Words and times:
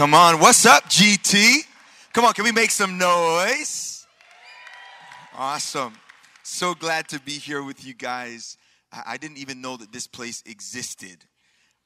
Come 0.00 0.14
on, 0.14 0.40
what's 0.40 0.64
up, 0.64 0.84
GT? 0.84 1.58
Come 2.14 2.24
on, 2.24 2.32
can 2.32 2.44
we 2.44 2.52
make 2.52 2.70
some 2.70 2.96
noise? 2.96 4.06
Awesome. 5.36 5.92
So 6.42 6.74
glad 6.74 7.06
to 7.08 7.20
be 7.20 7.32
here 7.32 7.62
with 7.62 7.84
you 7.84 7.92
guys. 7.92 8.56
I 8.90 9.18
didn't 9.18 9.36
even 9.36 9.60
know 9.60 9.76
that 9.76 9.92
this 9.92 10.06
place 10.06 10.42
existed. 10.46 11.26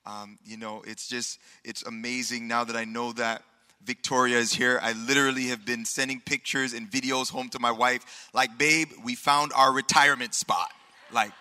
Um, 0.07 0.39
you 0.45 0.57
know, 0.57 0.85
it's 0.87 1.09
just, 1.09 1.41
it's 1.65 1.83
amazing 1.83 2.47
now 2.47 2.63
that 2.63 2.77
I 2.77 2.85
know 2.85 3.11
that 3.15 3.43
Victoria 3.85 4.39
is 4.39 4.53
here. 4.53 4.79
I 4.81 4.93
literally 4.93 5.47
have 5.47 5.67
been 5.67 5.85
sending 5.85 6.21
pictures 6.21 6.73
and 6.73 6.89
videos 6.89 7.33
home 7.33 7.49
to 7.49 7.59
my 7.59 7.73
wife. 7.73 8.31
Like, 8.33 8.57
babe, 8.57 8.93
we 9.03 9.17
found 9.17 9.51
our 9.57 9.73
retirement 9.73 10.35
spot. 10.35 10.71
Like, 11.11 11.33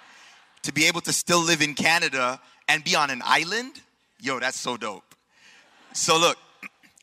to 0.64 0.74
be 0.74 0.88
able 0.88 1.02
to 1.02 1.14
still 1.14 1.44
live 1.44 1.62
in 1.62 1.76
Canada 1.76 2.42
and 2.68 2.84
be 2.84 2.96
on 2.96 3.12
an 3.12 3.22
island, 3.24 3.74
yo, 4.20 4.40
that's 4.40 4.60
so 4.60 4.76
dope. 4.76 5.14
So, 5.94 6.18
look, 6.18 6.40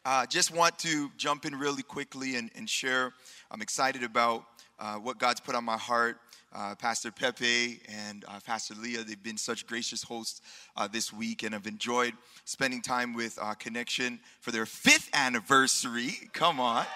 uh, 0.04 0.26
just 0.26 0.54
want 0.54 0.78
to 0.78 1.10
jump 1.16 1.44
in 1.44 1.54
really 1.54 1.82
quickly 1.82 2.36
and, 2.36 2.50
and 2.54 2.68
share. 2.68 3.12
I'm 3.50 3.60
excited 3.60 4.02
about 4.02 4.44
uh, 4.78 4.94
what 4.94 5.18
God's 5.18 5.40
put 5.40 5.54
on 5.54 5.64
my 5.64 5.76
heart. 5.76 6.18
Uh, 6.52 6.74
Pastor 6.74 7.12
Pepe 7.12 7.80
and 7.88 8.24
uh, 8.26 8.40
Pastor 8.44 8.74
Leah, 8.74 9.04
they've 9.04 9.22
been 9.22 9.36
such 9.36 9.66
gracious 9.66 10.02
hosts 10.02 10.40
uh, 10.76 10.88
this 10.88 11.12
week, 11.12 11.44
and 11.44 11.54
I've 11.54 11.66
enjoyed 11.66 12.14
spending 12.44 12.82
time 12.82 13.14
with 13.14 13.38
uh, 13.40 13.54
Connection 13.54 14.18
for 14.40 14.50
their 14.50 14.66
fifth 14.66 15.10
anniversary. 15.14 16.14
Come 16.32 16.60
on. 16.60 16.86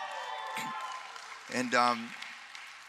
And 1.54 1.74
um, 1.74 2.08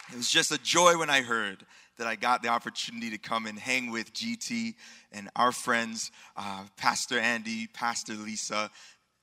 it 0.09 0.15
was 0.15 0.31
just 0.31 0.49
a 0.49 0.57
joy 0.57 0.97
when 0.97 1.09
I 1.09 1.21
heard 1.21 1.65
that 1.97 2.07
I 2.07 2.15
got 2.15 2.41
the 2.41 2.49
opportunity 2.49 3.09
to 3.11 3.17
come 3.17 3.45
and 3.45 3.57
hang 3.57 3.91
with 3.91 4.13
GT 4.13 4.75
and 5.11 5.29
our 5.35 5.51
friends, 5.51 6.11
uh, 6.35 6.63
Pastor 6.77 7.19
Andy, 7.19 7.67
Pastor 7.67 8.13
Lisa, 8.13 8.69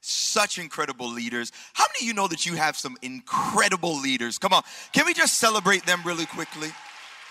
such 0.03 0.59
incredible 0.59 1.09
leaders. 1.09 1.53
How 1.73 1.85
many 1.85 2.05
of 2.05 2.09
you 2.09 2.15
know 2.15 2.29
that 2.29 2.45
you 2.45 2.55
have 2.55 2.77
some 2.77 2.97
incredible 3.03 3.99
leaders? 3.99 4.37
Come 4.37 4.53
on, 4.53 4.63
can 4.93 5.07
we 5.07 5.15
just 5.15 5.39
celebrate 5.39 5.87
them 5.87 6.01
really 6.05 6.27
quickly? 6.27 6.69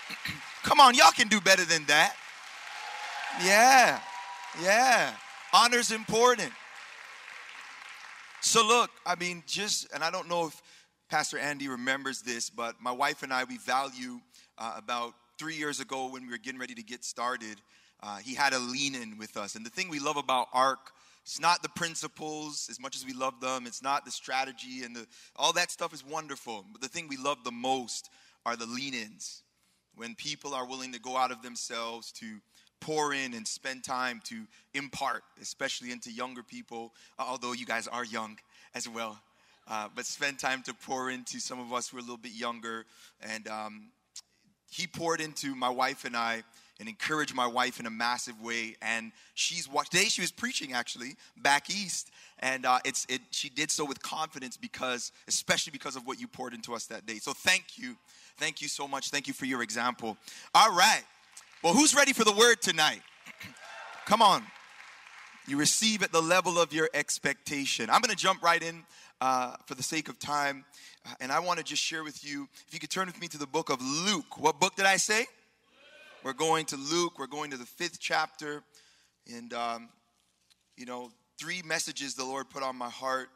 Come 0.64 0.80
on, 0.80 0.94
y'all 0.94 1.10
can 1.12 1.28
do 1.28 1.40
better 1.40 1.64
than 1.64 1.84
that. 1.86 2.14
Yeah, 3.44 4.00
yeah. 4.62 5.12
Honor's 5.52 5.90
important. 5.90 6.52
So, 8.40 8.66
look, 8.66 8.90
I 9.06 9.14
mean, 9.16 9.42
just, 9.46 9.92
and 9.94 10.02
I 10.02 10.10
don't 10.10 10.28
know 10.28 10.46
if 10.46 10.62
Pastor 11.08 11.38
Andy 11.38 11.68
remembers 11.68 12.22
this, 12.22 12.50
but 12.50 12.80
my 12.80 12.90
wife 12.90 13.22
and 13.22 13.32
I, 13.32 13.44
we 13.44 13.58
value 13.58 14.20
uh, 14.58 14.74
about 14.76 15.14
three 15.38 15.56
years 15.56 15.80
ago 15.80 16.10
when 16.10 16.22
we 16.22 16.30
were 16.30 16.38
getting 16.38 16.60
ready 16.60 16.74
to 16.74 16.82
get 16.82 17.04
started, 17.04 17.60
uh, 18.02 18.16
he 18.16 18.34
had 18.34 18.52
a 18.52 18.58
lean 18.58 18.94
in 18.94 19.18
with 19.18 19.36
us. 19.36 19.54
And 19.54 19.64
the 19.64 19.70
thing 19.70 19.88
we 19.88 19.98
love 19.98 20.16
about 20.16 20.48
ARC, 20.52 20.92
it's 21.22 21.40
not 21.40 21.62
the 21.62 21.68
principles 21.68 22.66
as 22.70 22.80
much 22.80 22.96
as 22.96 23.06
we 23.06 23.12
love 23.12 23.40
them, 23.40 23.66
it's 23.66 23.82
not 23.82 24.04
the 24.04 24.10
strategy, 24.10 24.82
and 24.84 24.94
the, 24.94 25.06
all 25.36 25.52
that 25.52 25.70
stuff 25.70 25.94
is 25.94 26.04
wonderful. 26.04 26.64
But 26.72 26.80
the 26.80 26.88
thing 26.88 27.06
we 27.08 27.16
love 27.16 27.44
the 27.44 27.52
most 27.52 28.10
are 28.44 28.56
the 28.56 28.66
lean 28.66 28.94
ins 28.94 29.42
when 29.94 30.14
people 30.14 30.54
are 30.54 30.66
willing 30.66 30.92
to 30.92 31.00
go 31.00 31.16
out 31.16 31.30
of 31.30 31.42
themselves 31.42 32.12
to 32.12 32.40
pour 32.80 33.14
in 33.14 33.34
and 33.34 33.46
spend 33.46 33.84
time 33.84 34.20
to 34.24 34.46
impart, 34.74 35.22
especially 35.40 35.92
into 35.92 36.10
younger 36.10 36.42
people, 36.42 36.92
uh, 37.18 37.24
although 37.26 37.52
you 37.52 37.64
guys 37.64 37.86
are 37.86 38.04
young 38.04 38.36
as 38.74 38.88
well. 38.88 39.20
Uh, 39.68 39.88
but 39.94 40.04
spend 40.04 40.40
time 40.40 40.62
to 40.64 40.74
pour 40.74 41.10
into 41.10 41.38
some 41.38 41.60
of 41.60 41.72
us 41.72 41.88
who 41.88 41.96
are 41.96 42.00
a 42.00 42.02
little 42.02 42.16
bit 42.16 42.32
younger. 42.32 42.84
And 43.22 43.46
um, 43.46 43.90
he 44.68 44.88
poured 44.88 45.20
into 45.20 45.54
my 45.54 45.68
wife 45.68 46.04
and 46.04 46.16
I 46.16 46.42
and 46.82 46.88
encouraged 46.88 47.32
my 47.32 47.46
wife 47.46 47.78
in 47.78 47.86
a 47.86 47.90
massive 47.90 48.40
way. 48.40 48.74
And 48.82 49.12
she's 49.34 49.68
today 49.90 50.06
she 50.06 50.20
was 50.20 50.32
preaching 50.32 50.72
actually 50.72 51.14
back 51.36 51.70
east, 51.70 52.10
and 52.40 52.66
uh, 52.66 52.80
it's 52.84 53.06
it. 53.08 53.20
She 53.30 53.48
did 53.48 53.70
so 53.70 53.84
with 53.84 54.02
confidence 54.02 54.56
because, 54.56 55.12
especially 55.28 55.70
because 55.70 55.94
of 55.94 56.06
what 56.06 56.20
you 56.20 56.26
poured 56.26 56.54
into 56.54 56.74
us 56.74 56.86
that 56.86 57.06
day. 57.06 57.18
So 57.18 57.32
thank 57.32 57.78
you 57.78 57.96
Thank 58.42 58.60
you 58.60 58.68
so 58.68 58.88
much. 58.88 59.10
Thank 59.10 59.28
you 59.28 59.34
for 59.34 59.46
your 59.46 59.62
example. 59.62 60.16
All 60.54 60.72
right. 60.72 61.02
Well, 61.62 61.74
who's 61.74 61.94
ready 61.94 62.12
for 62.12 62.24
the 62.24 62.32
word 62.32 62.60
tonight? 62.60 63.02
Come 64.06 64.22
on. 64.22 64.42
You 65.46 65.56
receive 65.56 66.02
at 66.02 66.12
the 66.12 66.20
level 66.20 66.58
of 66.58 66.72
your 66.72 66.88
expectation. 66.94 67.90
I'm 67.90 68.00
going 68.00 68.10
to 68.10 68.16
jump 68.16 68.42
right 68.42 68.62
in 68.62 68.84
uh, 69.20 69.56
for 69.66 69.74
the 69.74 69.82
sake 69.82 70.08
of 70.08 70.18
time. 70.18 70.64
Uh, 71.06 71.14
and 71.20 71.32
I 71.32 71.40
want 71.40 71.58
to 71.58 71.64
just 71.64 71.82
share 71.82 72.04
with 72.04 72.24
you, 72.24 72.48
if 72.66 72.74
you 72.74 72.80
could 72.80 72.90
turn 72.90 73.06
with 73.06 73.20
me 73.20 73.28
to 73.28 73.38
the 73.38 73.46
book 73.46 73.70
of 73.70 73.80
Luke. 73.80 74.40
What 74.40 74.58
book 74.60 74.76
did 74.76 74.86
I 74.86 74.96
say? 74.96 75.26
We're 76.24 76.32
going 76.32 76.66
to 76.66 76.76
Luke. 76.76 77.18
We're 77.18 77.26
going 77.26 77.50
to 77.50 77.56
the 77.56 77.66
fifth 77.66 77.98
chapter. 77.98 78.62
And, 79.32 79.52
um, 79.52 79.88
you 80.76 80.86
know, 80.86 81.10
three 81.38 81.62
messages 81.62 82.14
the 82.14 82.24
Lord 82.24 82.48
put 82.48 82.62
on 82.62 82.76
my 82.76 82.88
heart 82.88 83.28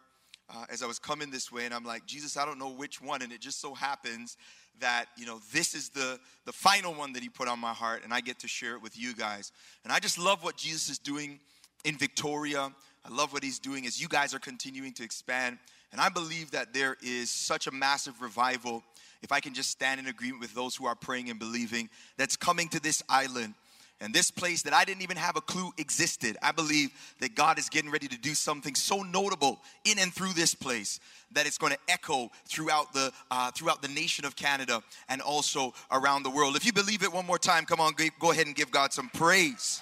uh, 0.49 0.65
as 0.71 0.83
I 0.83 0.87
was 0.87 0.99
coming 0.99 1.31
this 1.31 1.51
way. 1.51 1.65
And 1.65 1.75
I'm 1.75 1.85
like, 1.85 2.07
Jesus, 2.07 2.37
I 2.37 2.47
don't 2.47 2.59
know 2.59 2.71
which 2.71 3.03
one. 3.03 3.23
And 3.23 3.33
it 3.33 3.41
just 3.41 3.61
so 3.61 3.75
happens 3.75 4.37
that 4.81 5.07
you 5.17 5.27
know 5.27 5.41
this 5.53 5.75
is 5.75 5.89
the 5.91 6.19
the 6.45 6.53
final 6.53 6.93
one 6.95 7.13
that 7.13 7.23
he 7.23 7.29
put 7.29 7.49
on 7.49 7.59
my 7.59 7.73
heart 7.73 8.03
and 8.05 8.13
i 8.13 8.21
get 8.21 8.39
to 8.39 8.49
share 8.49 8.75
it 8.75 8.83
with 8.83 8.99
you 8.99 9.15
guys 9.15 9.53
and 9.85 9.93
i 9.93 9.99
just 9.99 10.19
love 10.19 10.45
what 10.45 10.57
jesus 10.57 10.89
is 10.89 10.99
doing 10.99 11.41
in 11.85 11.97
victoria 11.97 12.71
i 13.05 13.15
love 13.15 13.33
what 13.33 13.43
he's 13.43 13.59
doing 13.59 13.87
as 13.87 14.01
you 14.01 14.09
guys 14.09 14.35
are 14.35 14.39
continuing 14.39 14.93
to 14.93 15.03
expand 15.03 15.59
and 15.93 16.01
i 16.01 16.09
believe 16.09 16.51
that 16.51 16.73
there 16.73 16.97
is 17.03 17.31
such 17.31 17.67
a 17.67 17.71
massive 17.71 18.21
revival 18.21 18.83
if 19.23 19.33
i 19.33 19.41
can 19.41 19.55
just 19.55 19.71
stand 19.71 20.01
in 20.01 20.07
agreement 20.07 20.41
with 20.41 20.55
those 20.55 20.77
who 20.77 20.87
are 20.87 20.95
praying 20.95 21.31
and 21.31 21.39
believing 21.39 21.89
that's 22.17 22.37
coming 22.37 22.69
to 22.69 22.81
this 22.81 23.03
island 23.09 23.55
and 24.01 24.13
this 24.13 24.31
place 24.31 24.63
that 24.63 24.75
I 24.75 24.85
didn't 24.85 25.03
even 25.03 25.17
have 25.17 25.37
a 25.37 25.41
clue 25.41 25.73
existed. 25.79 26.37
I 26.43 26.53
believe 26.53 26.91
that 27.21 27.35
God 27.35 27.59
is 27.59 27.69
getting 27.69 27.91
ready 27.91 28.09
to 28.09 28.19
do 28.19 28.35
something 28.35 28.75
so 28.75 29.03
notable 29.03 29.61
in 29.85 29.99
and 29.99 30.13
through 30.13 30.35
this 30.35 30.55
place 30.55 31.01
that 31.33 31.47
it's 31.47 31.57
going 31.57 31.73
to 31.73 31.79
echo 31.89 32.31
throughout 32.47 32.93
the 32.93 33.11
uh, 33.31 33.51
throughout 33.53 33.83
the 33.83 33.89
nation 33.89 34.25
of 34.25 34.37
Canada 34.37 34.83
and 35.09 35.23
also 35.23 35.73
around 35.91 36.25
the 36.25 36.31
world. 36.31 36.57
If 36.57 36.67
you 36.67 36.73
believe 36.73 37.03
it 37.03 37.13
one 37.13 37.27
more 37.27 37.39
time, 37.39 37.65
come 37.65 37.81
on, 37.81 37.95
go 38.19 38.33
ahead 38.33 38.47
and 38.47 38.55
give 38.55 38.71
God 38.71 38.93
some 38.93 39.09
praise. 39.15 39.81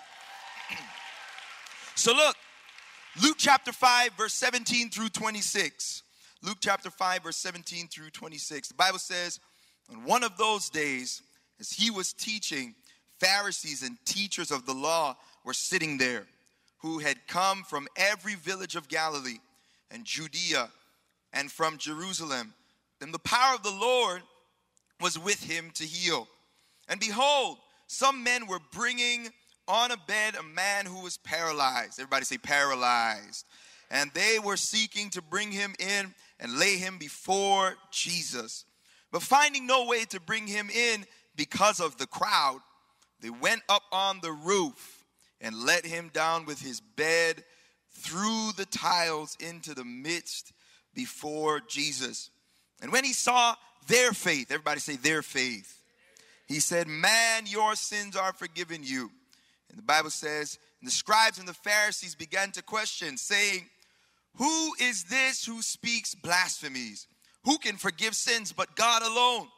so 1.96 2.14
look, 2.14 2.36
Luke 3.22 3.36
chapter 3.38 3.72
5 3.72 4.12
verse 4.14 4.34
17 4.34 4.90
through 4.90 5.08
26. 5.08 6.02
Luke 6.42 6.58
chapter 6.60 6.90
5 6.90 7.22
verse 7.22 7.36
17 7.36 7.88
through 7.88 8.10
26. 8.10 8.68
The 8.68 8.74
Bible 8.74 8.98
says, 8.98 9.38
"On 9.88 10.04
one 10.04 10.24
of 10.24 10.36
those 10.36 10.68
days 10.68 11.22
as 11.60 11.70
he 11.70 11.90
was 11.90 12.12
teaching, 12.12 12.74
Pharisees 13.20 13.82
and 13.82 14.04
teachers 14.04 14.50
of 14.50 14.66
the 14.66 14.74
law 14.74 15.16
were 15.44 15.54
sitting 15.54 15.96
there, 15.98 16.26
who 16.78 16.98
had 16.98 17.26
come 17.28 17.62
from 17.64 17.88
every 17.96 18.34
village 18.34 18.74
of 18.74 18.88
Galilee 18.88 19.38
and 19.90 20.04
Judea 20.04 20.72
and 21.32 21.50
from 21.50 21.78
Jerusalem. 21.78 22.54
And 23.00 23.14
the 23.14 23.18
power 23.20 23.54
of 23.54 23.62
the 23.62 23.70
Lord 23.70 24.22
was 25.00 25.18
with 25.18 25.42
him 25.42 25.70
to 25.72 25.86
heal. 25.86 26.28
And 26.88 26.98
behold, 26.98 27.58
some 27.86 28.22
men 28.24 28.46
were 28.46 28.60
bringing 28.72 29.32
on 29.68 29.90
a 29.90 29.96
bed 29.96 30.36
a 30.36 30.42
man 30.42 30.86
who 30.86 31.02
was 31.02 31.16
paralyzed. 31.18 31.98
Everybody 31.98 32.24
say 32.24 32.38
paralyzed. 32.38 33.44
And 33.90 34.10
they 34.14 34.38
were 34.38 34.56
seeking 34.56 35.10
to 35.10 35.22
bring 35.22 35.52
him 35.52 35.74
in 35.78 36.14
and 36.40 36.58
lay 36.58 36.76
him 36.76 36.98
before 36.98 37.74
Jesus. 37.90 38.64
But 39.12 39.22
finding 39.22 39.66
no 39.66 39.86
way 39.86 40.04
to 40.06 40.20
bring 40.20 40.46
him 40.46 40.70
in 40.70 41.04
because 41.36 41.80
of 41.80 41.96
the 41.96 42.06
crowd, 42.06 42.60
they 43.20 43.30
went 43.30 43.62
up 43.68 43.82
on 43.92 44.20
the 44.20 44.32
roof 44.32 45.04
and 45.40 45.54
let 45.54 45.86
him 45.86 46.10
down 46.12 46.46
with 46.46 46.60
his 46.60 46.80
bed 46.80 47.44
through 47.92 48.50
the 48.56 48.66
tiles 48.66 49.36
into 49.38 49.74
the 49.74 49.84
midst 49.84 50.52
before 50.94 51.60
Jesus. 51.60 52.30
And 52.82 52.90
when 52.92 53.04
he 53.04 53.12
saw 53.12 53.54
their 53.86 54.12
faith, 54.12 54.50
everybody 54.50 54.80
say 54.80 54.96
their 54.96 55.22
faith, 55.22 55.80
he 56.46 56.60
said, 56.60 56.88
Man, 56.88 57.44
your 57.46 57.74
sins 57.74 58.16
are 58.16 58.32
forgiven 58.32 58.80
you. 58.82 59.10
And 59.74 59.82
the 59.82 59.86
Bible 59.86 60.10
says, 60.10 60.60
and 60.80 60.86
the 60.86 60.92
scribes 60.92 61.40
and 61.40 61.48
the 61.48 61.52
Pharisees 61.52 62.14
began 62.14 62.52
to 62.52 62.62
question, 62.62 63.16
saying, 63.16 63.66
Who 64.36 64.72
is 64.80 65.02
this 65.04 65.44
who 65.44 65.62
speaks 65.62 66.14
blasphemies? 66.14 67.08
Who 67.42 67.58
can 67.58 67.76
forgive 67.76 68.14
sins 68.14 68.52
but 68.52 68.76
God 68.76 69.02
alone? 69.02 69.48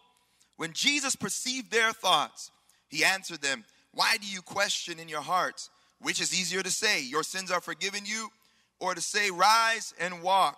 When 0.57 0.73
Jesus 0.73 1.15
perceived 1.15 1.71
their 1.71 1.93
thoughts, 1.93 2.51
he 2.89 3.05
answered 3.05 3.43
them, 3.43 3.67
Why 3.93 4.17
do 4.19 4.27
you 4.27 4.41
question 4.41 4.99
in 4.99 5.07
your 5.07 5.21
hearts? 5.21 5.69
Which 6.01 6.19
is 6.19 6.33
easier 6.33 6.63
to 6.63 6.71
say, 6.71 7.03
Your 7.03 7.23
sins 7.23 7.51
are 7.51 7.61
forgiven 7.61 8.07
you, 8.07 8.31
or 8.81 8.95
to 8.95 9.03
say, 9.03 9.31
Rise 9.31 9.93
and 10.01 10.23
walk? 10.23 10.57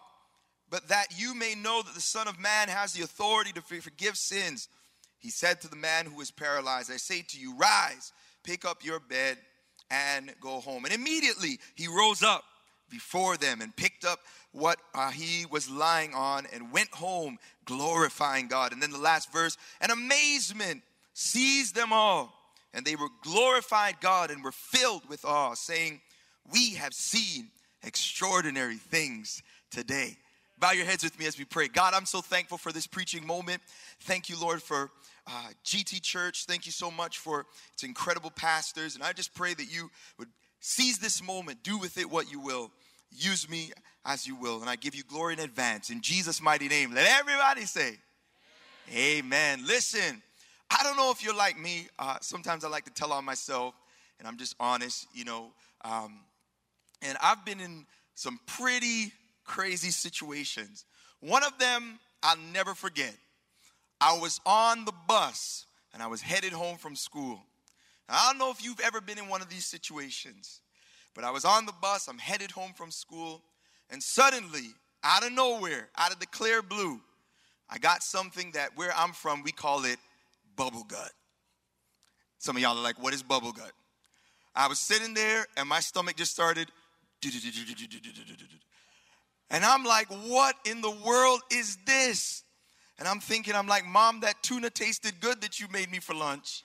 But 0.71 0.87
that 0.87 1.19
you 1.19 1.35
may 1.35 1.57
know 1.57 1.83
that 1.83 1.97
the 1.97 2.01
Son 2.01 2.29
of 2.29 2.39
Man 2.39 2.69
has 2.69 2.93
the 2.93 3.03
authority 3.03 3.51
to 3.55 3.61
forgive 3.61 4.17
sins. 4.17 4.69
He 5.19 5.31
said 5.31 5.61
to 5.63 5.69
the 5.69 5.75
man 5.75 6.07
who 6.07 6.15
was 6.15 6.31
paralyzed, 6.31 6.93
I 6.93 6.99
say 6.99 7.23
to 7.23 7.41
you, 7.41 7.57
Rise, 7.57 8.13
pick 8.45 8.65
up 8.65 8.85
your 8.85 9.01
bed, 9.01 9.39
and 9.91 10.33
go 10.41 10.61
home. 10.61 10.85
And 10.85 10.95
immediately 10.95 11.59
he 11.75 11.89
rose 11.89 12.23
up 12.23 12.45
before 12.91 13.37
them 13.37 13.61
and 13.61 13.75
picked 13.77 14.05
up 14.05 14.21
what 14.53 14.79
uh, 14.95 15.11
he 15.11 15.47
was 15.47 15.71
lying 15.71 16.15
on 16.15 16.47
and 16.53 16.73
went 16.73 16.91
home 16.91 17.39
glorifying 17.65 18.49
God. 18.49 18.73
And 18.73 18.83
then 18.83 18.91
the 18.91 18.99
last 18.99 19.33
verse, 19.33 19.57
and 19.81 19.93
amazement 19.93 20.83
seized 21.13 21.75
them 21.75 21.93
all, 21.93 22.33
and 22.73 22.85
they 22.85 22.97
were 22.97 23.09
glorified 23.23 24.01
God 24.01 24.31
and 24.31 24.43
were 24.43 24.53
filled 24.53 25.09
with 25.09 25.25
awe, 25.25 25.55
saying, 25.55 26.01
We 26.53 26.75
have 26.75 26.95
seen 26.95 27.49
extraordinary 27.83 28.77
things 28.77 29.43
today. 29.71 30.17
Bow 30.59 30.73
your 30.73 30.87
heads 30.87 31.05
with 31.05 31.19
me 31.19 31.27
as 31.27 31.39
we 31.39 31.45
pray. 31.45 31.69
God, 31.69 31.95
I'm 31.95 32.07
so 32.07 32.21
thankful 32.21 32.59
for 32.59 32.73
this 32.73 32.87
preaching 32.87 33.25
moment. 33.25 33.63
Thank 34.01 34.29
you, 34.29 34.41
Lord, 34.41 34.61
for 34.61 34.91
uh, 35.29 35.49
GT 35.65 36.01
Church. 36.03 36.47
Thank 36.47 36.67
you 36.67 36.73
so 36.73 36.91
much 36.91 37.19
for 37.19 37.47
its 37.75 37.83
incredible 37.83 38.31
pastors. 38.31 38.95
And 38.95 39.05
I 39.05 39.13
just 39.13 39.35
pray 39.35 39.55
that 39.55 39.73
you 39.73 39.91
would 40.19 40.29
seize 40.61 40.99
this 40.99 41.23
moment, 41.23 41.63
do 41.63 41.79
with 41.79 41.99
it 41.99 42.11
what 42.11 42.33
you 42.33 42.41
will. 42.41 42.71
Use 43.11 43.49
me 43.49 43.73
as 44.05 44.27
you 44.27 44.35
will. 44.35 44.61
And 44.61 44.71
I 44.71 44.77
give 44.77 44.95
you 44.95 45.03
glory 45.05 45.35
in 45.35 45.41
advance. 45.41 45.91
In 45.91 46.01
Jesus' 46.01 46.43
mighty 46.43 46.69
name, 46.69 46.95
let 46.95 47.07
everybody 47.21 47.63
say, 47.63 47.99
Amen. 48.91 49.19
Amen. 49.59 49.67
Listen, 49.67 50.23
I 50.71 50.83
don't 50.83 50.97
know 50.97 51.11
if 51.11 51.23
you're 51.23 51.37
like 51.37 51.59
me. 51.59 51.89
Uh, 51.99 52.17
sometimes 52.21 52.65
I 52.65 52.69
like 52.69 52.85
to 52.87 52.93
tell 52.93 53.13
on 53.13 53.25
myself, 53.25 53.75
and 54.19 54.27
I'm 54.27 54.39
just 54.39 54.57
honest, 54.59 55.07
you 55.13 55.25
know. 55.25 55.53
Um, 55.85 56.21
and 57.03 57.17
I've 57.23 57.45
been 57.45 57.61
in 57.61 57.87
some 58.15 58.41
pretty 58.47 59.13
crazy 59.45 59.91
situations. 59.91 60.85
One 61.21 61.45
of 61.45 61.59
them 61.59 61.99
I'll 62.23 62.39
never 62.53 62.75
forget. 62.75 63.15
I 64.01 64.19
was 64.19 64.41
on 64.47 64.85
the 64.85 64.93
bus 65.07 65.67
and 65.93 66.03
I 66.03 66.07
was 66.07 66.23
headed 66.23 66.53
home 66.53 66.77
from 66.77 66.95
school. 66.95 67.41
I 68.09 68.31
don't 68.31 68.39
know 68.39 68.51
if 68.51 68.65
you've 68.65 68.81
ever 68.81 69.01
been 69.01 69.19
in 69.19 69.29
one 69.29 69.43
of 69.43 69.51
these 69.51 69.67
situations, 69.67 70.61
but 71.15 71.25
I 71.25 71.31
was 71.31 71.45
on 71.45 71.67
the 71.67 71.75
bus, 71.81 72.09
I'm 72.09 72.19
headed 72.19 72.51
home 72.51 72.73
from 72.75 72.91
school, 72.91 73.43
and 73.91 74.03
suddenly, 74.03 74.75
out 75.05 75.27
of 75.27 75.33
nowhere, 75.33 75.89
out 75.97 76.13
of 76.13 76.19
the 76.19 76.27
clear 76.27 76.63
blue, 76.63 77.01
I 77.69 77.79
got 77.79 78.03
something 78.03 78.53
that 78.53 78.77
where 78.77 78.93
I'm 78.97 79.13
from, 79.13 79.43
we 79.43 79.53
call 79.53 79.85
it 79.85 79.99
bubble 80.57 80.85
gut. 80.85 81.13
Some 82.39 82.57
of 82.57 82.63
y'all 82.63 82.79
are 82.79 82.83
like, 82.83 83.03
what 83.03 83.13
is 83.13 83.23
bubble 83.23 83.53
gut? 83.53 83.73
I 84.55 84.69
was 84.69 84.79
sitting 84.79 85.13
there 85.13 85.47
and 85.57 85.69
my 85.69 85.81
stomach 85.81 86.17
just 86.17 86.33
started 86.33 86.71
and 89.51 89.65
I'm 89.65 89.85
like, 89.85 90.09
what 90.09 90.55
in 90.65 90.81
the 90.81 90.91
world 90.91 91.41
is 91.51 91.79
this? 91.85 92.45
And 92.99 93.07
I'm 93.07 93.21
thinking, 93.21 93.55
I'm 93.55 93.67
like, 93.67 93.87
Mom, 93.87 94.21
that 94.21 94.43
tuna 94.43 94.71
tasted 94.71 95.21
good 95.21 95.41
that 95.43 95.61
you 95.61 95.67
made 95.73 95.91
me 95.91 96.01
for 96.01 96.15
lunch. 96.15 96.65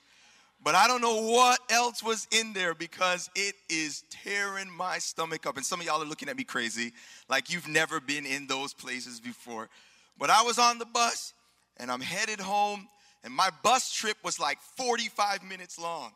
But 0.63 0.75
I 0.75 0.87
don't 0.87 1.01
know 1.01 1.21
what 1.21 1.59
else 1.69 2.01
was 2.01 2.25
in 2.31 2.53
there 2.53 2.73
because 2.73 3.29
it 3.35 3.55
is 3.69 4.03
tearing 4.09 4.69
my 4.71 4.97
stomach 4.97 5.45
up. 5.45 5.57
And 5.57 5.65
some 5.65 5.81
of 5.81 5.85
y'all 5.85 6.01
are 6.01 6.05
looking 6.05 6.29
at 6.29 6.37
me 6.37 6.45
crazy, 6.45 6.93
like 7.29 7.51
you've 7.51 7.67
never 7.67 7.99
been 7.99 8.25
in 8.25 8.47
those 8.47 8.73
places 8.73 9.19
before. 9.19 9.69
But 10.17 10.29
I 10.29 10.41
was 10.43 10.57
on 10.57 10.79
the 10.79 10.85
bus 10.85 11.33
and 11.77 11.91
I'm 11.91 12.01
headed 12.01 12.39
home, 12.39 12.87
and 13.23 13.33
my 13.33 13.49
bus 13.63 13.91
trip 13.91 14.15
was 14.23 14.39
like 14.39 14.59
45 14.77 15.43
minutes 15.43 15.77
long. 15.79 16.11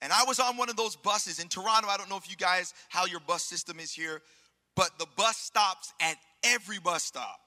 And 0.00 0.12
I 0.12 0.24
was 0.26 0.38
on 0.38 0.56
one 0.56 0.68
of 0.68 0.76
those 0.76 0.96
buses 0.96 1.38
in 1.38 1.48
Toronto. 1.48 1.88
I 1.88 1.96
don't 1.96 2.08
know 2.08 2.16
if 2.16 2.30
you 2.30 2.36
guys, 2.36 2.72
how 2.88 3.06
your 3.06 3.20
bus 3.20 3.42
system 3.42 3.80
is 3.80 3.92
here, 3.92 4.22
but 4.74 4.90
the 4.98 5.06
bus 5.16 5.36
stops 5.36 5.92
at 6.00 6.16
every 6.42 6.78
bus 6.78 7.02
stop. 7.02 7.40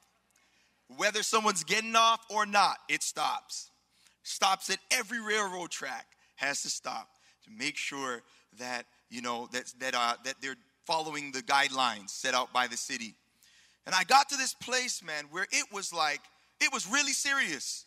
Whether 0.95 1.24
someone's 1.24 1.63
getting 1.63 1.95
off 1.95 2.25
or 2.30 2.45
not, 2.45 2.78
it 2.88 3.04
stops. 3.04 3.72
Stops 4.24 4.69
at 4.69 4.80
every 4.92 5.19
railroad 5.19 5.69
track, 5.69 6.06
has 6.36 6.62
to 6.62 6.69
stop 6.69 7.10
to 7.44 7.51
make 7.51 7.78
sure 7.78 8.24
that, 8.57 8.86
you 9.10 9.22
know, 9.22 9.50
that, 9.51 9.74
that, 9.80 9.95
uh, 9.95 10.13
that 10.24 10.36
they're 10.42 10.56
following 10.86 11.31
the 11.31 11.42
guidelines 11.42 12.10
set 12.10 12.34
out 12.34 12.54
by 12.54 12.68
the 12.68 12.78
city. 12.78 13.16
And 13.86 13.95
I 13.95 14.04
got 14.04 14.30
to 14.30 14.38
this 14.38 14.54
place, 14.54 15.04
man, 15.04 15.25
where 15.31 15.48
it 15.51 15.66
was 15.74 15.94
like, 15.94 16.22
it 16.62 16.72
was 16.74 16.88
really 16.88 17.13
serious. 17.13 17.86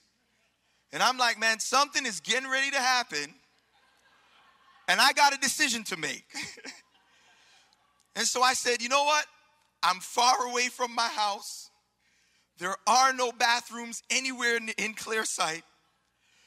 And 0.92 1.02
I'm 1.02 1.18
like, 1.18 1.38
man, 1.38 1.58
something 1.60 2.04
is 2.04 2.20
getting 2.20 2.50
ready 2.50 2.70
to 2.70 2.78
happen. 2.78 3.34
And 4.88 5.00
I 5.00 5.12
got 5.12 5.34
a 5.34 5.38
decision 5.38 5.84
to 5.84 5.96
make. 5.96 6.24
And 8.16 8.26
so 8.26 8.42
I 8.42 8.54
said, 8.54 8.82
you 8.82 8.88
know 8.88 9.04
what? 9.04 9.24
I'm 9.82 10.00
far 10.00 10.46
away 10.46 10.68
from 10.68 10.94
my 10.94 11.08
house. 11.08 11.69
There 12.60 12.76
are 12.86 13.12
no 13.14 13.32
bathrooms 13.32 14.02
anywhere 14.10 14.56
in, 14.56 14.68
in 14.76 14.92
clear 14.92 15.24
sight. 15.24 15.62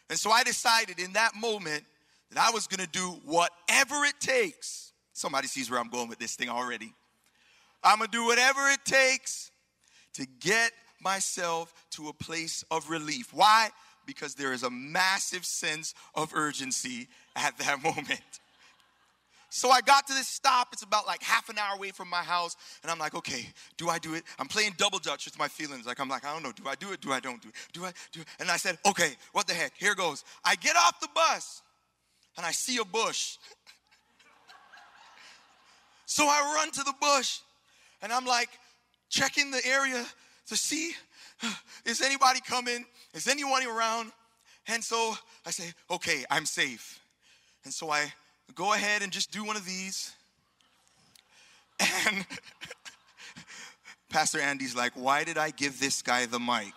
And 0.09 0.19
so 0.19 0.29
I 0.29 0.43
decided 0.43 0.99
in 0.99 1.13
that 1.13 1.35
moment 1.35 1.83
that 2.31 2.39
I 2.39 2.51
was 2.51 2.67
gonna 2.67 2.87
do 2.87 3.19
whatever 3.25 4.05
it 4.05 4.19
takes. 4.19 4.91
Somebody 5.13 5.47
sees 5.47 5.71
where 5.71 5.79
I'm 5.79 5.89
going 5.89 6.07
with 6.07 6.19
this 6.19 6.35
thing 6.35 6.49
already. 6.49 6.93
I'm 7.83 7.97
gonna 7.97 8.11
do 8.11 8.25
whatever 8.25 8.69
it 8.69 8.85
takes 8.85 9.49
to 10.13 10.27
get 10.39 10.71
myself 11.01 11.73
to 11.91 12.09
a 12.09 12.13
place 12.13 12.63
of 12.69 12.91
relief. 12.91 13.33
Why? 13.33 13.69
Because 14.05 14.35
there 14.35 14.53
is 14.53 14.61
a 14.61 14.69
massive 14.69 15.45
sense 15.45 15.95
of 16.13 16.31
urgency 16.35 17.07
at 17.35 17.57
that 17.57 17.81
moment. 17.83 18.39
So 19.55 19.69
I 19.69 19.81
got 19.81 20.07
to 20.07 20.13
this 20.15 20.27
stop. 20.27 20.69
It's 20.73 20.81
about 20.81 21.05
like 21.05 21.21
half 21.21 21.47
an 21.47 21.59
hour 21.59 21.75
away 21.75 21.91
from 21.91 22.09
my 22.09 22.23
house. 22.23 22.57
And 22.81 22.91
I'm 22.91 22.97
like, 22.97 23.13
okay, 23.13 23.45
do 23.77 23.87
I 23.87 23.99
do 23.99 24.15
it? 24.15 24.23
I'm 24.39 24.47
playing 24.47 24.73
double 24.77 24.97
dutch 24.97 25.25
with 25.25 25.37
my 25.37 25.47
feelings. 25.47 25.85
Like, 25.85 25.99
I'm 25.99 26.09
like, 26.09 26.25
I 26.25 26.33
don't 26.33 26.41
know. 26.41 26.51
Do 26.51 26.63
I 26.67 26.73
do 26.73 26.91
it? 26.91 27.01
Do 27.01 27.11
I 27.11 27.19
don't 27.19 27.39
do 27.39 27.49
it? 27.49 27.55
Do 27.71 27.85
I 27.85 27.91
do 28.11 28.21
it? 28.21 28.27
And 28.39 28.49
I 28.49 28.57
said, 28.57 28.79
okay, 28.83 29.11
what 29.31 29.45
the 29.45 29.53
heck? 29.53 29.73
Here 29.77 29.93
goes. 29.93 30.23
I 30.43 30.55
get 30.55 30.75
off 30.75 30.99
the 30.99 31.07
bus 31.13 31.61
and 32.35 32.47
I 32.47 32.51
see 32.51 32.79
a 32.79 32.83
bush. 32.83 33.37
so 36.07 36.25
I 36.25 36.55
run 36.57 36.71
to 36.71 36.83
the 36.83 36.95
bush 36.99 37.37
and 38.01 38.11
I'm 38.11 38.25
like, 38.25 38.49
checking 39.11 39.51
the 39.51 39.63
area 39.67 40.03
to 40.47 40.57
see 40.57 40.93
is 41.85 42.01
anybody 42.01 42.39
coming? 42.41 42.85
Is 43.13 43.27
anyone 43.27 43.63
around? 43.67 44.13
And 44.67 44.83
so 44.83 45.13
I 45.45 45.51
say, 45.51 45.73
okay, 45.91 46.25
I'm 46.31 46.47
safe. 46.47 46.99
And 47.65 47.71
so 47.71 47.91
I 47.91 48.11
go 48.55 48.73
ahead 48.73 49.01
and 49.01 49.11
just 49.11 49.31
do 49.31 49.43
one 49.43 49.55
of 49.55 49.65
these. 49.65 50.13
And 51.79 52.25
Pastor 54.09 54.39
Andy's 54.39 54.75
like, 54.75 54.93
why 54.93 55.23
did 55.23 55.37
I 55.37 55.49
give 55.49 55.79
this 55.79 56.01
guy 56.01 56.25
the 56.25 56.39
mic? 56.39 56.73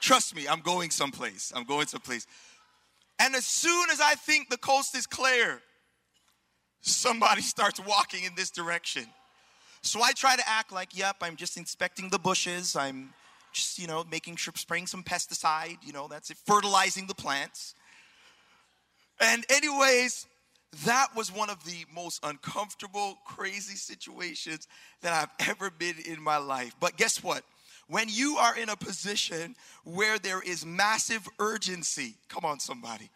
Trust 0.00 0.34
me, 0.34 0.48
I'm 0.48 0.60
going 0.60 0.90
someplace. 0.90 1.52
I'm 1.54 1.64
going 1.64 1.86
someplace. 1.86 2.26
And 3.20 3.36
as 3.36 3.46
soon 3.46 3.88
as 3.90 4.00
I 4.00 4.14
think 4.14 4.50
the 4.50 4.56
coast 4.56 4.96
is 4.96 5.06
clear, 5.06 5.62
somebody 6.80 7.40
starts 7.54 7.80
walking 7.80 8.24
in 8.24 8.34
this 8.34 8.50
direction. 8.50 9.04
So 9.82 10.02
I 10.02 10.12
try 10.12 10.36
to 10.36 10.48
act 10.48 10.72
like, 10.72 10.96
yep, 10.96 11.16
I'm 11.20 11.36
just 11.36 11.56
inspecting 11.56 12.08
the 12.08 12.18
bushes. 12.18 12.76
I'm 12.76 13.12
just, 13.52 13.78
you 13.78 13.86
know, 13.86 14.04
making 14.10 14.36
sure, 14.36 14.52
spraying 14.56 14.86
some 14.86 15.02
pesticide, 15.02 15.78
you 15.82 15.92
know, 15.92 16.08
that's 16.08 16.30
it, 16.30 16.36
fertilizing 16.46 17.06
the 17.06 17.14
plants. 17.14 17.74
And, 19.22 19.46
anyways, 19.48 20.26
that 20.84 21.14
was 21.14 21.32
one 21.32 21.48
of 21.48 21.64
the 21.64 21.84
most 21.94 22.20
uncomfortable, 22.24 23.18
crazy 23.24 23.76
situations 23.76 24.66
that 25.00 25.12
I've 25.12 25.48
ever 25.48 25.70
been 25.70 25.94
in 26.06 26.20
my 26.20 26.38
life. 26.38 26.74
But 26.80 26.96
guess 26.96 27.22
what? 27.22 27.44
When 27.86 28.08
you 28.08 28.36
are 28.36 28.56
in 28.56 28.68
a 28.68 28.76
position 28.76 29.54
where 29.84 30.18
there 30.18 30.42
is 30.42 30.66
massive 30.66 31.28
urgency, 31.38 32.14
come 32.28 32.44
on, 32.44 32.58
somebody. 32.58 33.10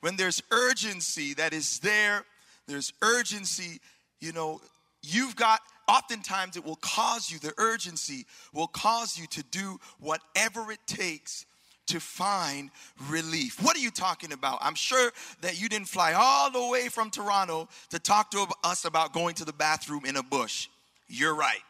When 0.00 0.16
there's 0.16 0.42
urgency 0.50 1.34
that 1.34 1.52
is 1.52 1.78
there, 1.80 2.24
there's 2.66 2.92
urgency, 3.02 3.80
you 4.20 4.32
know, 4.32 4.62
you've 5.02 5.36
got 5.36 5.60
oftentimes 5.88 6.56
it 6.56 6.64
will 6.64 6.76
cause 6.76 7.30
you, 7.30 7.38
the 7.38 7.52
urgency 7.58 8.24
will 8.54 8.66
cause 8.66 9.18
you 9.18 9.26
to 9.26 9.42
do 9.42 9.78
whatever 9.98 10.70
it 10.72 10.80
takes 10.86 11.44
to 11.86 12.00
find 12.00 12.70
relief. 13.08 13.62
What 13.62 13.76
are 13.76 13.80
you 13.80 13.90
talking 13.90 14.32
about? 14.32 14.58
I'm 14.60 14.74
sure 14.74 15.12
that 15.42 15.60
you 15.60 15.68
didn't 15.68 15.88
fly 15.88 16.12
all 16.14 16.50
the 16.50 16.66
way 16.68 16.88
from 16.88 17.10
Toronto 17.10 17.68
to 17.90 17.98
talk 17.98 18.30
to 18.30 18.46
us 18.62 18.84
about 18.84 19.12
going 19.12 19.34
to 19.36 19.44
the 19.44 19.52
bathroom 19.52 20.04
in 20.04 20.16
a 20.16 20.22
bush. 20.22 20.68
You're 21.08 21.34
right. 21.34 21.62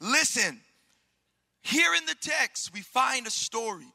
Listen, 0.00 0.60
here 1.62 1.94
in 1.94 2.06
the 2.06 2.16
text, 2.20 2.72
we 2.72 2.80
find 2.80 3.26
a 3.26 3.30
story. 3.30 3.92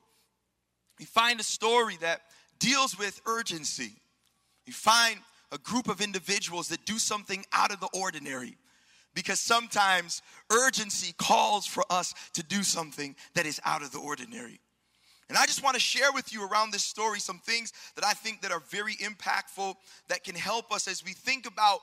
We 0.99 1.05
find 1.05 1.39
a 1.39 1.43
story 1.43 1.97
that 2.01 2.21
deals 2.59 2.97
with 2.97 3.19
urgency. 3.25 3.93
We 4.65 4.73
find 4.73 5.19
a 5.51 5.57
group 5.57 5.87
of 5.87 6.01
individuals 6.01 6.69
that 6.69 6.85
do 6.85 6.97
something 6.97 7.43
out 7.53 7.71
of 7.71 7.79
the 7.79 7.89
ordinary 7.93 8.57
because 9.13 9.39
sometimes 9.39 10.21
urgency 10.51 11.13
calls 11.17 11.65
for 11.65 11.83
us 11.89 12.13
to 12.33 12.43
do 12.43 12.61
something 12.63 13.15
that 13.33 13.45
is 13.45 13.59
out 13.65 13.81
of 13.81 13.91
the 13.91 13.99
ordinary. 13.99 14.59
And 15.29 15.37
I 15.37 15.45
just 15.45 15.63
want 15.63 15.75
to 15.75 15.81
share 15.81 16.11
with 16.11 16.31
you 16.31 16.47
around 16.47 16.71
this 16.71 16.83
story 16.83 17.19
some 17.19 17.39
things 17.39 17.73
that 17.95 18.05
I 18.05 18.13
think 18.13 18.41
that 18.41 18.51
are 18.51 18.61
very 18.69 18.95
impactful 18.95 19.75
that 20.07 20.23
can 20.23 20.35
help 20.35 20.71
us 20.71 20.87
as 20.87 21.03
we 21.03 21.13
think 21.13 21.47
about 21.47 21.79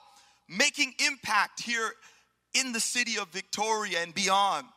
making 0.47 0.93
impact 1.05 1.61
here 1.61 1.91
in 2.53 2.71
the 2.71 2.79
city 2.79 3.17
of 3.17 3.27
Victoria 3.29 3.99
and 4.01 4.13
beyond. 4.13 4.67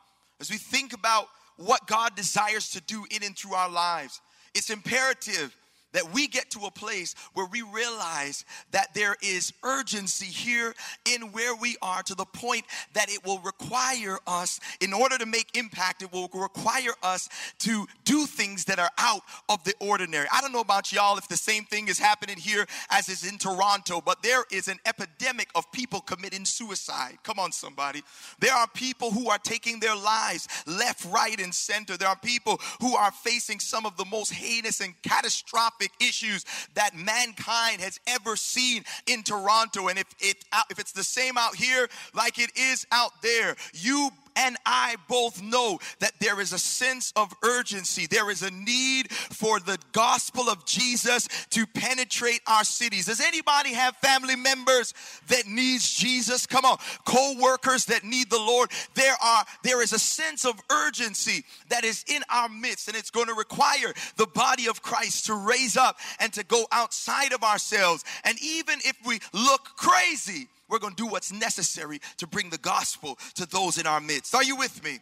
As 0.40 0.50
we 0.50 0.56
think 0.56 0.92
about 0.92 1.28
what 1.56 1.86
God 1.86 2.14
desires 2.14 2.70
to 2.70 2.80
do 2.80 3.06
in 3.10 3.22
and 3.22 3.36
through 3.36 3.54
our 3.54 3.70
lives. 3.70 4.20
It's 4.54 4.70
imperative 4.70 5.56
that 5.92 6.12
we 6.12 6.26
get 6.26 6.50
to 6.50 6.66
a 6.66 6.70
place 6.70 7.14
where 7.34 7.46
we 7.46 7.62
realize 7.62 8.44
that 8.70 8.92
there 8.94 9.16
is 9.22 9.52
urgency 9.62 10.26
here 10.26 10.74
in 11.14 11.32
where 11.32 11.54
we 11.54 11.76
are 11.80 12.02
to 12.02 12.14
the 12.14 12.24
point 12.24 12.64
that 12.94 13.10
it 13.10 13.24
will 13.24 13.38
require 13.40 14.18
us, 14.26 14.60
in 14.80 14.92
order 14.92 15.16
to 15.18 15.26
make 15.26 15.56
impact, 15.56 16.02
it 16.02 16.12
will 16.12 16.28
require 16.34 16.92
us 17.02 17.28
to 17.58 17.86
do 18.04 18.26
things 18.26 18.64
that 18.64 18.78
are 18.78 18.90
out 18.98 19.22
of 19.48 19.62
the 19.64 19.74
ordinary. 19.80 20.26
I 20.32 20.40
don't 20.40 20.52
know 20.52 20.60
about 20.60 20.92
y'all 20.92 21.18
if 21.18 21.28
the 21.28 21.36
same 21.36 21.64
thing 21.64 21.88
is 21.88 21.98
happening 21.98 22.36
here 22.36 22.66
as 22.90 23.08
is 23.08 23.24
in 23.30 23.38
Toronto, 23.38 24.00
but 24.04 24.22
there 24.22 24.44
is 24.50 24.68
an 24.68 24.78
epidemic 24.86 25.48
of 25.54 25.70
people 25.72 26.00
committing 26.00 26.44
suicide. 26.44 27.18
Come 27.22 27.38
on, 27.38 27.52
somebody. 27.52 28.02
There 28.38 28.54
are 28.54 28.66
people 28.68 29.10
who 29.10 29.30
are 29.30 29.38
taking 29.38 29.80
their 29.80 29.96
lives 29.96 30.48
left, 30.66 31.04
right, 31.06 31.40
and 31.40 31.54
center. 31.54 31.96
There 31.96 32.08
are 32.08 32.18
people 32.18 32.60
who 32.80 32.96
are 32.96 33.10
facing 33.10 33.60
some 33.60 33.86
of 33.86 33.96
the 33.96 34.04
most 34.04 34.32
heinous 34.32 34.80
and 34.80 34.94
catastrophic 35.02 35.75
issues 36.00 36.44
that 36.74 36.94
mankind 36.94 37.80
has 37.80 38.00
ever 38.06 38.36
seen 38.36 38.84
in 39.06 39.22
Toronto. 39.22 39.88
And 39.88 39.98
if, 39.98 40.06
it, 40.20 40.44
if 40.70 40.78
it's 40.78 40.92
the 40.92 41.04
same 41.04 41.36
out 41.38 41.54
here 41.56 41.88
like 42.14 42.38
it 42.38 42.50
is 42.56 42.86
out 42.92 43.22
there, 43.22 43.56
you 43.72 44.10
and 44.36 44.56
I 44.66 44.96
both 45.08 45.42
know 45.42 45.78
that 46.00 46.12
there 46.20 46.40
is 46.40 46.52
a 46.52 46.58
sense 46.58 47.12
of 47.16 47.34
urgency. 47.42 48.06
There 48.06 48.30
is 48.30 48.42
a 48.42 48.50
need 48.50 49.10
for 49.10 49.58
the 49.58 49.78
gospel 49.92 50.48
of 50.48 50.64
Jesus 50.66 51.28
to 51.50 51.66
penetrate 51.66 52.40
our 52.46 52.64
cities. 52.64 53.06
Does 53.06 53.20
anybody 53.20 53.72
have 53.72 53.96
family 53.96 54.36
members 54.36 54.92
that 55.28 55.46
needs 55.46 55.94
Jesus? 55.94 56.46
Come 56.46 56.64
on. 56.64 56.78
Co-workers 57.04 57.86
that 57.86 58.04
need 58.04 58.30
the 58.30 58.38
Lord. 58.38 58.70
There 58.94 59.16
are 59.22 59.44
there 59.62 59.82
is 59.82 59.92
a 59.92 59.98
sense 59.98 60.44
of 60.44 60.60
urgency 60.70 61.44
that 61.70 61.84
is 61.84 62.04
in 62.08 62.22
our 62.30 62.48
midst 62.48 62.88
and 62.88 62.96
it's 62.96 63.10
going 63.10 63.26
to 63.28 63.34
require 63.34 63.92
the 64.16 64.26
body 64.26 64.68
of 64.68 64.82
Christ 64.82 65.26
to 65.26 65.34
raise 65.34 65.76
up 65.76 65.98
and 66.20 66.32
to 66.34 66.44
go 66.44 66.66
outside 66.72 67.32
of 67.32 67.42
ourselves. 67.42 68.04
And 68.24 68.36
even 68.42 68.78
if 68.84 68.96
we 69.06 69.20
look 69.32 69.64
crazy, 69.76 70.48
we're 70.68 70.78
going 70.78 70.94
to 70.94 71.02
do 71.02 71.08
what's 71.08 71.32
necessary 71.32 72.00
to 72.18 72.26
bring 72.26 72.50
the 72.50 72.58
gospel 72.58 73.18
to 73.34 73.46
those 73.46 73.78
in 73.78 73.86
our 73.86 74.00
midst. 74.00 74.34
Are 74.34 74.44
you 74.44 74.56
with 74.56 74.82
me? 74.84 74.98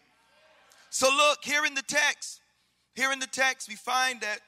So, 0.90 1.08
look, 1.08 1.38
here 1.42 1.64
in 1.64 1.74
the 1.74 1.82
text, 1.82 2.40
here 2.94 3.12
in 3.12 3.18
the 3.18 3.26
text, 3.26 3.68
we 3.68 3.74
find 3.74 4.20
that 4.20 4.38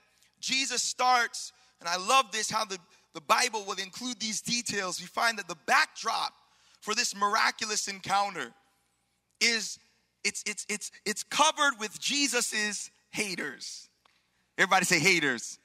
Jesus 0.41 0.83
starts, 0.83 1.53
and 1.81 1.89
I 1.89 1.97
love 1.97 2.31
this 2.33 2.51
how 2.51 2.65
the, 2.65 2.79
the 3.15 3.21
Bible 3.21 3.65
will 3.67 3.79
include 3.83 4.21
these 4.21 4.41
details. 4.41 5.01
We 5.01 5.07
find 5.07 5.39
that 5.39 5.49
the 5.49 5.57
backdrop 5.67 6.33
for 6.81 6.95
this 6.95 7.17
miraculous 7.17 7.89
encounter 7.89 8.53
is 9.41 9.79
it's 10.23 10.43
it's 10.47 10.67
it's 10.69 10.91
it's 11.05 11.23
covered 11.25 11.75
with 11.79 11.99
Jesus's 12.01 12.91
haters. 13.11 13.89
Everybody 14.59 14.85
say 14.85 14.99
haters. 14.99 15.59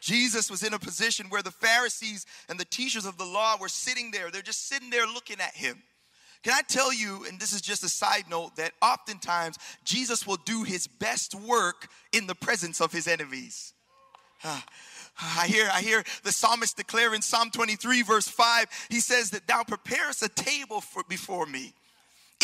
Jesus 0.00 0.50
was 0.50 0.62
in 0.62 0.74
a 0.74 0.78
position 0.78 1.26
where 1.28 1.42
the 1.42 1.50
Pharisees 1.50 2.26
and 2.48 2.58
the 2.58 2.64
teachers 2.64 3.04
of 3.04 3.18
the 3.18 3.24
law 3.24 3.56
were 3.60 3.68
sitting 3.68 4.10
there. 4.10 4.30
They're 4.30 4.42
just 4.42 4.68
sitting 4.68 4.90
there 4.90 5.06
looking 5.06 5.40
at 5.40 5.54
him. 5.54 5.82
Can 6.42 6.52
I 6.52 6.62
tell 6.62 6.92
you, 6.92 7.24
and 7.28 7.40
this 7.40 7.52
is 7.52 7.60
just 7.60 7.82
a 7.82 7.88
side 7.88 8.24
note, 8.30 8.56
that 8.56 8.72
oftentimes 8.80 9.58
Jesus 9.84 10.26
will 10.26 10.38
do 10.44 10.62
his 10.62 10.86
best 10.86 11.34
work 11.34 11.88
in 12.12 12.26
the 12.26 12.34
presence 12.34 12.80
of 12.80 12.92
his 12.92 13.08
enemies. 13.08 13.74
I 15.20 15.48
hear, 15.48 15.68
I 15.72 15.80
hear 15.82 16.04
the 16.22 16.30
psalmist 16.30 16.76
declare 16.76 17.12
in 17.12 17.22
Psalm 17.22 17.50
23, 17.50 18.02
verse 18.02 18.28
5, 18.28 18.66
he 18.88 19.00
says 19.00 19.30
that 19.30 19.48
thou 19.48 19.64
preparest 19.64 20.22
a 20.22 20.28
table 20.28 20.80
for, 20.80 21.02
before 21.08 21.44
me 21.44 21.74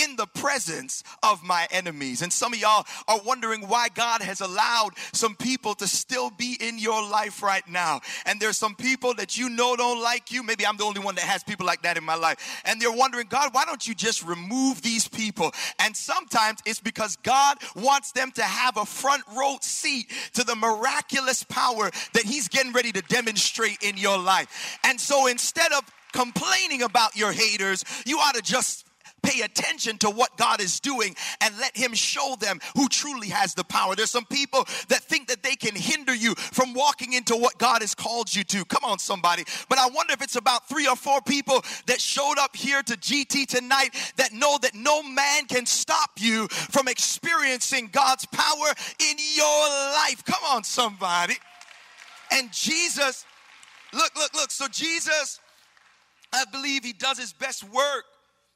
in 0.02 0.16
the 0.16 0.26
presence 0.26 1.02
of 1.22 1.42
my 1.42 1.66
enemies. 1.70 2.22
And 2.22 2.32
some 2.32 2.52
of 2.52 2.60
y'all 2.60 2.86
are 3.08 3.20
wondering 3.24 3.68
why 3.68 3.88
God 3.88 4.22
has 4.22 4.40
allowed 4.40 4.90
some 5.12 5.34
people 5.36 5.74
to 5.76 5.86
still 5.86 6.30
be 6.30 6.56
in 6.60 6.78
your 6.78 7.02
life 7.08 7.42
right 7.42 7.66
now. 7.68 8.00
And 8.26 8.40
there's 8.40 8.56
some 8.56 8.74
people 8.74 9.14
that 9.14 9.38
you 9.38 9.48
know 9.48 9.76
don't 9.76 10.02
like 10.02 10.32
you. 10.32 10.42
Maybe 10.42 10.66
I'm 10.66 10.76
the 10.76 10.84
only 10.84 11.00
one 11.00 11.14
that 11.16 11.24
has 11.24 11.44
people 11.44 11.66
like 11.66 11.82
that 11.82 11.96
in 11.96 12.04
my 12.04 12.14
life. 12.14 12.62
And 12.64 12.80
they're 12.80 12.92
wondering, 12.92 13.26
God, 13.28 13.50
why 13.52 13.64
don't 13.64 13.86
you 13.86 13.94
just 13.94 14.24
remove 14.24 14.82
these 14.82 15.08
people? 15.08 15.52
And 15.78 15.96
sometimes 15.96 16.60
it's 16.66 16.80
because 16.80 17.16
God 17.16 17.58
wants 17.76 18.12
them 18.12 18.30
to 18.32 18.42
have 18.42 18.76
a 18.76 18.84
front 18.84 19.22
row 19.36 19.56
seat 19.60 20.10
to 20.34 20.44
the 20.44 20.56
miraculous 20.56 21.42
power 21.44 21.90
that 22.12 22.22
He's 22.24 22.48
getting 22.48 22.72
ready 22.72 22.92
to 22.92 23.02
demonstrate 23.02 23.82
in 23.82 23.96
your 23.96 24.18
life. 24.18 24.78
And 24.84 25.00
so 25.00 25.26
instead 25.26 25.72
of 25.72 25.82
complaining 26.12 26.82
about 26.82 27.16
your 27.16 27.32
haters, 27.32 27.84
you 28.06 28.18
ought 28.18 28.34
to 28.34 28.42
just 28.42 28.86
pay 29.24 29.40
attention 29.42 29.98
to 29.98 30.10
what 30.10 30.36
God 30.36 30.60
is 30.60 30.78
doing 30.78 31.16
and 31.40 31.56
let 31.58 31.76
Him 31.76 31.94
show 31.94 32.36
them 32.38 32.60
who 32.76 32.88
truly 32.88 33.28
has 33.28 33.54
the 33.54 33.64
power. 33.64 33.96
There's 33.96 34.10
some 34.10 34.26
people 34.26 34.64
that 34.88 35.02
think 35.02 35.28
that 35.28 35.42
they 35.42 35.56
can 35.56 35.74
hinder 35.74 36.14
you 36.14 36.34
from 36.34 36.74
walking 36.74 37.14
into 37.14 37.34
what 37.34 37.58
God 37.58 37.80
has 37.80 37.94
called 37.94 38.34
you 38.34 38.44
to. 38.44 38.64
Come 38.66 38.84
on, 38.84 38.98
somebody. 38.98 39.44
But 39.68 39.78
I 39.78 39.88
wonder 39.88 40.12
if 40.12 40.22
it's 40.22 40.36
about 40.36 40.68
three 40.68 40.86
or 40.86 40.96
four 40.96 41.20
people 41.22 41.64
that 41.86 42.00
showed 42.00 42.38
up 42.38 42.54
here 42.54 42.82
to 42.82 42.96
GT 42.96 43.46
tonight 43.46 43.90
that 44.16 44.32
know 44.32 44.58
that 44.62 44.74
no 44.74 45.02
man 45.02 45.46
can 45.46 45.66
stop 45.66 46.10
you 46.18 46.46
from 46.48 46.88
experiencing 46.88 47.88
God's 47.90 48.26
power 48.26 48.66
in 49.00 49.16
your 49.34 49.68
life. 49.94 50.22
Come 50.24 50.44
on, 50.50 50.64
somebody. 50.64 51.34
And 52.30 52.52
Jesus, 52.52 53.24
look, 53.92 54.14
look, 54.16 54.34
look. 54.34 54.50
So 54.50 54.66
Jesus, 54.68 55.40
I 56.32 56.44
believe 56.50 56.84
he 56.84 56.92
does 56.92 57.18
his 57.18 57.32
best 57.32 57.64
work 57.64 58.04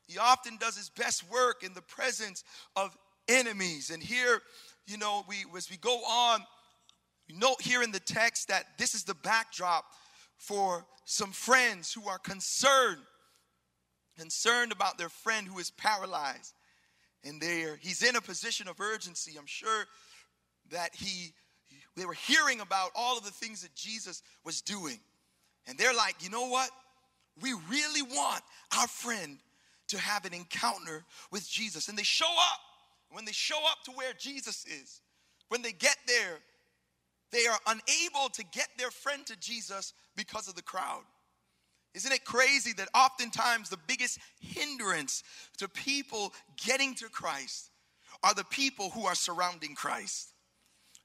he 0.08 0.18
often 0.18 0.56
does 0.56 0.76
his 0.76 0.88
best 0.88 1.30
work 1.30 1.62
in 1.62 1.74
the 1.74 1.82
presence 1.82 2.42
of 2.74 2.96
enemies. 3.28 3.90
And 3.90 4.02
here, 4.02 4.40
you 4.86 4.96
know, 4.96 5.24
we 5.28 5.44
as 5.56 5.70
we 5.70 5.76
go 5.76 5.98
on, 5.98 6.40
we 7.28 7.36
note 7.36 7.60
here 7.60 7.82
in 7.82 7.92
the 7.92 8.00
text 8.00 8.48
that 8.48 8.64
this 8.78 8.94
is 8.94 9.04
the 9.04 9.14
backdrop 9.14 9.84
for 10.38 10.86
some 11.04 11.30
friends 11.30 11.92
who 11.92 12.08
are 12.08 12.18
concerned, 12.18 13.02
concerned 14.18 14.72
about 14.72 14.96
their 14.96 15.10
friend 15.10 15.46
who 15.46 15.58
is 15.58 15.70
paralyzed. 15.70 16.54
And 17.24 17.40
there, 17.40 17.76
he's 17.76 18.02
in 18.02 18.16
a 18.16 18.20
position 18.20 18.66
of 18.66 18.80
urgency. 18.80 19.36
I'm 19.38 19.46
sure 19.46 19.84
that 20.70 20.94
he 20.94 21.34
they 21.96 22.06
were 22.06 22.14
hearing 22.14 22.60
about 22.60 22.92
all 22.94 23.18
of 23.18 23.24
the 23.24 23.30
things 23.30 23.62
that 23.62 23.74
Jesus 23.74 24.22
was 24.44 24.62
doing. 24.62 25.00
And 25.66 25.76
they're 25.76 25.94
like, 25.94 26.14
you 26.20 26.30
know 26.30 26.46
what? 26.46 26.70
We 27.42 27.52
really 27.68 28.02
want 28.02 28.42
our 28.78 28.86
friend 28.86 29.38
to 29.88 29.98
have 29.98 30.24
an 30.24 30.34
encounter 30.34 31.04
with 31.30 31.48
Jesus. 31.48 31.88
And 31.88 31.98
they 31.98 32.02
show 32.02 32.26
up. 32.26 32.60
When 33.10 33.24
they 33.24 33.32
show 33.32 33.58
up 33.70 33.84
to 33.84 33.90
where 33.92 34.12
Jesus 34.18 34.66
is, 34.66 35.00
when 35.48 35.62
they 35.62 35.72
get 35.72 35.96
there, 36.06 36.40
they 37.32 37.46
are 37.46 37.58
unable 37.66 38.28
to 38.34 38.44
get 38.52 38.68
their 38.76 38.90
friend 38.90 39.24
to 39.26 39.36
Jesus 39.38 39.94
because 40.14 40.48
of 40.48 40.54
the 40.54 40.62
crowd. 40.62 41.02
Isn't 41.94 42.12
it 42.12 42.24
crazy 42.24 42.72
that 42.74 42.88
oftentimes 42.94 43.70
the 43.70 43.78
biggest 43.86 44.18
hindrance 44.40 45.22
to 45.56 45.68
people 45.68 46.32
getting 46.62 46.94
to 46.96 47.08
Christ 47.08 47.70
are 48.22 48.34
the 48.34 48.44
people 48.44 48.90
who 48.90 49.06
are 49.06 49.14
surrounding 49.14 49.74
Christ? 49.74 50.34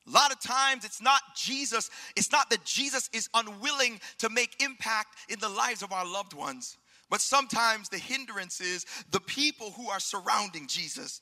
A 0.06 0.12
lot 0.12 0.34
of 0.34 0.42
times 0.42 0.84
it's 0.84 1.02
not 1.02 1.22
Jesus, 1.36 1.90
it's 2.18 2.32
not 2.32 2.50
that 2.50 2.66
Jesus 2.66 3.10
is 3.14 3.30
unwilling 3.34 4.02
to 4.18 4.30
make 4.30 4.62
impact 4.62 5.16
in 5.30 5.40
the 5.40 5.48
lives 5.48 5.82
of 5.82 5.94
our 5.94 6.06
loved 6.06 6.34
ones. 6.34 6.78
But 7.14 7.22
sometimes 7.22 7.90
the 7.90 8.00
hindrance 8.00 8.60
is 8.60 8.88
the 9.12 9.20
people 9.20 9.70
who 9.70 9.88
are 9.88 10.00
surrounding 10.00 10.66
Jesus 10.66 11.22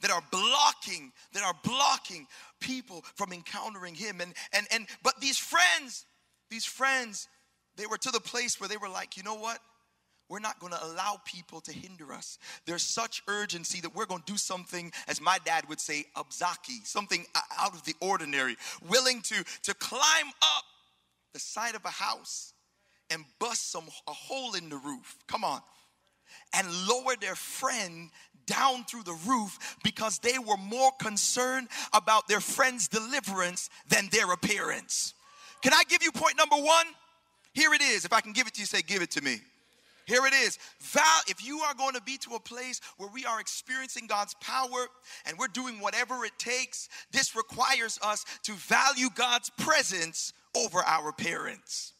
that 0.00 0.12
are 0.12 0.22
blocking 0.30 1.10
that 1.32 1.42
are 1.42 1.56
blocking 1.64 2.28
people 2.60 3.04
from 3.16 3.32
encountering 3.32 3.96
him. 3.96 4.20
And 4.20 4.34
and 4.52 4.68
and 4.70 4.86
but 5.02 5.20
these 5.20 5.38
friends 5.38 6.06
these 6.48 6.64
friends 6.64 7.26
they 7.74 7.86
were 7.86 7.98
to 7.98 8.12
the 8.12 8.20
place 8.20 8.60
where 8.60 8.68
they 8.68 8.76
were 8.76 8.88
like 8.88 9.16
you 9.16 9.24
know 9.24 9.34
what? 9.34 9.58
We're 10.28 10.38
not 10.38 10.60
going 10.60 10.74
to 10.74 10.84
allow 10.84 11.20
people 11.24 11.60
to 11.62 11.72
hinder 11.72 12.12
us. 12.12 12.38
There's 12.64 12.84
such 12.84 13.20
urgency 13.26 13.80
that 13.80 13.96
we're 13.96 14.06
going 14.06 14.22
to 14.22 14.32
do 14.32 14.38
something, 14.38 14.92
as 15.08 15.20
my 15.20 15.38
dad 15.44 15.68
would 15.68 15.80
say, 15.80 16.04
abzaki, 16.16 16.86
something 16.86 17.26
out 17.58 17.74
of 17.74 17.82
the 17.82 17.94
ordinary, 18.00 18.56
willing 18.88 19.22
to, 19.22 19.44
to 19.64 19.74
climb 19.74 20.28
up 20.40 20.64
the 21.34 21.40
side 21.40 21.74
of 21.74 21.84
a 21.84 21.90
house 21.90 22.52
and 23.12 23.24
bust 23.38 23.70
some 23.70 23.84
a 24.08 24.12
hole 24.12 24.54
in 24.54 24.68
the 24.68 24.76
roof. 24.76 25.16
Come 25.26 25.44
on. 25.44 25.60
And 26.54 26.66
lower 26.88 27.14
their 27.20 27.34
friend 27.34 28.10
down 28.46 28.84
through 28.84 29.04
the 29.04 29.18
roof 29.26 29.76
because 29.84 30.18
they 30.18 30.38
were 30.38 30.56
more 30.56 30.90
concerned 30.98 31.68
about 31.92 32.26
their 32.28 32.40
friend's 32.40 32.88
deliverance 32.88 33.70
than 33.88 34.08
their 34.10 34.32
appearance. 34.32 35.14
Can 35.62 35.72
I 35.72 35.82
give 35.88 36.02
you 36.02 36.10
point 36.10 36.36
number 36.36 36.56
one? 36.56 36.86
Here 37.54 37.72
it 37.74 37.82
is. 37.82 38.04
If 38.04 38.12
I 38.12 38.20
can 38.20 38.32
give 38.32 38.46
it 38.46 38.54
to 38.54 38.60
you, 38.60 38.66
say, 38.66 38.82
give 38.82 39.02
it 39.02 39.10
to 39.12 39.22
me. 39.22 39.40
Here 40.06 40.26
it 40.26 40.34
is. 40.34 40.58
Val, 40.80 41.04
if 41.28 41.46
you 41.46 41.60
are 41.60 41.74
going 41.74 41.94
to 41.94 42.02
be 42.02 42.16
to 42.18 42.34
a 42.34 42.40
place 42.40 42.80
where 42.96 43.08
we 43.12 43.24
are 43.24 43.40
experiencing 43.40 44.06
God's 44.08 44.34
power 44.40 44.86
and 45.26 45.38
we're 45.38 45.46
doing 45.48 45.78
whatever 45.78 46.24
it 46.24 46.36
takes, 46.38 46.88
this 47.12 47.36
requires 47.36 47.98
us 48.02 48.24
to 48.44 48.52
value 48.52 49.08
God's 49.14 49.50
presence 49.50 50.32
over 50.56 50.80
our 50.80 51.08
appearance. 51.08 51.91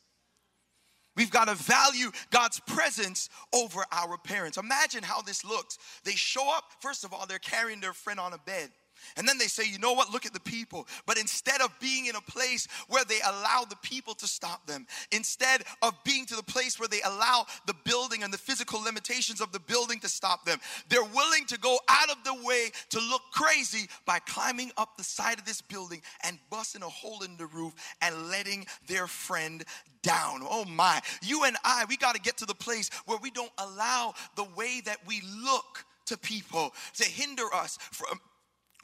We've 1.17 1.31
got 1.31 1.49
to 1.49 1.55
value 1.55 2.11
God's 2.31 2.61
presence 2.61 3.29
over 3.53 3.85
our 3.93 4.17
parents. 4.19 4.57
Imagine 4.57 5.03
how 5.03 5.21
this 5.23 5.45
looks. 5.45 5.79
They 6.05 6.13
show 6.13 6.55
up, 6.55 6.65
first 6.81 7.05
of 7.05 7.13
all, 7.13 7.27
they're 7.27 7.39
carrying 7.39 7.81
their 7.81 7.93
friend 7.93 8.19
on 8.19 8.33
a 8.33 8.39
bed. 8.39 8.71
And 9.17 9.27
then 9.29 9.39
they 9.39 9.47
say, 9.47 9.65
you 9.69 9.79
know 9.79 9.93
what? 9.93 10.11
Look 10.11 10.27
at 10.27 10.33
the 10.33 10.41
people. 10.41 10.87
But 11.07 11.19
instead 11.19 11.61
of 11.61 11.71
being 11.81 12.07
in 12.07 12.17
a 12.17 12.21
place 12.21 12.67
where 12.89 13.05
they 13.05 13.21
allow 13.21 13.65
the 13.69 13.77
people 13.77 14.15
to 14.15 14.27
stop 14.27 14.67
them, 14.67 14.87
instead 15.11 15.63
of 15.83 15.93
being 16.05 16.27
to 16.27 16.37
the 16.37 16.43
place 16.43 16.79
where 16.79 16.89
they 16.89 17.03
allow 17.03 17.47
the 17.67 17.75
building 17.85 18.23
and 18.23 18.33
the 18.33 18.39
physical 18.39 18.81
limitations 18.81 19.41
of 19.41 19.53
the 19.53 19.61
building 19.61 20.01
to 20.01 20.09
stop 20.09 20.45
them, 20.45 20.59
they're 20.89 21.03
willing 21.03 21.47
to 21.47 21.59
go 21.59 21.79
out 21.89 22.11
of 22.11 22.23
the 22.25 22.35
way 22.47 22.71
to 22.91 23.01
look 23.01 23.23
crazy 23.33 23.89
by 24.07 24.19
climbing 24.21 24.71
up 24.77 24.97
the 24.97 25.05
side 25.05 25.39
of 25.39 25.45
this 25.45 25.61
building 25.61 26.03
and 26.25 26.39
busting 26.51 26.83
a 26.83 26.89
hole 26.89 27.23
in 27.23 27.37
the 27.37 27.47
roof 27.47 27.75
and 28.01 28.29
letting 28.29 28.67
their 28.87 29.07
friend 29.07 29.65
down. 30.03 30.41
Oh 30.43 30.65
my. 30.65 31.01
You 31.23 31.45
and 31.45 31.57
I, 31.65 31.85
we 31.89 31.97
got 31.97 32.15
to 32.15 32.21
get 32.21 32.37
to 32.39 32.47
the 32.47 32.55
place 32.55 32.91
where 33.07 33.19
we 33.19 33.31
don't 33.31 33.53
allow 33.59 34.15
the 34.37 34.47
way 34.57 34.83
that 34.85 34.99
we 35.07 35.23
look 35.43 35.85
to 36.07 36.19
people 36.19 36.75
to 36.95 37.05
hinder 37.05 37.45
us 37.55 37.79
from 37.93 38.21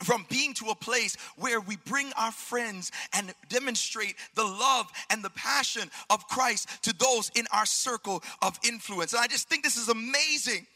from 0.01 0.27
being 0.29 0.55
to 0.55 0.67
a 0.67 0.75
place 0.75 1.17
where 1.37 1.61
we 1.61 1.77
bring 1.85 2.13
our 2.17 2.33
friends 2.33 2.93
and 3.13 3.35
demonstrate 3.49 4.15
the 4.35 4.45
love 4.45 4.91
and 5.11 5.23
the 5.23 5.31
passion 5.31 5.91
of 6.11 6.27
Christ 6.29 6.69
to 6.83 6.95
those 6.95 7.31
in 7.35 7.47
our 7.53 7.67
circle 7.67 8.23
of 8.43 8.59
influence. 8.67 9.13
And 9.13 9.21
I 9.21 9.27
just 9.27 9.49
think 9.49 9.65
this 9.65 9.77
is 9.77 9.89
amazing 9.89 10.67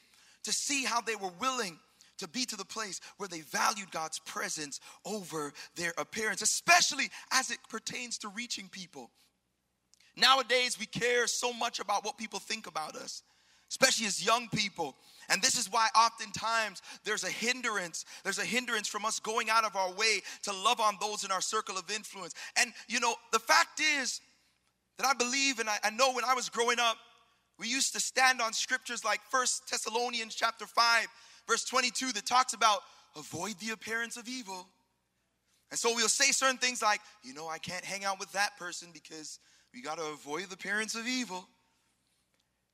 to 0.44 0.52
see 0.52 0.84
how 0.84 1.00
they 1.00 1.16
were 1.16 1.32
willing 1.40 1.78
to 2.18 2.28
be 2.28 2.44
to 2.46 2.56
the 2.56 2.64
place 2.64 3.00
where 3.16 3.28
they 3.28 3.40
valued 3.40 3.90
God's 3.90 4.18
presence 4.20 4.80
over 5.04 5.52
their 5.76 5.92
appearance, 5.98 6.42
especially 6.42 7.10
as 7.32 7.50
it 7.50 7.58
pertains 7.68 8.18
to 8.18 8.28
reaching 8.28 8.68
people. 8.68 9.10
Nowadays, 10.16 10.78
we 10.78 10.86
care 10.86 11.26
so 11.26 11.52
much 11.52 11.80
about 11.80 12.04
what 12.04 12.18
people 12.18 12.38
think 12.38 12.66
about 12.66 12.96
us, 12.96 13.22
especially 13.72 14.04
as 14.04 14.24
young 14.24 14.48
people. 14.50 14.94
And 15.30 15.40
this 15.40 15.56
is 15.56 15.72
why 15.72 15.88
oftentimes 15.96 16.82
there's 17.06 17.24
a 17.24 17.30
hindrance. 17.30 18.04
There's 18.22 18.38
a 18.38 18.44
hindrance 18.44 18.86
from 18.86 19.06
us 19.06 19.18
going 19.18 19.48
out 19.48 19.64
of 19.64 19.74
our 19.76 19.90
way 19.94 20.20
to 20.42 20.52
love 20.52 20.78
on 20.78 20.98
those 21.00 21.24
in 21.24 21.30
our 21.30 21.40
circle 21.40 21.78
of 21.78 21.90
influence. 21.90 22.34
And 22.58 22.70
you 22.86 23.00
know, 23.00 23.14
the 23.32 23.38
fact 23.38 23.80
is 23.80 24.20
that 24.98 25.06
I 25.06 25.14
believe 25.14 25.58
and 25.58 25.70
I, 25.70 25.78
I 25.84 25.88
know 25.88 26.12
when 26.12 26.24
I 26.24 26.34
was 26.34 26.50
growing 26.50 26.78
up, 26.78 26.98
we 27.58 27.66
used 27.66 27.94
to 27.94 28.00
stand 28.00 28.42
on 28.42 28.52
scriptures 28.52 29.06
like 29.06 29.20
First 29.30 29.70
Thessalonians 29.70 30.34
chapter 30.34 30.66
5, 30.66 31.06
verse 31.48 31.64
22, 31.64 32.12
that 32.12 32.26
talks 32.26 32.52
about 32.52 32.80
avoid 33.16 33.54
the 33.58 33.70
appearance 33.70 34.18
of 34.18 34.28
evil. 34.28 34.66
And 35.70 35.78
so 35.78 35.94
we'll 35.94 36.10
say 36.10 36.30
certain 36.32 36.58
things 36.58 36.82
like, 36.82 37.00
you 37.22 37.32
know, 37.32 37.48
I 37.48 37.56
can't 37.56 37.86
hang 37.86 38.04
out 38.04 38.20
with 38.20 38.32
that 38.32 38.58
person 38.58 38.88
because 38.92 39.38
we 39.72 39.80
got 39.80 39.96
to 39.96 40.04
avoid 40.04 40.50
the 40.50 40.54
appearance 40.54 40.94
of 40.94 41.06
evil. 41.06 41.48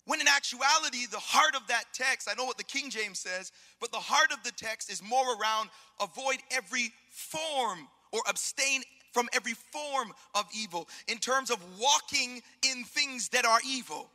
When 0.09 0.23
in 0.23 0.27
actuality, 0.27 1.05
the 1.05 1.19
heart 1.19 1.55
of 1.55 1.67
that 1.69 1.85
text, 1.93 2.31
I 2.31 2.35
know 2.35 2.47
what 2.47 2.57
the 2.57 2.65
King 2.65 2.89
James 2.89 3.19
says, 3.19 3.53
but 3.79 3.93
the 3.93 3.99
heart 3.99 4.33
of 4.33 4.43
the 4.43 4.53
text 4.53 4.91
is 4.91 5.03
more 5.03 5.39
around 5.39 5.69
avoid 6.01 6.39
every 6.51 6.95
form 7.11 7.87
or 8.11 8.21
abstain 8.27 8.85
from 9.13 9.29
every 9.35 9.53
form 9.53 10.15
of 10.35 10.47
evil 10.57 10.89
in 11.09 11.19
terms 11.19 11.51
of 11.51 11.59
walking 11.79 12.41
in 12.63 12.85
things 12.85 13.29
that 13.29 13.45
are 13.45 13.59
evil. 13.69 14.09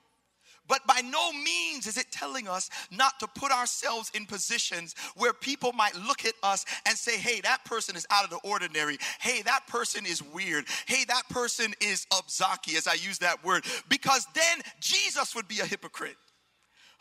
But 0.68 0.86
by 0.88 1.02
no 1.02 1.32
means 1.34 1.88
is 1.88 1.98
it 1.98 2.12
telling 2.12 2.48
us 2.48 2.70
not 2.92 3.20
to 3.20 3.28
put 3.28 3.52
ourselves 3.52 4.12
in 4.14 4.26
positions 4.26 4.96
where 5.16 5.34
people 5.34 5.74
might 5.74 5.96
look 5.96 6.26
at 6.26 6.34
us 6.42 6.66
and 6.86 6.98
say, 6.98 7.18
hey, 7.18 7.42
that 7.42 7.66
person 7.66 7.96
is 7.96 8.08
out 8.10 8.24
of 8.24 8.30
the 8.30 8.40
ordinary. 8.48 8.98
Hey, 9.20 9.42
that 9.44 9.68
person 9.68 10.06
is 10.06 10.22
weird. 10.22 10.66
Hey, 10.88 11.04
that 11.06 11.28
person 11.30 11.74
is 11.82 12.06
obzaki, 12.12 12.78
as 12.78 12.88
I 12.88 12.94
use 12.94 13.20
that 13.20 13.44
word, 13.44 13.66
because 13.90 14.26
then 14.34 14.62
Jesus 14.80 15.36
would 15.36 15.48
be 15.48 15.60
a 15.60 15.66
hypocrite. 15.66 16.16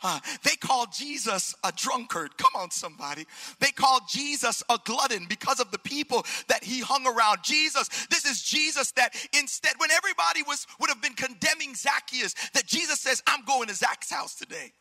Uh, 0.03 0.19
they 0.43 0.55
called 0.55 0.89
Jesus 0.91 1.55
a 1.63 1.71
drunkard. 1.71 2.37
Come 2.37 2.51
on, 2.55 2.71
somebody. 2.71 3.25
They 3.59 3.71
called 3.71 4.03
Jesus 4.09 4.61
a 4.69 4.77
glutton 4.83 5.25
because 5.27 5.59
of 5.59 5.71
the 5.71 5.79
people 5.79 6.25
that 6.49 6.63
he 6.63 6.81
hung 6.81 7.07
around. 7.07 7.39
Jesus, 7.43 7.87
this 8.07 8.25
is 8.25 8.41
Jesus 8.41 8.91
that 8.91 9.15
instead, 9.37 9.73
when 9.77 9.91
everybody 9.91 10.43
was 10.43 10.67
would 10.79 10.89
have 10.89 11.01
been 11.01 11.13
condemning 11.13 11.73
Zacchaeus, 11.73 12.35
that 12.53 12.67
Jesus 12.67 12.99
says, 12.99 13.23
I'm 13.25 13.45
going 13.45 13.69
to 13.69 13.75
Zach's 13.75 14.11
house 14.11 14.35
today. 14.35 14.73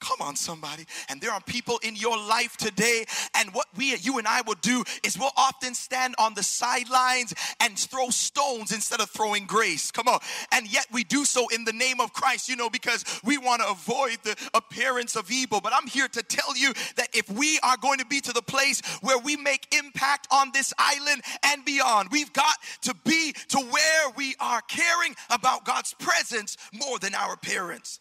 Come 0.00 0.22
on, 0.22 0.34
somebody. 0.34 0.86
And 1.10 1.20
there 1.20 1.30
are 1.30 1.42
people 1.42 1.78
in 1.82 1.94
your 1.94 2.16
life 2.16 2.56
today, 2.56 3.04
and 3.34 3.52
what 3.52 3.66
we, 3.76 3.94
you 3.96 4.18
and 4.18 4.26
I 4.26 4.40
will 4.40 4.56
do 4.62 4.82
is 5.04 5.18
we'll 5.18 5.30
often 5.36 5.74
stand 5.74 6.14
on 6.18 6.32
the 6.32 6.42
sidelines 6.42 7.34
and 7.60 7.78
throw 7.78 8.08
stones 8.08 8.72
instead 8.72 9.00
of 9.00 9.10
throwing 9.10 9.46
grace. 9.46 9.90
Come 9.90 10.08
on. 10.08 10.20
And 10.52 10.72
yet 10.72 10.86
we 10.90 11.04
do 11.04 11.26
so 11.26 11.48
in 11.48 11.64
the 11.64 11.72
name 11.72 12.00
of 12.00 12.14
Christ, 12.14 12.48
you 12.48 12.56
know, 12.56 12.70
because 12.70 13.04
we 13.22 13.36
want 13.36 13.60
to 13.60 13.68
avoid 13.68 14.18
the 14.22 14.36
appearance 14.54 15.16
of 15.16 15.30
evil. 15.30 15.60
But 15.60 15.74
I'm 15.74 15.86
here 15.86 16.08
to 16.08 16.22
tell 16.22 16.56
you 16.56 16.72
that 16.96 17.08
if 17.12 17.30
we 17.30 17.60
are 17.62 17.76
going 17.76 17.98
to 17.98 18.06
be 18.06 18.20
to 18.22 18.32
the 18.32 18.42
place 18.42 18.80
where 19.02 19.18
we 19.18 19.36
make 19.36 19.74
impact 19.74 20.28
on 20.30 20.50
this 20.52 20.72
island 20.78 21.22
and 21.42 21.62
beyond, 21.64 22.08
we've 22.10 22.32
got 22.32 22.56
to 22.82 22.94
be 23.04 23.34
to 23.48 23.58
where 23.58 24.10
we 24.16 24.34
are 24.40 24.62
caring 24.62 25.14
about 25.28 25.66
God's 25.66 25.92
presence 25.94 26.56
more 26.72 26.98
than 26.98 27.14
our 27.14 27.34
appearance. 27.34 28.00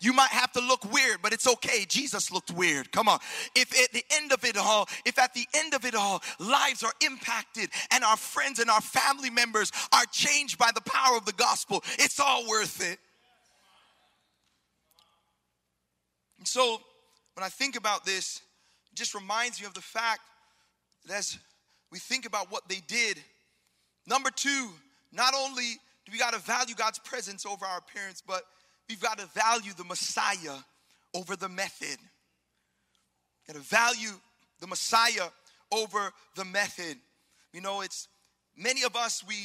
You 0.00 0.14
might 0.14 0.30
have 0.30 0.50
to 0.52 0.60
look 0.60 0.90
weird, 0.90 1.18
but 1.22 1.34
it's 1.34 1.46
okay. 1.46 1.84
Jesus 1.86 2.32
looked 2.32 2.50
weird. 2.50 2.90
Come 2.90 3.06
on. 3.06 3.18
If 3.54 3.78
at 3.78 3.92
the 3.92 4.02
end 4.10 4.32
of 4.32 4.44
it 4.46 4.56
all, 4.56 4.88
if 5.04 5.18
at 5.18 5.34
the 5.34 5.46
end 5.54 5.74
of 5.74 5.84
it 5.84 5.94
all, 5.94 6.22
lives 6.38 6.82
are 6.82 6.92
impacted 7.04 7.68
and 7.90 8.02
our 8.02 8.16
friends 8.16 8.58
and 8.60 8.70
our 8.70 8.80
family 8.80 9.28
members 9.28 9.70
are 9.92 10.06
changed 10.10 10.56
by 10.56 10.70
the 10.74 10.80
power 10.80 11.18
of 11.18 11.26
the 11.26 11.32
gospel, 11.32 11.84
it's 11.98 12.18
all 12.18 12.48
worth 12.48 12.80
it. 12.80 12.98
And 16.38 16.48
so, 16.48 16.80
when 17.34 17.44
I 17.44 17.50
think 17.50 17.76
about 17.76 18.06
this, 18.06 18.40
it 18.90 18.96
just 18.96 19.14
reminds 19.14 19.60
me 19.60 19.66
of 19.66 19.74
the 19.74 19.82
fact 19.82 20.22
that 21.06 21.18
as 21.18 21.38
we 21.92 21.98
think 21.98 22.24
about 22.24 22.50
what 22.50 22.66
they 22.68 22.80
did, 22.86 23.18
number 24.06 24.30
two, 24.30 24.70
not 25.12 25.34
only 25.36 25.74
do 26.06 26.12
we 26.12 26.18
got 26.18 26.32
to 26.32 26.38
value 26.40 26.74
God's 26.74 26.98
presence 26.98 27.44
over 27.44 27.66
our 27.66 27.78
appearance, 27.78 28.22
but 28.26 28.44
We've 28.90 29.00
got 29.00 29.18
to 29.18 29.26
value 29.26 29.72
the 29.72 29.84
Messiah 29.84 30.56
over 31.14 31.36
the 31.36 31.48
method. 31.48 31.96
Got 33.46 33.54
to 33.54 33.62
value 33.62 34.10
the 34.58 34.66
Messiah 34.66 35.28
over 35.70 36.10
the 36.34 36.44
method. 36.44 36.96
You 37.52 37.60
know, 37.60 37.82
it's 37.82 38.08
many 38.56 38.82
of 38.82 38.96
us, 38.96 39.22
we, 39.26 39.36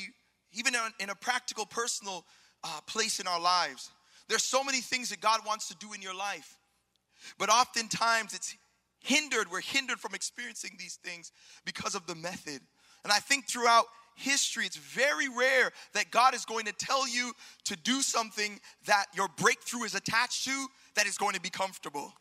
even 0.54 0.74
in 1.00 1.12
a 1.12 1.16
practical, 1.16 1.68
personal 1.68 2.26
uh, 2.64 2.80
place 2.88 3.20
in 3.20 3.28
our 3.28 3.40
lives, 3.40 3.92
there's 4.28 4.42
so 4.42 4.64
many 4.64 4.82
things 4.82 5.10
that 5.10 5.22
God 5.22 5.42
wants 5.46 5.68
to 5.68 5.76
do 5.76 5.94
in 5.94 6.02
your 6.02 6.16
life. 6.16 6.58
But 7.38 7.50
oftentimes 7.50 8.34
it's 8.34 8.56
hindered, 9.02 9.52
we're 9.52 9.62
hindered 9.62 10.00
from 10.00 10.16
experiencing 10.16 10.72
these 10.80 10.96
things 11.04 11.32
because 11.66 11.94
of 11.94 12.08
the 12.08 12.16
method. 12.16 12.62
And 13.04 13.14
I 13.14 13.20
think 13.20 13.48
throughout 13.48 13.86
history, 14.16 14.66
it's 14.66 14.78
very 14.78 15.30
rare 15.30 15.72
that 15.94 16.12
God 16.12 16.34
is 16.34 16.46
going 16.46 16.66
to 16.66 16.74
tell 16.74 17.08
you 17.08 17.34
to 17.66 17.76
do 17.76 18.02
something 18.02 18.60
that 18.86 19.06
your 19.16 19.28
breakthrough 19.38 19.84
is 19.84 19.96
attached 19.96 20.46
to 20.46 20.68
that 20.96 21.06
is 21.06 21.18
going 21.18 21.34
to 21.34 21.42
be 21.42 21.50
comfortable. 21.50 22.14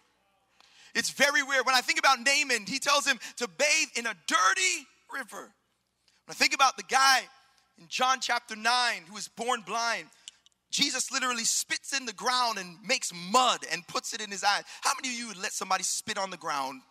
It's 0.95 1.11
very 1.11 1.43
rare. 1.43 1.63
When 1.65 1.75
I 1.75 1.81
think 1.81 1.99
about 1.99 2.19
Naaman, 2.21 2.67
he 2.67 2.79
tells 2.79 3.07
him 3.07 3.19
to 3.39 3.49
bathe 3.49 3.89
in 3.97 4.07
a 4.07 4.15
dirty 4.27 4.87
river. 5.13 5.53
When 6.27 6.31
I 6.31 6.35
think 6.35 6.55
about 6.55 6.77
the 6.77 6.85
guy 6.85 7.21
in 7.79 7.87
John 7.89 8.19
chapter 8.21 8.55
9 8.55 9.03
who 9.09 9.15
was 9.15 9.29
born 9.29 9.63
blind, 9.63 10.07
Jesus 10.71 11.13
literally 11.13 11.45
spits 11.45 11.97
in 11.97 12.05
the 12.05 12.13
ground 12.13 12.59
and 12.59 12.77
makes 12.85 13.13
mud 13.31 13.61
and 13.73 13.87
puts 13.87 14.13
it 14.13 14.21
in 14.21 14.31
his 14.31 14.43
eyes. 14.43 14.65
How 14.83 14.93
many 15.01 15.15
of 15.15 15.19
you 15.19 15.29
would 15.29 15.41
let 15.41 15.53
somebody 15.53 15.85
spit 15.85 16.19
on 16.19 16.31
the 16.31 16.37
ground 16.37 16.83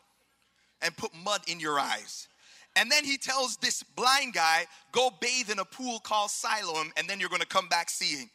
and 0.81 0.95
put 0.95 1.13
mud 1.13 1.41
in 1.47 1.59
your 1.59 1.79
eyes? 1.79 2.27
And 2.75 2.91
then 2.91 3.05
he 3.05 3.17
tells 3.17 3.57
this 3.57 3.83
blind 3.83 4.33
guy, 4.33 4.65
go 4.91 5.11
bathe 5.21 5.49
in 5.49 5.59
a 5.59 5.65
pool 5.65 5.99
called 5.99 6.31
Siloam, 6.31 6.91
and 6.97 7.07
then 7.07 7.19
you're 7.19 7.29
gonna 7.29 7.45
come 7.45 7.67
back 7.67 7.89
seeing. 7.89 8.29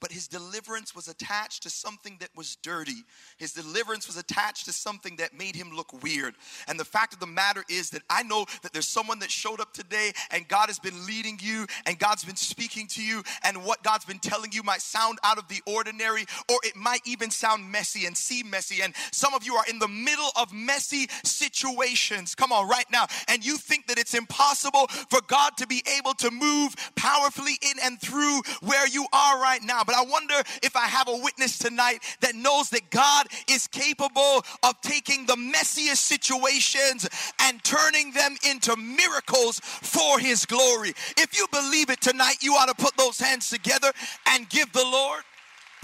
But 0.00 0.12
his 0.12 0.28
deliverance 0.28 0.94
was 0.94 1.08
attached 1.08 1.62
to 1.64 1.70
something 1.70 2.16
that 2.20 2.30
was 2.36 2.56
dirty. 2.56 3.04
His 3.36 3.52
deliverance 3.52 4.06
was 4.06 4.16
attached 4.16 4.66
to 4.66 4.72
something 4.72 5.16
that 5.16 5.36
made 5.36 5.56
him 5.56 5.70
look 5.74 6.02
weird. 6.02 6.34
And 6.66 6.78
the 6.78 6.84
fact 6.84 7.12
of 7.12 7.20
the 7.20 7.26
matter 7.26 7.64
is 7.68 7.90
that 7.90 8.02
I 8.10 8.22
know 8.22 8.46
that 8.62 8.72
there's 8.72 8.88
someone 8.88 9.18
that 9.20 9.30
showed 9.30 9.60
up 9.60 9.72
today 9.72 10.12
and 10.30 10.48
God 10.48 10.68
has 10.68 10.78
been 10.78 11.06
leading 11.06 11.38
you 11.40 11.66
and 11.86 11.98
God's 11.98 12.24
been 12.24 12.36
speaking 12.36 12.86
to 12.88 13.02
you, 13.02 13.22
and 13.44 13.64
what 13.64 13.82
God's 13.82 14.04
been 14.04 14.18
telling 14.18 14.52
you 14.52 14.62
might 14.62 14.80
sound 14.80 15.18
out 15.22 15.38
of 15.38 15.48
the 15.48 15.60
ordinary 15.66 16.24
or 16.50 16.58
it 16.64 16.76
might 16.76 17.00
even 17.04 17.30
sound 17.30 17.70
messy 17.70 18.06
and 18.06 18.16
seem 18.16 18.50
messy. 18.50 18.82
And 18.82 18.94
some 19.12 19.34
of 19.34 19.44
you 19.44 19.54
are 19.54 19.64
in 19.68 19.78
the 19.78 19.88
middle 19.88 20.30
of 20.36 20.52
messy 20.52 21.08
situations. 21.24 22.34
Come 22.34 22.52
on, 22.52 22.68
right 22.68 22.86
now. 22.90 23.06
And 23.28 23.44
you 23.44 23.56
think 23.56 23.86
that 23.86 23.98
it's 23.98 24.14
impossible 24.14 24.86
for 25.08 25.20
God 25.26 25.56
to 25.58 25.66
be 25.66 25.82
able 25.98 26.14
to 26.14 26.30
move 26.30 26.74
powerfully 26.96 27.58
in 27.62 27.78
and 27.84 28.00
through 28.00 28.40
where 28.62 28.86
you 28.88 29.06
are 29.12 29.40
right 29.40 29.62
now 29.62 29.67
now. 29.68 29.84
But 29.84 29.94
I 29.94 30.02
wonder 30.02 30.34
if 30.64 30.74
I 30.74 30.86
have 30.86 31.06
a 31.06 31.16
witness 31.16 31.58
tonight 31.58 32.02
that 32.20 32.34
knows 32.34 32.70
that 32.70 32.90
God 32.90 33.28
is 33.48 33.68
capable 33.68 34.42
of 34.64 34.80
taking 34.82 35.26
the 35.26 35.36
messiest 35.36 35.98
situations 35.98 37.08
and 37.40 37.62
turning 37.62 38.10
them 38.10 38.34
into 38.44 38.74
miracles 38.76 39.60
for 39.60 40.18
His 40.18 40.44
glory. 40.44 40.94
If 41.16 41.38
you 41.38 41.46
believe 41.52 41.90
it 41.90 42.00
tonight, 42.00 42.38
you 42.40 42.54
ought 42.54 42.66
to 42.66 42.74
put 42.74 42.96
those 42.96 43.20
hands 43.20 43.48
together 43.48 43.92
and 44.26 44.48
give 44.48 44.72
the 44.72 44.84
Lord 44.84 45.22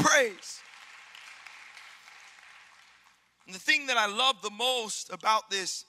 praise. 0.00 0.60
And 3.46 3.54
the 3.54 3.60
thing 3.60 3.86
that 3.86 3.96
I 3.96 4.06
love 4.06 4.40
the 4.42 4.50
most 4.50 5.12
about 5.12 5.50
this 5.50 5.84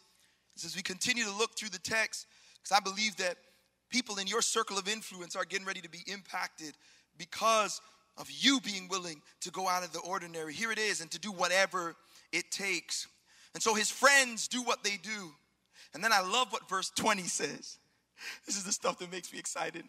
is 0.56 0.66
as 0.66 0.76
we 0.76 0.82
continue 0.82 1.24
to 1.24 1.32
look 1.32 1.58
through 1.58 1.70
the 1.70 1.80
text, 1.80 2.28
because 2.62 2.78
I 2.78 2.82
believe 2.82 3.16
that 3.18 3.38
people 3.90 4.18
in 4.18 4.28
your 4.28 4.42
circle 4.42 4.78
of 4.78 4.90
influence 4.90 5.36
are 5.36 5.46
getting 5.46 5.66
ready 5.66 5.82
to 5.82 5.90
be 5.90 6.04
impacted 6.08 6.76
because 7.18 7.82
of 8.18 8.30
you 8.32 8.60
being 8.62 8.88
willing 8.88 9.22
to 9.42 9.52
go 9.52 9.68
out 9.68 9.84
of 9.84 9.92
the 9.92 10.00
ordinary. 10.00 10.54
Here 10.54 10.72
it 10.72 10.80
is, 10.80 11.02
and 11.02 11.12
to 11.12 11.20
do 11.20 11.32
whatever 11.32 11.96
it 12.32 12.52
takes. 12.52 13.08
And 13.54 13.62
so 13.62 13.74
his 13.74 13.90
friends 13.90 14.48
do 14.48 14.62
what 14.62 14.84
they 14.84 14.98
do. 15.02 15.32
And 15.94 16.04
then 16.04 16.12
I 16.14 16.22
love 16.22 16.52
what 16.52 16.68
verse 16.70 16.92
20 16.96 17.24
says. 17.24 17.78
This 18.46 18.58
is 18.58 18.64
the 18.64 18.72
stuff 18.72 19.00
that 19.00 19.12
makes 19.12 19.32
me 19.32 19.40
excited. 19.40 19.84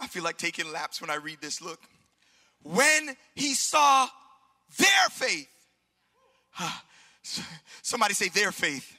I 0.00 0.06
feel 0.06 0.22
like 0.22 0.38
taking 0.38 0.70
laps 0.72 1.00
when 1.00 1.10
I 1.10 1.16
read 1.16 1.38
this. 1.40 1.60
Look, 1.60 1.80
when 2.62 3.16
he 3.34 3.54
saw 3.54 4.08
their 4.78 5.08
faith, 5.10 5.48
ah, 6.58 6.84
somebody 7.82 8.14
say 8.14 8.28
their 8.28 8.52
faith. 8.52 8.96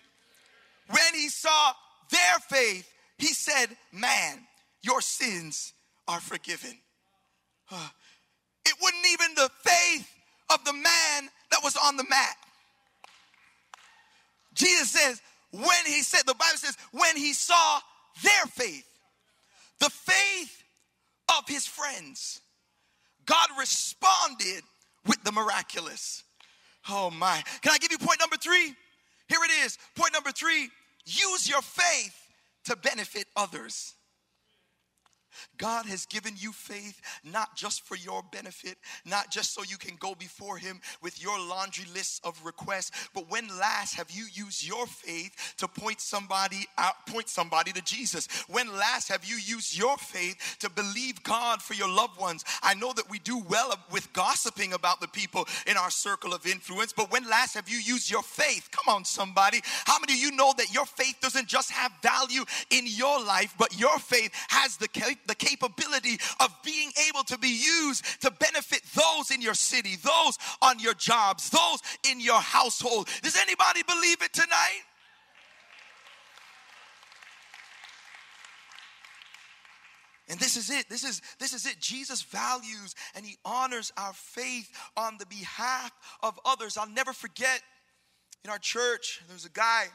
When 0.88 1.14
he 1.14 1.30
saw 1.30 1.72
their 2.10 2.40
faith, 2.50 2.92
he 3.18 3.28
said, 3.28 3.68
Man, 3.92 4.40
your 4.82 5.02
sins 5.02 5.74
are 6.08 6.20
forgiven. 6.20 6.78
It 7.72 8.74
wasn't 8.82 9.06
even 9.12 9.36
the 9.36 9.50
faith 9.64 10.10
of 10.52 10.64
the 10.66 10.74
man 10.74 11.30
that 11.52 11.64
was 11.64 11.76
on 11.76 11.98
the 11.98 12.06
mat. 12.10 12.36
Jesus 14.54 14.92
says, 14.92 15.22
when 15.52 15.86
he 15.86 16.02
said, 16.02 16.22
the 16.26 16.34
Bible 16.34 16.58
says, 16.58 16.78
when 16.92 17.16
he 17.16 17.34
saw 17.34 17.80
their 18.24 18.46
faith, 18.48 18.86
the 19.80 19.90
faith 19.90 20.64
of 21.38 21.48
his 21.48 21.66
friends, 21.66 22.42
God 23.26 23.48
responded 23.58 24.64
with 25.06 25.24
the 25.24 25.32
miraculous. 25.32 26.24
Oh 26.90 27.10
my. 27.10 27.42
Can 27.62 27.72
I 27.72 27.78
give 27.78 27.92
you 27.92 27.98
point 27.98 28.20
number 28.20 28.38
three? 28.38 28.74
Here 29.28 29.40
it 29.44 29.66
is. 29.66 29.78
Point 29.96 30.14
number 30.14 30.32
three 30.32 30.70
use 31.06 31.50
your 31.50 31.62
faith 31.62 32.16
to 32.66 32.76
benefit 32.76 33.26
others. 33.36 33.94
God 35.58 35.86
has 35.86 36.06
given 36.06 36.34
you 36.38 36.52
faith 36.52 37.02
not 37.24 37.56
just 37.56 37.86
for 37.86 37.96
your 37.96 38.24
benefit, 38.32 38.78
not 39.06 39.32
just 39.32 39.54
so 39.54 39.64
you 39.64 39.78
can 39.78 39.96
go 39.98 40.16
before 40.16 40.58
Him 40.58 40.80
with 41.02 41.22
your 41.22 41.40
laundry 41.40 41.86
list 41.94 42.22
of 42.24 42.40
requests, 42.46 42.92
but 43.14 43.30
when 43.30 43.48
last 43.60 43.96
have 43.96 44.12
you 44.12 44.26
used 44.34 44.66
your 44.66 44.88
faith 44.88 45.56
to 45.58 45.68
point 45.68 46.02
somebody 46.02 46.68
out, 46.78 47.06
point 47.08 47.30
somebody 47.30 47.72
to 47.72 47.82
Jesus? 47.82 48.28
When 48.48 48.68
last 48.68 49.10
have 49.10 49.26
you 49.26 49.36
used 49.36 49.78
your 49.78 49.98
faith 49.98 50.58
to 50.60 50.70
believe 50.70 51.24
God 51.24 51.62
for 51.62 51.74
your 51.74 51.90
loved 51.90 52.20
ones? 52.20 52.44
I 52.62 52.74
know 52.74 52.94
that 52.94 53.10
we 53.10 53.20
do 53.20 53.40
well 53.48 53.74
with 53.92 54.12
gossiping 54.14 54.74
about 54.74 55.02
the 55.02 55.08
people 55.08 55.48
in 55.68 55.78
our 55.78 55.92
circle 55.92 56.34
of 56.34 56.46
influence, 56.46 56.94
but 56.94 57.12
when 57.12 57.28
last 57.30 57.56
have 57.56 57.70
you 57.70 57.78
used 57.78 58.10
your 58.10 58.24
faith? 58.24 58.70
Come 58.72 58.94
on, 58.94 59.06
somebody. 59.06 59.62
How 59.86 60.00
many 60.00 60.14
of 60.14 60.20
you 60.20 60.32
know 60.32 60.54
that 60.58 60.74
your 60.74 60.86
faith 60.86 61.16
doesn't 61.22 61.48
just 61.48 61.72
have 61.72 61.92
value 62.02 62.44
in 62.70 62.86
your 62.86 63.24
life, 63.24 63.54
but 63.58 63.80
your 63.80 63.98
faith 64.00 64.32
has 64.50 64.78
the 64.78 64.88
the 65.28 65.36
capability 65.36 66.18
of 66.40 66.56
being 66.64 66.92
able 67.08 67.24
to 67.24 67.38
be 67.38 67.50
used 67.50 68.04
to 68.22 68.32
benefit 68.32 68.82
those 68.96 69.32
in 69.32 69.42
your 69.42 69.54
city, 69.54 69.96
those 69.98 70.38
on 70.62 70.80
your 70.80 70.94
jobs, 70.94 71.50
those 71.50 71.80
in 72.10 72.20
your 72.20 72.40
household. 72.40 73.08
Does 73.22 73.38
anybody 73.38 73.84
believe 73.84 74.22
it 74.22 74.34
tonight? 74.34 74.84
And 80.30 80.40
this 80.40 80.56
is 80.56 80.70
it. 80.70 80.88
This 80.90 81.04
is 81.04 81.22
this 81.40 81.54
is 81.54 81.66
it. 81.66 81.80
Jesus 81.80 82.22
values 82.22 82.94
and 83.16 83.26
he 83.26 83.38
honors 83.44 83.92
our 83.98 84.14
faith 84.14 84.72
on 84.96 85.18
the 85.18 85.26
behalf 85.26 85.92
of 86.22 86.40
others. 86.46 86.78
I'll 86.78 86.88
never 86.88 87.14
forget 87.14 87.62
in 88.46 88.52
our 88.52 88.60
church 88.60 89.22
there 89.28 89.34
was 89.34 89.46
a 89.46 89.50
guy 89.50 89.86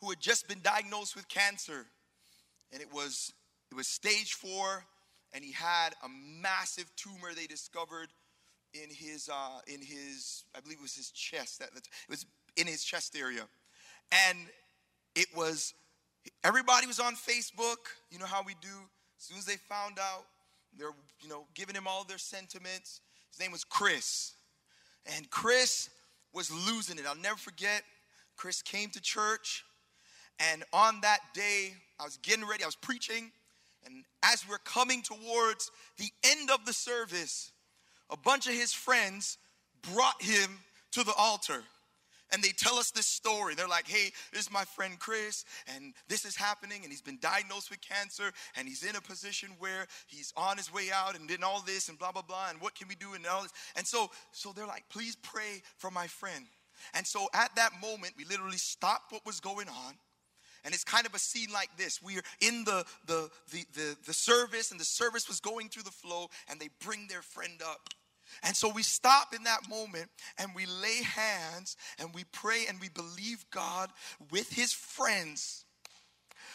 who 0.00 0.10
had 0.10 0.20
just 0.20 0.48
been 0.48 0.60
diagnosed 0.60 1.14
with 1.14 1.28
cancer 1.28 1.86
and 2.72 2.82
it 2.82 2.92
was 2.92 3.32
it 3.70 3.74
was 3.74 3.86
stage 3.86 4.34
four, 4.34 4.84
and 5.32 5.44
he 5.44 5.52
had 5.52 5.90
a 6.04 6.08
massive 6.08 6.90
tumor 6.96 7.34
they 7.34 7.46
discovered 7.46 8.08
in 8.74 8.90
his, 8.90 9.28
uh, 9.28 9.60
in 9.66 9.80
his 9.80 10.44
I 10.54 10.60
believe 10.60 10.78
it 10.78 10.82
was 10.82 10.94
his 10.94 11.10
chest. 11.10 11.60
That, 11.60 11.70
it 11.74 11.82
was 12.08 12.26
in 12.56 12.66
his 12.66 12.84
chest 12.84 13.16
area. 13.16 13.42
And 14.28 14.38
it 15.14 15.26
was, 15.36 15.74
everybody 16.44 16.86
was 16.86 17.00
on 17.00 17.14
Facebook. 17.14 17.76
You 18.10 18.18
know 18.18 18.26
how 18.26 18.42
we 18.42 18.54
do. 18.60 18.68
As 19.18 19.24
soon 19.24 19.38
as 19.38 19.44
they 19.46 19.56
found 19.56 19.98
out, 19.98 20.24
they're, 20.78 20.92
you 21.20 21.28
know, 21.28 21.46
giving 21.54 21.74
him 21.74 21.86
all 21.86 22.04
their 22.04 22.18
sentiments. 22.18 23.00
His 23.30 23.40
name 23.40 23.52
was 23.52 23.64
Chris. 23.64 24.34
And 25.16 25.28
Chris 25.30 25.88
was 26.32 26.50
losing 26.50 26.98
it. 26.98 27.04
I'll 27.06 27.16
never 27.16 27.38
forget. 27.38 27.82
Chris 28.36 28.62
came 28.62 28.90
to 28.90 29.00
church. 29.00 29.64
And 30.38 30.64
on 30.72 31.00
that 31.00 31.20
day, 31.32 31.74
I 31.98 32.04
was 32.04 32.18
getting 32.18 32.46
ready, 32.46 32.62
I 32.62 32.66
was 32.66 32.76
preaching, 32.76 33.32
and 33.86 34.04
as 34.22 34.44
we're 34.48 34.58
coming 34.58 35.02
towards 35.02 35.70
the 35.98 36.10
end 36.24 36.50
of 36.50 36.64
the 36.66 36.72
service, 36.72 37.52
a 38.10 38.16
bunch 38.16 38.46
of 38.46 38.54
his 38.54 38.72
friends 38.72 39.38
brought 39.92 40.20
him 40.20 40.58
to 40.92 41.04
the 41.04 41.14
altar. 41.16 41.62
And 42.32 42.42
they 42.42 42.48
tell 42.48 42.74
us 42.74 42.90
this 42.90 43.06
story. 43.06 43.54
They're 43.54 43.68
like, 43.68 43.86
hey, 43.86 44.10
this 44.32 44.42
is 44.42 44.50
my 44.50 44.64
friend 44.64 44.98
Chris, 44.98 45.44
and 45.76 45.94
this 46.08 46.24
is 46.24 46.34
happening, 46.34 46.80
and 46.82 46.90
he's 46.90 47.02
been 47.02 47.20
diagnosed 47.20 47.70
with 47.70 47.80
cancer, 47.80 48.32
and 48.56 48.66
he's 48.66 48.82
in 48.82 48.96
a 48.96 49.00
position 49.00 49.50
where 49.60 49.86
he's 50.08 50.32
on 50.36 50.56
his 50.56 50.72
way 50.72 50.88
out, 50.92 51.16
and 51.16 51.28
then 51.28 51.44
all 51.44 51.62
this, 51.64 51.88
and 51.88 51.98
blah, 51.98 52.10
blah, 52.10 52.22
blah, 52.22 52.50
and 52.50 52.60
what 52.60 52.74
can 52.74 52.88
we 52.88 52.96
do, 52.96 53.14
and 53.14 53.24
all 53.26 53.42
this. 53.42 53.52
And 53.76 53.86
so, 53.86 54.10
so 54.32 54.52
they're 54.52 54.66
like, 54.66 54.82
please 54.90 55.16
pray 55.22 55.62
for 55.78 55.90
my 55.90 56.08
friend. 56.08 56.46
And 56.94 57.06
so 57.06 57.28
at 57.32 57.54
that 57.54 57.70
moment, 57.80 58.14
we 58.18 58.24
literally 58.24 58.56
stopped 58.56 59.12
what 59.12 59.24
was 59.24 59.38
going 59.38 59.68
on 59.68 59.94
and 60.66 60.74
it's 60.74 60.84
kind 60.84 61.06
of 61.06 61.14
a 61.14 61.18
scene 61.18 61.48
like 61.52 61.70
this. 61.78 62.02
We're 62.02 62.24
in 62.40 62.64
the, 62.64 62.84
the, 63.06 63.30
the, 63.52 63.64
the, 63.72 63.96
the 64.04 64.12
service, 64.12 64.72
and 64.72 64.80
the 64.80 64.84
service 64.84 65.28
was 65.28 65.38
going 65.38 65.68
through 65.68 65.84
the 65.84 65.92
flow, 65.92 66.26
and 66.50 66.60
they 66.60 66.68
bring 66.84 67.06
their 67.06 67.22
friend 67.22 67.62
up. 67.64 67.88
And 68.42 68.56
so 68.56 68.68
we 68.68 68.82
stop 68.82 69.32
in 69.32 69.44
that 69.44 69.68
moment 69.70 70.08
and 70.36 70.50
we 70.54 70.66
lay 70.66 71.02
hands 71.04 71.76
and 71.98 72.12
we 72.12 72.24
pray 72.32 72.64
and 72.68 72.78
we 72.80 72.88
believe 72.88 73.46
God 73.50 73.90
with 74.30 74.52
his 74.52 74.72
friends 74.72 75.64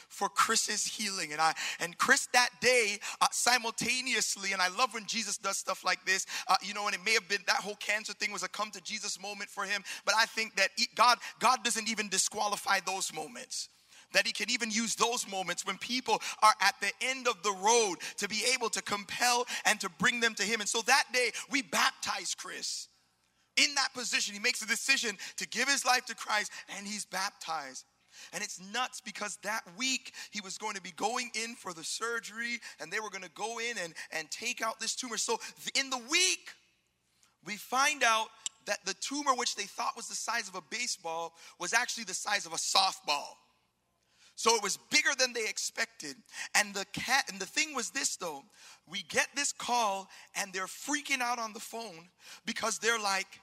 for 0.10 0.28
Chris's 0.28 0.86
healing. 0.86 1.32
And 1.32 1.40
I 1.40 1.54
and 1.80 1.98
Chris 1.98 2.28
that 2.34 2.50
day 2.60 2.98
uh, 3.22 3.28
simultaneously, 3.32 4.52
and 4.52 4.62
I 4.62 4.68
love 4.68 4.94
when 4.94 5.06
Jesus 5.06 5.38
does 5.38 5.58
stuff 5.58 5.84
like 5.86 6.06
this. 6.06 6.26
Uh, 6.48 6.58
you 6.62 6.74
know, 6.74 6.86
and 6.86 6.94
it 6.94 7.02
may 7.04 7.14
have 7.14 7.28
been 7.30 7.42
that 7.48 7.58
whole 7.58 7.78
cancer 7.78 8.14
thing 8.14 8.34
was 8.34 8.44
a 8.44 8.50
come 8.50 8.72
to 8.72 8.82
Jesus 8.82 9.20
moment 9.20 9.50
for 9.50 9.64
him, 9.64 9.84
but 10.06 10.14
I 10.18 10.26
think 10.26 10.58
that 10.58 10.70
God 10.96 11.18
God 11.40 11.64
doesn't 11.64 11.90
even 11.90 12.10
disqualify 12.10 12.82
those 12.86 13.14
moments 13.14 13.70
that 14.14 14.26
he 14.26 14.34
can 14.34 14.50
even 14.50 14.72
use 14.72 14.96
those 14.96 15.30
moments 15.30 15.66
when 15.66 15.78
people 15.78 16.22
are 16.42 16.54
at 16.62 16.76
the 16.82 16.92
end 17.02 17.28
of 17.28 17.42
the 17.44 17.56
road 17.64 17.96
to 18.18 18.28
be 18.28 18.44
able 18.54 18.70
to 18.70 18.82
compel 18.82 19.46
and 19.66 19.80
to 19.80 19.90
bring 20.00 20.20
them 20.20 20.34
to 20.36 20.44
him. 20.44 20.60
And 20.60 20.70
so 20.70 20.82
that 20.82 21.06
day, 21.14 21.32
we 21.50 21.62
baptize 21.62 22.36
Chris. 22.36 22.88
In 23.58 23.76
that 23.76 23.94
position, 23.94 24.34
he 24.34 24.40
makes 24.40 24.62
a 24.62 24.68
decision 24.68 25.18
to 25.38 25.48
give 25.48 25.68
his 25.68 25.86
life 25.86 26.06
to 26.06 26.16
Christ 26.16 26.52
and 26.78 26.88
he's 26.88 27.06
baptized. 27.06 27.86
And 28.34 28.44
it's 28.44 28.60
nuts 28.74 29.02
because 29.02 29.38
that 29.44 29.62
week 29.78 30.14
he 30.32 30.42
was 30.42 30.58
going 30.58 30.76
to 30.76 30.82
be 30.82 30.92
going 30.92 31.32
in 31.44 31.56
for 31.56 31.74
the 31.74 31.84
surgery 31.84 32.60
and 32.80 32.92
they 32.92 33.00
were 33.00 33.10
going 33.10 33.24
to 33.24 33.32
go 33.32 33.60
in 33.60 33.78
and, 33.84 33.94
and 34.12 34.30
take 34.32 34.62
out 34.62 34.80
this 34.80 34.96
tumor. 34.96 35.18
So 35.18 35.40
in 35.80 35.90
the 35.90 35.98
week, 35.98 36.52
we 37.46 37.56
find 37.56 38.04
out 38.04 38.28
that 38.66 38.80
the 38.86 38.94
tumor, 38.96 39.34
which 39.36 39.56
they 39.56 39.64
thought 39.64 39.96
was 39.96 40.08
the 40.08 40.16
size 40.16 40.48
of 40.48 40.56
a 40.56 40.62
baseball, 40.70 41.34
was 41.60 41.74
actually 41.74 42.04
the 42.04 42.14
size 42.14 42.46
of 42.46 42.54
a 42.54 42.58
softball. 42.58 43.36
So 44.36 44.56
it 44.56 44.64
was 44.64 44.78
bigger 44.90 45.12
than 45.18 45.34
they 45.34 45.48
expected. 45.48 46.16
And 46.56 46.74
the 46.74 46.86
cat 46.94 47.26
and 47.30 47.40
the 47.40 47.46
thing 47.46 47.76
was 47.76 47.92
this 47.92 48.16
though, 48.16 48.44
we 48.90 49.04
get 49.04 49.28
this 49.36 49.52
call 49.52 50.10
and 50.36 50.52
they're 50.52 50.66
freaking 50.66 51.22
out 51.22 51.40
on 51.40 51.54
the 51.54 51.60
phone 51.60 52.10
because 52.46 52.80
they're 52.80 53.00
like 53.00 53.40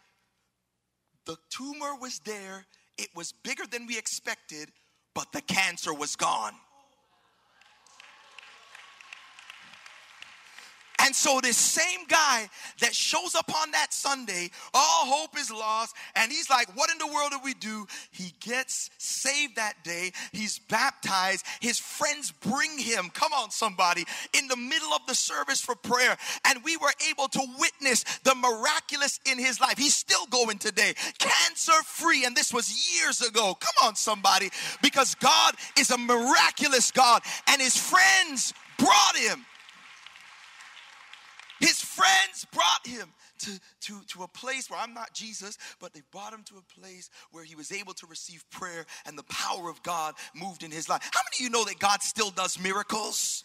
the 1.27 1.37
tumor 1.51 1.95
was 1.95 2.21
there, 2.21 2.65
it 2.97 3.09
was 3.15 3.33
bigger 3.33 3.65
than 3.71 3.87
we 3.87 3.99
expected, 3.99 4.71
but 5.15 5.31
the 5.33 5.43
cancer 5.43 5.93
was 5.93 6.17
gone. 6.17 6.55
And 11.09 11.17
so, 11.17 11.41
this 11.41 11.57
same 11.57 12.05
guy 12.07 12.51
that 12.81 12.95
shows 12.95 13.35
up 13.35 13.51
on 13.63 13.71
that 13.71 13.95
Sunday, 13.95 14.51
all 14.75 15.07
hope 15.07 15.39
is 15.39 15.51
lost, 15.51 15.97
and 16.15 16.31
he's 16.31 16.51
like, 16.51 16.77
What 16.77 16.91
in 16.91 16.99
the 16.99 17.07
world 17.07 17.31
do 17.31 17.39
we 17.43 17.55
do? 17.55 17.87
He 18.11 18.35
gets 18.41 18.91
saved 18.99 19.57
that 19.57 19.83
day. 19.83 20.13
He's 20.33 20.59
baptized. 20.59 21.47
His 21.63 21.79
friends 21.79 22.31
bring 22.31 22.77
him, 22.77 23.09
come 23.09 23.33
on, 23.33 23.51
somebody, 23.51 24.05
in 24.39 24.49
the 24.49 24.57
middle 24.57 24.93
of 24.93 25.01
the 25.07 25.15
service 25.15 25.63
for 25.63 25.75
prayer. 25.75 26.15
And 26.45 26.63
we 26.63 26.77
were 26.77 26.93
able 27.11 27.29
to 27.29 27.41
witness 27.59 28.05
the 28.25 28.35
miraculous 28.35 29.19
in 29.25 29.39
his 29.39 29.63
life. 29.63 29.79
He's 29.79 29.97
still 29.97 30.27
going 30.27 30.59
today, 30.59 30.93
cancer 31.19 31.73
free. 31.87 32.27
And 32.27 32.37
this 32.37 32.53
was 32.53 33.01
years 33.01 33.23
ago. 33.23 33.57
Come 33.59 33.89
on, 33.89 33.97
somebody, 33.97 34.51
because 34.83 35.15
God 35.15 35.55
is 35.79 35.91
a 35.91 35.97
miraculous 35.97 36.91
God, 36.91 37.23
and 37.47 37.63
his 37.63 37.79
friends 37.79 38.53
brought 38.77 39.17
him 39.17 39.47
his 41.61 41.81
friends 41.81 42.47
brought 42.53 42.87
him 42.87 43.13
to, 43.41 43.61
to, 43.83 44.01
to 44.09 44.23
a 44.23 44.29
place 44.29 44.71
where 44.71 44.81
I'm 44.81 44.95
not 44.95 45.13
Jesus, 45.15 45.59
but 45.81 45.93
they 45.93 46.03
brought 46.11 46.33
him 46.33 46.43
to 46.45 46.55
a 46.59 46.81
place 46.81 47.11
where 47.31 47.45
he 47.45 47.55
was 47.55 47.73
able 47.73 47.95
to 47.95 48.07
receive 48.07 48.45
prayer 48.51 48.87
and 49.07 49.19
the 49.19 49.25
power 49.25 49.69
of 49.69 49.83
God 49.83 50.15
moved 50.35 50.63
in 50.63 50.71
his 50.71 50.89
life. 50.89 51.03
How 51.03 51.21
many 51.25 51.47
of 51.47 51.51
you 51.51 51.51
know 51.51 51.65
that 51.65 51.79
God 51.79 52.03
still 52.03 52.31
does 52.31 52.61
miracles? 52.61 53.45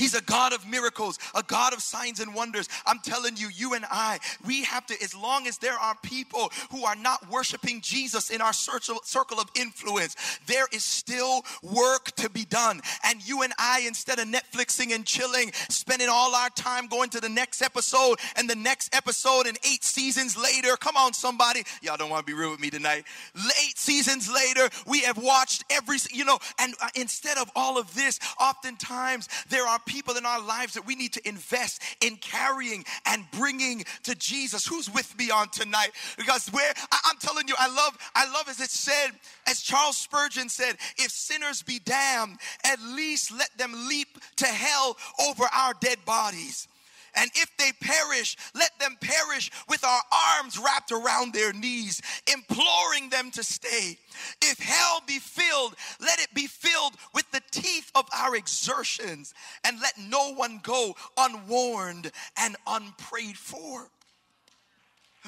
He's 0.00 0.14
a 0.14 0.22
God 0.22 0.54
of 0.54 0.66
miracles, 0.66 1.18
a 1.34 1.42
God 1.42 1.74
of 1.74 1.82
signs 1.82 2.20
and 2.20 2.34
wonders. 2.34 2.70
I'm 2.86 3.00
telling 3.00 3.36
you, 3.36 3.50
you 3.54 3.74
and 3.74 3.84
I, 3.90 4.18
we 4.46 4.64
have 4.64 4.86
to, 4.86 4.94
as 5.02 5.14
long 5.14 5.46
as 5.46 5.58
there 5.58 5.78
are 5.78 5.94
people 6.02 6.50
who 6.70 6.86
are 6.86 6.96
not 6.96 7.30
worshiping 7.30 7.82
Jesus 7.82 8.30
in 8.30 8.40
our 8.40 8.54
circle 8.54 9.38
of 9.38 9.50
influence, 9.54 10.16
there 10.46 10.64
is 10.72 10.84
still 10.84 11.42
work 11.62 12.12
to 12.12 12.30
be 12.30 12.46
done. 12.46 12.80
And 13.04 13.26
you 13.28 13.42
and 13.42 13.52
I, 13.58 13.84
instead 13.86 14.18
of 14.18 14.26
Netflixing 14.26 14.94
and 14.94 15.04
chilling, 15.04 15.52
spending 15.68 16.08
all 16.08 16.34
our 16.34 16.48
time 16.48 16.86
going 16.86 17.10
to 17.10 17.20
the 17.20 17.28
next 17.28 17.60
episode 17.60 18.20
and 18.36 18.48
the 18.48 18.56
next 18.56 18.94
episode 18.96 19.46
and 19.46 19.58
eight 19.70 19.84
seasons 19.84 20.34
later, 20.34 20.78
come 20.78 20.96
on, 20.96 21.12
somebody, 21.12 21.62
y'all 21.82 21.98
don't 21.98 22.08
want 22.08 22.26
to 22.26 22.32
be 22.32 22.38
real 22.38 22.52
with 22.52 22.60
me 22.60 22.70
tonight. 22.70 23.04
Eight 23.36 23.76
seasons 23.76 24.32
later, 24.32 24.70
we 24.86 25.00
have 25.02 25.18
watched 25.18 25.64
every, 25.68 25.98
you 26.10 26.24
know, 26.24 26.38
and 26.58 26.72
uh, 26.80 26.88
instead 26.94 27.36
of 27.36 27.50
all 27.54 27.76
of 27.76 27.94
this, 27.94 28.18
oftentimes 28.40 29.28
there 29.50 29.66
are 29.66 29.78
people 29.90 30.16
in 30.16 30.24
our 30.24 30.40
lives 30.40 30.74
that 30.74 30.86
we 30.86 30.94
need 30.94 31.12
to 31.12 31.28
invest 31.28 31.82
in 32.00 32.16
carrying 32.16 32.84
and 33.06 33.24
bringing 33.32 33.84
to 34.04 34.14
Jesus. 34.14 34.64
Who's 34.64 34.88
with 34.88 35.18
me 35.18 35.32
on 35.32 35.48
tonight? 35.48 35.90
Because 36.16 36.46
where 36.48 36.72
I, 36.92 37.10
am 37.10 37.16
telling 37.18 37.48
you, 37.48 37.54
I 37.58 37.66
love, 37.66 37.98
I 38.14 38.30
love 38.32 38.48
as 38.48 38.60
it 38.60 38.70
said, 38.70 39.10
as 39.48 39.60
Charles 39.60 39.96
Spurgeon 39.96 40.48
said, 40.48 40.76
if 40.96 41.10
sinners 41.10 41.62
be 41.62 41.80
damned, 41.80 42.38
at 42.64 42.80
least 42.80 43.32
let 43.32 43.50
them 43.58 43.72
leap 43.88 44.16
to 44.36 44.46
hell 44.46 44.96
over 45.28 45.44
our 45.52 45.74
dead 45.80 45.98
bodies. 46.04 46.68
And 47.14 47.30
if 47.34 47.50
they 47.58 47.72
perish, 47.80 48.36
let 48.54 48.70
them 48.78 48.96
perish 49.00 49.50
with 49.68 49.84
our 49.84 50.02
arms 50.38 50.58
wrapped 50.58 50.92
around 50.92 51.32
their 51.32 51.52
knees, 51.52 52.00
imploring 52.32 53.10
them 53.10 53.30
to 53.32 53.42
stay. 53.42 53.98
If 54.42 54.58
hell 54.58 55.02
be 55.06 55.18
filled, 55.18 55.74
let 56.00 56.20
it 56.20 56.32
be 56.34 56.46
filled 56.46 56.94
with 57.14 57.30
the 57.30 57.42
teeth 57.50 57.90
of 57.94 58.06
our 58.16 58.36
exertions, 58.36 59.34
and 59.64 59.80
let 59.80 59.98
no 59.98 60.32
one 60.34 60.60
go 60.62 60.94
unwarned 61.16 62.12
and 62.36 62.56
unprayed 62.66 63.36
for. 63.36 63.90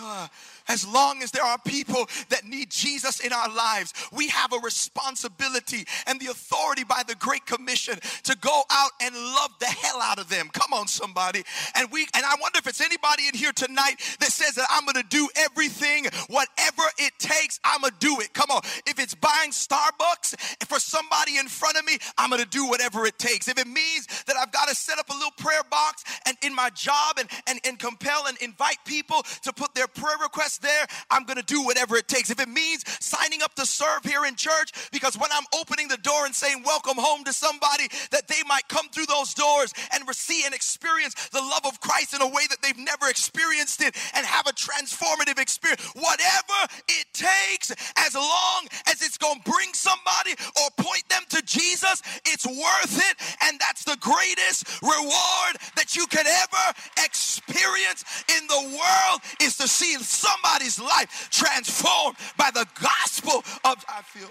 Uh, 0.00 0.28
as 0.68 0.86
long 0.86 1.22
as 1.22 1.30
there 1.32 1.44
are 1.44 1.58
people 1.66 2.08
that 2.28 2.44
need 2.44 2.70
Jesus 2.70 3.20
in 3.20 3.32
our 3.32 3.48
lives, 3.52 3.92
we 4.12 4.28
have 4.28 4.52
a 4.52 4.58
responsibility 4.58 5.84
and 6.06 6.20
the 6.20 6.26
authority 6.26 6.84
by 6.84 7.02
the 7.06 7.14
Great 7.16 7.44
Commission 7.46 7.98
to 8.22 8.36
go 8.40 8.62
out 8.70 8.90
and 9.02 9.14
love 9.14 9.50
the 9.58 9.66
hell 9.66 10.00
out 10.00 10.18
of 10.18 10.28
them. 10.28 10.48
Come 10.52 10.72
on, 10.72 10.86
somebody. 10.86 11.42
And 11.74 11.90
we 11.90 12.02
and 12.14 12.24
I 12.24 12.36
wonder 12.40 12.58
if 12.58 12.66
it's 12.66 12.80
anybody 12.80 13.26
in 13.26 13.34
here 13.34 13.52
tonight 13.52 13.96
that 14.20 14.30
says 14.30 14.54
that 14.54 14.66
I'm 14.70 14.86
gonna 14.86 15.02
do 15.08 15.28
everything, 15.36 16.06
whatever 16.28 16.82
it 16.98 17.12
takes, 17.18 17.60
I'm 17.64 17.82
gonna 17.82 17.94
do 17.98 18.20
it. 18.20 18.32
Come 18.32 18.50
on. 18.50 18.62
If 18.86 18.98
it's 18.98 19.14
buying 19.14 19.50
Starbucks 19.50 20.66
for 20.66 20.78
somebody 20.78 21.38
in 21.38 21.48
front 21.48 21.76
of 21.76 21.84
me, 21.84 21.98
I'm 22.16 22.30
gonna 22.30 22.44
do 22.46 22.68
whatever 22.68 23.04
it 23.04 23.18
takes. 23.18 23.48
If 23.48 23.58
it 23.58 23.66
means 23.66 24.06
that 24.26 24.36
I've 24.36 24.52
got 24.52 24.68
to 24.68 24.74
set 24.74 24.98
up 24.98 25.10
a 25.10 25.14
little 25.14 25.32
prayer 25.32 25.62
box 25.70 26.04
and 26.26 26.36
in 26.42 26.54
my 26.54 26.70
job 26.70 27.18
and, 27.18 27.28
and, 27.46 27.60
and 27.64 27.78
compel 27.78 28.26
and 28.26 28.36
invite 28.40 28.78
people 28.84 29.22
to 29.42 29.52
put 29.52 29.74
their 29.74 29.81
prayer 29.88 30.16
requests 30.20 30.58
there, 30.58 30.86
I'm 31.10 31.24
gonna 31.24 31.42
do 31.42 31.62
whatever 31.62 31.96
it 31.96 32.08
takes. 32.08 32.30
If 32.30 32.40
it 32.40 32.48
means 32.48 32.84
signing 33.00 33.42
up 33.42 33.54
to 33.54 33.66
serve 33.66 34.04
here 34.04 34.24
in 34.24 34.36
church, 34.36 34.72
because 34.92 35.16
when 35.16 35.30
I'm 35.32 35.44
opening 35.58 35.88
the 35.88 35.98
door 35.98 36.24
and 36.26 36.34
saying 36.34 36.62
welcome 36.64 36.96
home 36.96 37.24
to 37.24 37.32
somebody, 37.32 37.88
that 38.10 38.28
they 38.28 38.42
might 38.46 38.68
come 38.68 38.88
through 38.88 39.06
those 39.06 39.34
doors 39.34 39.72
and 39.92 40.06
receive 40.06 40.46
and 40.46 40.54
experience 40.54 41.14
the 41.28 41.40
love 41.40 41.66
of 41.66 41.80
Christ 41.80 42.14
in 42.14 42.22
a 42.22 42.26
way 42.26 42.46
that 42.48 42.62
they've 42.62 42.78
never 42.78 43.08
experienced 43.08 43.82
it 43.82 43.96
and 44.14 44.26
have 44.26 44.46
a 44.46 44.52
transformative 44.52 45.38
experience. 45.38 45.82
Whatever 45.94 46.58
it 46.88 47.06
takes, 47.12 47.70
as 47.96 48.14
long 48.14 48.66
as 48.86 49.02
it's 49.02 49.18
gonna 49.18 49.40
bring 49.44 49.72
somebody 49.74 50.34
or 50.60 50.68
point 50.78 51.04
Jesus, 51.44 52.02
it's 52.26 52.46
worth 52.46 52.98
it. 52.98 53.16
And 53.44 53.58
that's 53.58 53.84
the 53.84 53.96
greatest 54.00 54.82
reward 54.82 55.56
that 55.76 55.94
you 55.96 56.06
can 56.06 56.26
ever 56.26 56.78
experience 57.04 58.04
in 58.28 58.46
the 58.46 58.78
world 58.78 59.20
is 59.40 59.56
to 59.58 59.68
see 59.68 59.94
somebody's 59.96 60.80
life 60.80 61.28
transformed 61.30 62.16
by 62.36 62.50
the 62.52 62.66
gospel 62.80 63.44
of 63.64 63.84
I 63.88 64.02
feel 64.02 64.28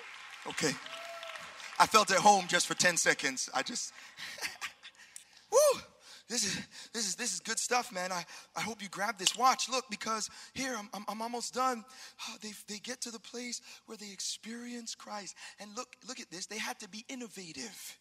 okay. 0.47 0.73
I 1.79 1.87
felt 1.87 2.11
at 2.11 2.17
home 2.17 2.45
just 2.47 2.67
for 2.67 2.75
10 2.75 2.97
seconds. 2.97 3.49
I 3.53 3.63
just 3.63 3.91
woo 5.51 5.81
this 6.31 6.45
is 6.45 6.67
this 6.93 7.07
is 7.07 7.15
this 7.15 7.33
is 7.33 7.39
good 7.41 7.59
stuff 7.59 7.91
man. 7.91 8.11
I, 8.11 8.23
I 8.55 8.61
hope 8.61 8.81
you 8.81 8.87
grab 8.89 9.17
this 9.17 9.37
watch. 9.37 9.69
Look 9.69 9.85
because 9.89 10.29
here 10.53 10.75
i'm, 10.77 10.89
I'm, 10.93 11.03
I'm 11.07 11.21
almost 11.21 11.53
done. 11.53 11.83
Oh, 12.27 12.35
they, 12.41 12.53
they 12.67 12.79
get 12.79 13.01
to 13.01 13.11
the 13.11 13.19
place 13.19 13.61
where 13.85 13.97
they 13.97 14.11
experience 14.11 14.95
christ. 14.95 15.35
And 15.59 15.75
look 15.75 15.95
look 16.07 16.19
at 16.19 16.31
this. 16.31 16.45
They 16.45 16.57
had 16.57 16.79
to 16.79 16.89
be 16.89 17.05
innovative 17.09 17.99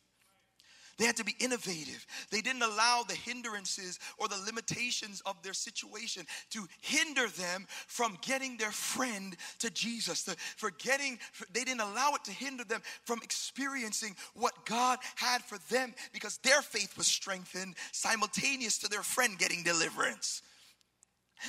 they 1.01 1.07
had 1.07 1.17
to 1.17 1.25
be 1.25 1.35
innovative. 1.41 2.07
They 2.31 2.43
didn't 2.43 2.61
allow 2.61 3.05
the 3.09 3.15
hindrances 3.15 3.99
or 4.19 4.29
the 4.29 4.37
limitations 4.45 5.23
of 5.25 5.43
their 5.43 5.55
situation 5.55 6.27
to 6.51 6.69
hinder 6.83 7.27
them 7.27 7.67
from 7.87 8.19
getting 8.21 8.59
their 8.59 8.71
friend 8.71 9.35
to 9.61 9.71
Jesus. 9.71 10.25
The, 10.25 10.37
for 10.59 10.71
getting, 10.73 11.19
they 11.55 11.65
didn't 11.65 11.81
allow 11.81 12.13
it 12.17 12.25
to 12.25 12.33
hinder 12.33 12.65
them 12.65 12.83
from 13.05 13.21
experiencing 13.23 14.15
what 14.35 14.67
God 14.67 14.99
had 15.17 15.43
for 15.43 15.57
them 15.73 15.95
because 16.13 16.37
their 16.43 16.61
faith 16.61 16.99
was 16.99 17.07
strengthened 17.07 17.77
simultaneous 17.93 18.77
to 18.81 18.89
their 18.89 19.03
friend 19.03 19.39
getting 19.39 19.63
deliverance. 19.63 20.43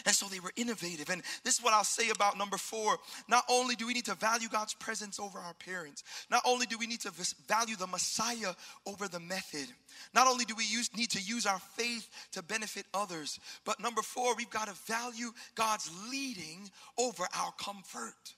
And 0.05 0.15
so 0.15 0.27
they 0.27 0.39
were 0.39 0.51
innovative. 0.55 1.09
And 1.09 1.21
this 1.43 1.55
is 1.57 1.63
what 1.63 1.73
I'll 1.73 1.83
say 1.83 2.09
about 2.09 2.37
number 2.37 2.57
four. 2.57 2.97
Not 3.27 3.43
only 3.49 3.75
do 3.75 3.87
we 3.87 3.93
need 3.93 4.05
to 4.05 4.15
value 4.15 4.49
God's 4.49 4.73
presence 4.73 5.19
over 5.19 5.39
our 5.39 5.53
parents, 5.53 6.03
not 6.29 6.41
only 6.45 6.65
do 6.65 6.77
we 6.77 6.87
need 6.87 7.01
to 7.01 7.11
value 7.47 7.75
the 7.75 7.87
Messiah 7.87 8.53
over 8.85 9.07
the 9.07 9.19
method, 9.19 9.67
not 10.13 10.27
only 10.27 10.45
do 10.45 10.55
we 10.55 10.65
use, 10.65 10.89
need 10.95 11.11
to 11.11 11.21
use 11.21 11.45
our 11.45 11.59
faith 11.59 12.09
to 12.31 12.41
benefit 12.41 12.85
others, 12.93 13.39
but 13.65 13.79
number 13.79 14.01
four, 14.01 14.35
we've 14.35 14.49
got 14.49 14.67
to 14.67 14.73
value 14.91 15.31
God's 15.55 15.89
leading 16.09 16.69
over 16.97 17.23
our 17.37 17.51
comfort. 17.59 18.35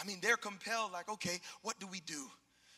I 0.00 0.06
mean, 0.06 0.18
they're 0.20 0.36
compelled, 0.36 0.92
like, 0.92 1.08
okay, 1.08 1.40
what 1.62 1.78
do 1.80 1.86
we 1.86 2.00
do? 2.00 2.26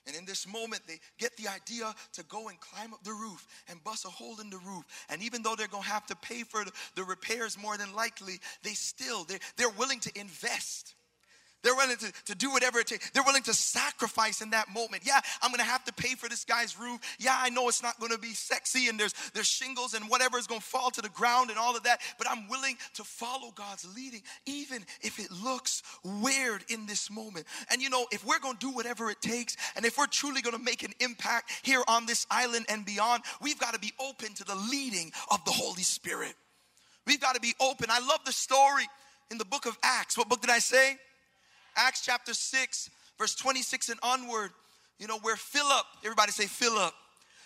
And 0.09 0.16
in 0.16 0.25
this 0.25 0.49
moment, 0.49 0.83
they 0.88 0.99
get 1.18 1.37
the 1.37 1.49
idea 1.49 1.94
to 2.14 2.23
go 2.25 2.49
and 2.49 2.59
climb 2.59 2.94
up 2.94 3.05
the 3.05 3.12
roof 3.12 3.47
and 3.68 3.83
bust 3.85 4.07
a 4.07 4.09
hole 4.09 4.40
in 4.40 4.49
the 4.49 4.57
roof. 4.57 4.85
And 5.11 5.23
even 5.23 5.42
though 5.42 5.55
they're 5.55 5.68
going 5.68 5.83
to 5.83 5.88
have 5.90 6.07
to 6.07 6.16
pay 6.16 6.44
for 6.44 6.64
the 6.94 7.05
repairs 7.05 7.59
more 7.61 7.77
than 7.77 7.94
likely, 7.94 8.40
they 8.62 8.73
still, 8.73 9.25
they're, 9.25 9.38
they're 9.59 9.68
willing 9.68 10.01
to 10.01 10.18
invest. 10.18 10.94
They're 11.62 11.75
willing 11.75 11.97
to, 11.97 12.12
to 12.27 12.35
do 12.35 12.51
whatever 12.51 12.79
it 12.79 12.87
takes. 12.87 13.11
They're 13.11 13.25
willing 13.25 13.42
to 13.42 13.55
sacrifice 13.55 14.40
in 14.40 14.51
that 14.51 14.73
moment. 14.73 15.03
Yeah, 15.05 15.21
I'm 15.42 15.51
gonna 15.51 15.64
have 15.64 15.85
to 15.85 15.92
pay 15.92 16.14
for 16.14 16.29
this 16.29 16.44
guy's 16.44 16.79
roof. 16.79 17.01
Yeah, 17.18 17.37
I 17.37 17.51
know 17.51 17.68
it's 17.68 17.83
not 17.83 17.99
gonna 17.99 18.18
be 18.18 18.33
sexy 18.33 18.88
and 18.88 18.99
there's 18.99 19.14
there's 19.35 19.49
shingles 19.49 19.94
and 19.94 20.09
whatever 20.09 20.38
is 20.38 20.47
gonna 20.47 20.61
fall 20.61 20.90
to 20.92 21.03
the 21.03 21.09
ground 21.09 21.51
and 21.51 21.59
all 21.59 21.77
of 21.77 21.83
that, 21.83 22.01
but 22.16 22.31
I'm 22.31 22.49
willing 22.49 22.77
to 22.94 23.05
follow 23.05 23.51
God's 23.55 23.87
leading, 23.97 24.23
even 24.47 24.85
if 25.01 25.18
it 25.18 25.31
looks 25.42 25.83
weird 26.05 26.64
in 26.68 26.87
this 26.87 27.11
moment. 27.11 27.47
And 27.71 27.83
you 27.83 27.90
know, 27.90 28.07
if 28.12 28.25
we're 28.25 28.38
gonna 28.38 28.59
do 28.61 28.71
whatever 28.71 29.11
it 29.11 29.21
takes, 29.21 29.57
and 29.75 29.85
if 29.85 29.99
we're 29.99 30.07
truly 30.07 30.42
gonna 30.42 30.59
make 30.59 30.85
an 30.85 30.92
impact 31.01 31.51
here 31.62 31.83
on 31.88 32.07
this 32.07 32.27
island 32.31 32.66
and 32.68 32.85
beyond, 32.87 33.25
we've 33.40 33.59
got 33.59 33.75
to 33.75 33.81
be 33.81 33.92
open 33.99 34.35
to 34.35 34.44
the 34.44 34.55
leading 34.55 35.12
of 35.31 35.44
the 35.44 35.51
Holy 35.51 35.83
Spirit. 35.83 36.35
We've 37.07 37.21
got 37.21 37.35
to 37.35 37.40
be 37.40 37.55
open. 37.61 37.88
I 37.90 38.01
love 38.01 38.21
the 38.25 38.33
story 38.33 38.85
in 39.31 39.38
the 39.38 39.44
book 39.44 39.66
of 39.66 39.79
Acts. 39.83 40.16
What 40.16 40.29
book 40.29 40.40
did 40.40 40.51
I 40.51 40.59
say? 40.59 40.97
Acts 41.79 42.05
chapter 42.05 42.35
6, 42.35 42.91
verse 43.19 43.35
26 43.37 43.88
and 43.91 44.01
onward, 44.03 44.51
you 44.99 45.07
know, 45.07 45.19
where 45.21 45.37
Philip, 45.37 45.87
everybody 46.05 46.33
say 46.33 46.47
Philip. 46.47 46.93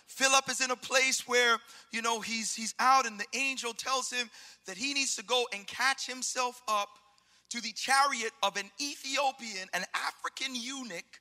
Philip 0.07 0.49
is 0.51 0.61
in 0.61 0.71
a 0.71 0.77
place 0.77 1.29
where, 1.29 1.59
you 1.93 2.03
know, 2.03 2.21
he's 2.21 2.55
he's 2.55 2.75
out 2.79 3.07
and 3.07 3.21
the 3.21 3.27
angel 3.35 3.73
tells 3.73 4.11
him 4.11 4.31
that 4.67 4.77
he 4.77 4.95
needs 4.95 5.17
to 5.17 5.25
go 5.25 5.47
and 5.55 5.67
catch 5.67 6.07
himself 6.07 6.61
up 6.67 6.89
to 7.51 7.61
the 7.61 7.73
chariot 7.73 8.33
of 8.43 8.57
an 8.57 8.71
Ethiopian, 8.81 9.69
an 9.75 9.85
African 9.95 10.55
eunuch 10.55 11.21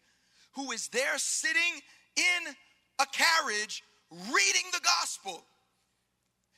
who 0.54 0.72
is 0.72 0.88
there 0.90 1.18
sitting 1.18 1.82
in 2.16 2.54
a 3.00 3.06
carriage 3.12 3.84
reading 4.12 4.70
the 4.72 4.82
gospel. 4.84 5.44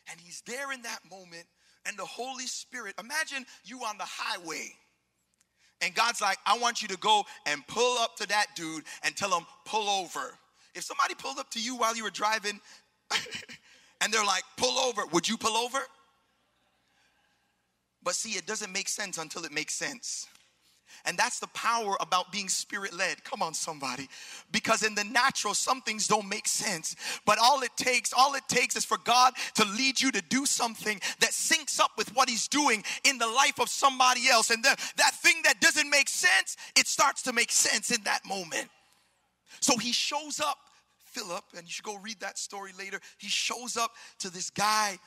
And 0.10 0.20
he's 0.20 0.42
there 0.46 0.72
in 0.72 0.82
that 0.84 1.00
moment 1.10 1.46
and 1.86 1.98
the 1.98 2.06
Holy 2.06 2.48
Spirit, 2.48 2.96
imagine 3.00 3.46
you 3.66 3.80
on 3.80 3.98
the 3.98 4.08
highway 4.08 4.74
and 5.84 5.94
God's 5.94 6.22
like, 6.22 6.38
I 6.46 6.58
want 6.58 6.82
you 6.82 6.88
to 6.90 6.98
go 6.98 7.24
and 7.46 7.66
pull 7.68 7.98
up 8.00 8.16
to 8.18 8.28
that 8.30 8.48
dude 8.56 8.84
and 9.04 9.16
tell 9.16 9.36
him, 9.38 9.46
pull 9.66 9.90
over. 9.90 10.38
If 10.76 10.84
somebody 10.84 11.14
pulled 11.16 11.40
up 11.40 11.50
to 11.52 11.62
you 11.62 11.76
while 11.76 11.96
you 11.96 12.04
were 12.04 12.10
driving 12.10 12.60
and 14.02 14.14
they're 14.14 14.26
like, 14.26 14.44
pull 14.58 14.80
over, 14.80 15.06
would 15.12 15.28
you 15.28 15.38
pull 15.38 15.58
over? 15.58 15.80
But 18.02 18.16
see, 18.16 18.32
it 18.32 18.46
doesn't 18.46 18.72
make 18.72 18.90
sense 18.90 19.18
until 19.18 19.46
it 19.46 19.52
makes 19.52 19.74
sense. 19.74 20.28
And 21.06 21.18
that's 21.18 21.40
the 21.40 21.48
power 21.48 21.98
about 22.00 22.32
being 22.32 22.48
spirit 22.48 22.94
led. 22.94 23.24
Come 23.24 23.42
on, 23.42 23.54
somebody. 23.54 24.08
Because 24.52 24.84
in 24.84 24.96
the 24.96 25.04
natural, 25.04 25.54
some 25.54 25.82
things 25.82 26.08
don't 26.08 26.30
make 26.30 26.48
sense. 26.48 26.96
But 27.26 27.40
all 27.42 27.62
it 27.62 27.72
takes, 27.76 28.14
all 28.14 28.36
it 28.36 28.44
takes 28.48 28.76
is 28.76 28.86
for 28.86 28.98
God 29.04 29.34
to 29.56 29.66
lead 29.66 30.00
you 30.00 30.12
to 30.12 30.22
do 30.30 30.46
something 30.46 31.00
that 31.20 31.32
syncs 31.32 31.80
up 31.80 31.92
with 31.98 32.16
what 32.16 32.30
He's 32.30 32.48
doing 32.48 32.84
in 33.04 33.18
the 33.18 33.28
life 33.28 33.60
of 33.60 33.70
somebody 33.70 34.30
else. 34.30 34.50
And 34.50 34.64
the, 34.64 34.76
that 34.98 35.16
thing 35.16 35.36
that 35.44 35.60
doesn't 35.60 35.90
make 35.90 36.10
sense, 36.10 36.58
it 36.78 36.88
starts 36.88 37.22
to 37.24 37.34
make 37.34 37.52
sense 37.52 37.92
in 37.92 38.04
that 38.04 38.26
moment. 38.26 38.70
So 39.60 39.78
He 39.78 39.92
shows 39.92 40.40
up, 40.40 40.58
Philip, 41.06 41.44
and 41.58 41.66
you 41.66 41.72
should 41.72 41.86
go 41.86 41.98
read 41.98 42.20
that 42.22 42.38
story 42.38 42.72
later. 42.78 43.00
He 43.18 43.28
shows 43.28 43.78
up 43.78 43.92
to 44.20 44.30
this 44.30 44.50
guy 44.50 44.98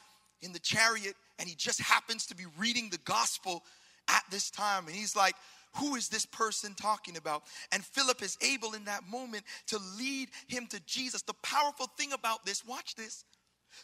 in 0.43 0.53
the 0.53 0.59
chariot, 0.59 1.15
and 1.39 1.49
he 1.49 1.55
just 1.55 1.81
happens 1.81 2.27
to 2.27 2.37
be 2.37 2.45
reading 2.59 2.89
the 2.91 2.99
gospel 2.99 3.65
at 4.09 4.23
this 4.31 4.51
time. 4.51 4.87
And 4.87 4.95
he's 4.95 5.17
like, 5.17 5.35
who 5.77 5.95
is 5.95 6.09
this 6.09 6.27
person 6.27 6.75
talking 6.75 7.17
about? 7.17 7.45
And 7.73 7.85
Philip 7.85 8.23
is 8.23 8.37
able 8.43 8.75
in 8.75 8.85
that 8.87 9.09
moment 9.09 9.45
to 9.69 9.79
lead 9.99 10.31
him 10.49 10.67
to 10.69 10.81
Jesus. 10.87 11.23
The 11.23 11.35
powerful 11.43 11.87
thing 11.97 12.13
about 12.13 12.45
this, 12.45 12.65
watch 12.65 12.95
this. 12.95 13.25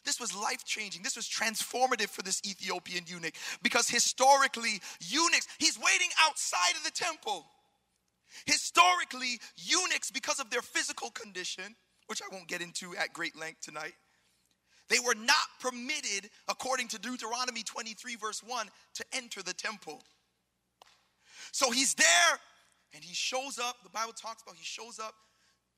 This 0.04 0.20
was 0.20 0.34
life 0.34 0.64
changing. 0.64 1.02
This 1.02 1.16
was 1.16 1.28
transformative 1.28 2.08
for 2.08 2.22
this 2.22 2.40
Ethiopian 2.46 3.04
eunuch 3.06 3.34
because 3.62 3.88
historically, 3.88 4.80
eunuchs, 5.00 5.48
he's 5.58 5.78
waiting 5.78 6.08
outside 6.24 6.76
of 6.76 6.84
the 6.84 6.90
temple. 6.90 7.46
Historically, 8.46 9.38
eunuchs, 9.56 10.10
because 10.10 10.40
of 10.40 10.50
their 10.50 10.62
physical 10.62 11.10
condition, 11.10 11.76
which 12.06 12.22
I 12.22 12.34
won't 12.34 12.48
get 12.48 12.62
into 12.62 12.96
at 12.96 13.12
great 13.12 13.38
length 13.38 13.60
tonight, 13.60 13.94
they 14.88 14.98
were 14.98 15.14
not 15.14 15.48
permitted, 15.60 16.30
according 16.48 16.88
to 16.88 16.98
Deuteronomy 16.98 17.62
23, 17.62 18.16
verse 18.16 18.42
1, 18.42 18.68
to 18.94 19.04
enter 19.12 19.42
the 19.42 19.52
temple. 19.52 20.02
So 21.52 21.70
he's 21.70 21.94
there 21.94 22.38
and 22.94 23.04
he 23.04 23.14
shows 23.14 23.58
up. 23.58 23.76
The 23.84 23.90
Bible 23.90 24.12
talks 24.12 24.42
about 24.42 24.56
he 24.56 24.64
shows 24.64 24.98
up 24.98 25.14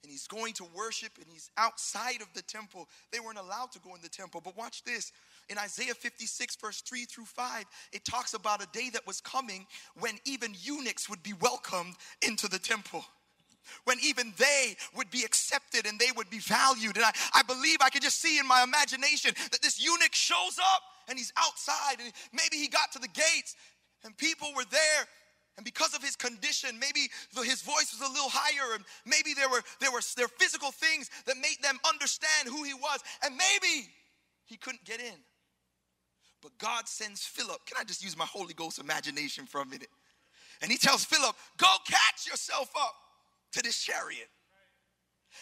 and 0.02 0.10
he's 0.10 0.26
going 0.26 0.52
to 0.54 0.64
worship 0.74 1.12
and 1.16 1.26
he's 1.28 1.50
outside 1.56 2.20
of 2.20 2.28
the 2.34 2.42
temple. 2.42 2.88
They 3.12 3.20
weren't 3.20 3.38
allowed 3.38 3.72
to 3.72 3.80
go 3.80 3.94
in 3.94 4.00
the 4.02 4.08
temple. 4.08 4.40
But 4.42 4.56
watch 4.56 4.84
this. 4.84 5.12
In 5.48 5.58
Isaiah 5.58 5.94
56, 5.94 6.56
verse 6.56 6.80
3 6.80 7.04
through 7.04 7.24
5, 7.24 7.64
it 7.92 8.04
talks 8.04 8.34
about 8.34 8.62
a 8.62 8.68
day 8.72 8.88
that 8.90 9.06
was 9.06 9.20
coming 9.20 9.66
when 9.98 10.18
even 10.24 10.54
eunuchs 10.58 11.08
would 11.08 11.22
be 11.22 11.34
welcomed 11.34 11.94
into 12.26 12.48
the 12.48 12.58
temple 12.58 13.04
when 13.84 13.96
even 14.04 14.32
they 14.36 14.76
would 14.94 15.10
be 15.10 15.22
accepted 15.22 15.86
and 15.86 15.98
they 15.98 16.12
would 16.16 16.28
be 16.28 16.38
valued. 16.38 16.96
And 16.96 17.04
I, 17.04 17.12
I 17.34 17.42
believe 17.42 17.78
I 17.80 17.88
could 17.88 18.02
just 18.02 18.20
see 18.20 18.38
in 18.38 18.46
my 18.46 18.62
imagination 18.62 19.32
that 19.50 19.62
this 19.62 19.82
eunuch 19.82 20.14
shows 20.14 20.58
up 20.58 20.82
and 21.08 21.18
he's 21.18 21.32
outside 21.38 21.96
and 21.98 22.12
maybe 22.32 22.56
he 22.62 22.68
got 22.68 22.92
to 22.92 22.98
the 22.98 23.08
gates 23.08 23.56
and 24.04 24.14
people 24.18 24.52
were 24.54 24.66
there 24.70 25.06
and 25.56 25.64
because 25.64 25.94
of 25.94 26.02
his 26.02 26.16
condition, 26.16 26.78
maybe 26.80 27.08
his 27.44 27.62
voice 27.62 27.96
was 27.96 28.00
a 28.00 28.12
little 28.12 28.30
higher, 28.30 28.74
and 28.74 28.84
maybe 29.06 29.34
there 29.34 29.48
were 29.48 29.62
there 29.80 29.92
were 29.92 30.00
there 30.16 30.28
physical 30.28 30.72
things 30.72 31.10
that 31.26 31.36
made 31.36 31.56
them 31.62 31.78
understand 31.88 32.48
who 32.48 32.64
he 32.64 32.74
was, 32.74 33.00
and 33.22 33.36
maybe 33.36 33.88
he 34.46 34.56
couldn't 34.56 34.84
get 34.84 35.00
in. 35.00 35.14
But 36.42 36.58
God 36.58 36.88
sends 36.88 37.24
Philip. 37.24 37.64
Can 37.66 37.76
I 37.80 37.84
just 37.84 38.02
use 38.02 38.16
my 38.16 38.26
Holy 38.26 38.52
Ghost 38.52 38.78
imagination 38.78 39.46
for 39.46 39.60
a 39.60 39.66
minute? 39.66 39.88
And 40.60 40.70
he 40.70 40.76
tells 40.76 41.04
Philip, 41.04 41.36
"Go 41.56 41.72
catch 41.86 42.26
yourself 42.26 42.70
up 42.76 42.94
to 43.52 43.62
this 43.62 43.80
chariot." 43.80 44.30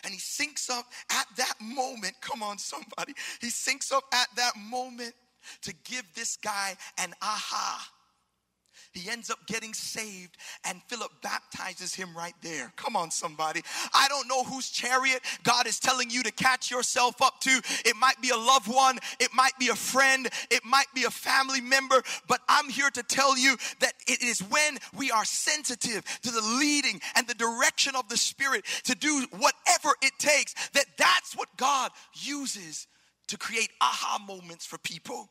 And 0.04 0.12
he 0.12 0.20
syncs 0.20 0.70
up 0.70 0.90
at 1.10 1.26
that 1.36 1.60
moment. 1.60 2.20
Come 2.20 2.42
on, 2.42 2.58
somebody. 2.58 3.14
He 3.40 3.48
syncs 3.48 3.92
up 3.92 4.04
at 4.12 4.28
that 4.36 4.56
moment 4.56 5.14
to 5.62 5.72
give 5.72 6.04
this 6.14 6.36
guy 6.36 6.76
an 6.98 7.14
aha 7.20 7.91
he 8.94 9.10
ends 9.10 9.30
up 9.30 9.46
getting 9.46 9.74
saved, 9.74 10.36
and 10.64 10.82
Philip 10.88 11.10
baptizes 11.22 11.94
him 11.94 12.16
right 12.16 12.34
there. 12.42 12.72
Come 12.76 12.96
on, 12.96 13.10
somebody. 13.10 13.62
I 13.94 14.08
don't 14.08 14.28
know 14.28 14.44
whose 14.44 14.70
chariot 14.70 15.20
God 15.42 15.66
is 15.66 15.78
telling 15.78 16.10
you 16.10 16.22
to 16.22 16.32
catch 16.32 16.70
yourself 16.70 17.20
up 17.22 17.40
to. 17.40 17.62
It 17.84 17.96
might 17.96 18.20
be 18.20 18.30
a 18.30 18.36
loved 18.36 18.68
one, 18.68 18.98
it 19.20 19.30
might 19.34 19.56
be 19.58 19.68
a 19.68 19.74
friend, 19.74 20.28
it 20.50 20.64
might 20.64 20.92
be 20.94 21.04
a 21.04 21.10
family 21.10 21.60
member, 21.60 22.02
but 22.28 22.40
I'm 22.48 22.68
here 22.68 22.90
to 22.90 23.02
tell 23.02 23.36
you 23.36 23.56
that 23.80 23.94
it 24.06 24.22
is 24.22 24.40
when 24.40 24.78
we 24.96 25.10
are 25.10 25.24
sensitive 25.24 26.04
to 26.22 26.30
the 26.30 26.42
leading 26.58 27.00
and 27.14 27.26
the 27.26 27.34
direction 27.34 27.96
of 27.96 28.08
the 28.08 28.16
Spirit 28.16 28.64
to 28.84 28.94
do 28.94 29.26
whatever 29.30 29.94
it 30.02 30.12
takes 30.18 30.54
that 30.70 30.86
that's 30.96 31.36
what 31.36 31.48
God 31.56 31.90
uses 32.14 32.86
to 33.28 33.38
create 33.38 33.70
aha 33.80 34.22
moments 34.26 34.66
for 34.66 34.78
people. 34.78 35.30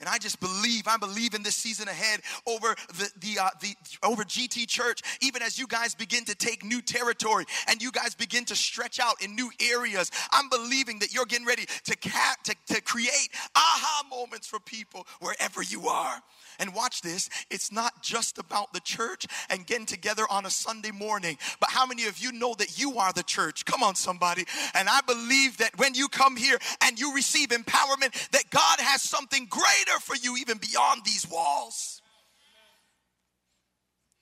And 0.00 0.08
I 0.08 0.18
just 0.18 0.40
believe, 0.40 0.86
I 0.86 0.98
believe 0.98 1.32
in 1.32 1.42
this 1.42 1.56
season 1.56 1.88
ahead 1.88 2.20
over 2.46 2.74
the, 2.98 3.10
the, 3.18 3.38
uh, 3.40 3.50
the 3.60 3.74
over 4.02 4.24
GT 4.24 4.68
Church, 4.68 5.00
even 5.22 5.40
as 5.40 5.58
you 5.58 5.66
guys 5.66 5.94
begin 5.94 6.24
to 6.26 6.34
take 6.34 6.62
new 6.62 6.82
territory 6.82 7.46
and 7.66 7.80
you 7.80 7.90
guys 7.90 8.14
begin 8.14 8.44
to 8.46 8.56
stretch 8.56 9.00
out 9.00 9.22
in 9.22 9.34
new 9.34 9.50
areas. 9.60 10.10
I'm 10.32 10.50
believing 10.50 10.98
that 10.98 11.14
you're 11.14 11.24
getting 11.24 11.46
ready 11.46 11.64
to, 11.84 11.96
cap, 11.96 12.42
to, 12.44 12.54
to 12.74 12.82
create 12.82 13.30
aha 13.54 14.02
moments 14.10 14.46
for 14.46 14.60
people 14.60 15.06
wherever 15.20 15.62
you 15.62 15.88
are. 15.88 16.22
And 16.58 16.74
watch 16.74 17.02
this, 17.02 17.28
it's 17.50 17.72
not 17.72 18.02
just 18.02 18.38
about 18.38 18.72
the 18.72 18.80
church 18.80 19.26
and 19.50 19.66
getting 19.66 19.86
together 19.86 20.24
on 20.30 20.46
a 20.46 20.50
Sunday 20.50 20.90
morning, 20.90 21.38
but 21.60 21.70
how 21.70 21.86
many 21.86 22.06
of 22.06 22.18
you 22.18 22.32
know 22.32 22.54
that 22.54 22.78
you 22.78 22.98
are 22.98 23.12
the 23.12 23.22
church? 23.22 23.64
Come 23.64 23.82
on, 23.82 23.94
somebody. 23.94 24.44
And 24.74 24.88
I 24.88 25.00
believe 25.06 25.58
that 25.58 25.78
when 25.78 25.94
you 25.94 26.08
come 26.08 26.36
here 26.36 26.58
and 26.82 26.98
you 26.98 27.14
receive 27.14 27.48
empowerment, 27.48 28.30
that 28.30 28.44
God 28.50 28.80
has 28.80 29.02
something 29.02 29.46
greater 29.86 30.00
for 30.00 30.16
you 30.16 30.36
even 30.36 30.58
beyond 30.58 31.02
these 31.04 31.28
walls. 31.30 32.00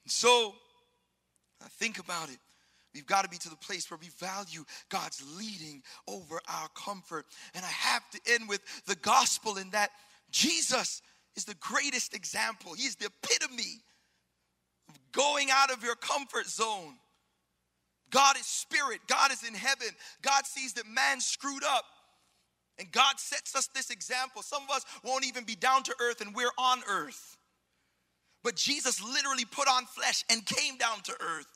So, 0.07 0.53
I 1.63 1.67
think 1.79 1.99
about 1.99 2.29
it. 2.29 2.37
We've 2.93 3.05
got 3.05 3.23
to 3.23 3.29
be 3.29 3.37
to 3.37 3.49
the 3.49 3.55
place 3.57 3.89
where 3.89 3.99
we 3.99 4.09
value 4.19 4.63
God's 4.89 5.21
leading 5.37 5.81
over 6.07 6.39
our 6.47 6.69
comfort. 6.75 7.25
And 7.53 7.65
I 7.65 7.69
have 7.69 8.09
to 8.11 8.21
end 8.33 8.47
with 8.47 8.61
the 8.85 8.95
gospel 8.95 9.57
in 9.57 9.71
that 9.71 9.89
Jesus 10.31 11.01
is 11.35 11.45
the 11.45 11.55
greatest 11.55 12.15
example. 12.15 12.73
He's 12.73 12.95
the 12.95 13.07
epitome 13.07 13.81
of 14.87 14.95
going 15.11 15.49
out 15.51 15.71
of 15.71 15.83
your 15.83 15.95
comfort 15.95 16.45
zone. 16.45 16.93
God 18.11 18.37
is 18.37 18.45
spirit, 18.45 19.01
God 19.07 19.31
is 19.31 19.43
in 19.43 19.55
heaven. 19.55 19.87
God 20.21 20.45
sees 20.45 20.73
that 20.73 20.85
man 20.87 21.19
screwed 21.19 21.63
up. 21.63 21.83
And 22.77 22.91
God 22.91 23.19
sets 23.19 23.55
us 23.55 23.67
this 23.73 23.89
example. 23.89 24.41
Some 24.41 24.63
of 24.63 24.69
us 24.69 24.85
won't 25.03 25.25
even 25.25 25.43
be 25.45 25.55
down 25.55 25.83
to 25.83 25.95
earth 26.01 26.21
and 26.21 26.35
we're 26.35 26.51
on 26.57 26.81
earth. 26.89 27.37
But 28.43 28.55
Jesus 28.55 29.01
literally 29.01 29.45
put 29.45 29.67
on 29.67 29.85
flesh 29.85 30.23
and 30.29 30.45
came 30.45 30.77
down 30.77 31.01
to 31.03 31.13
earth 31.13 31.47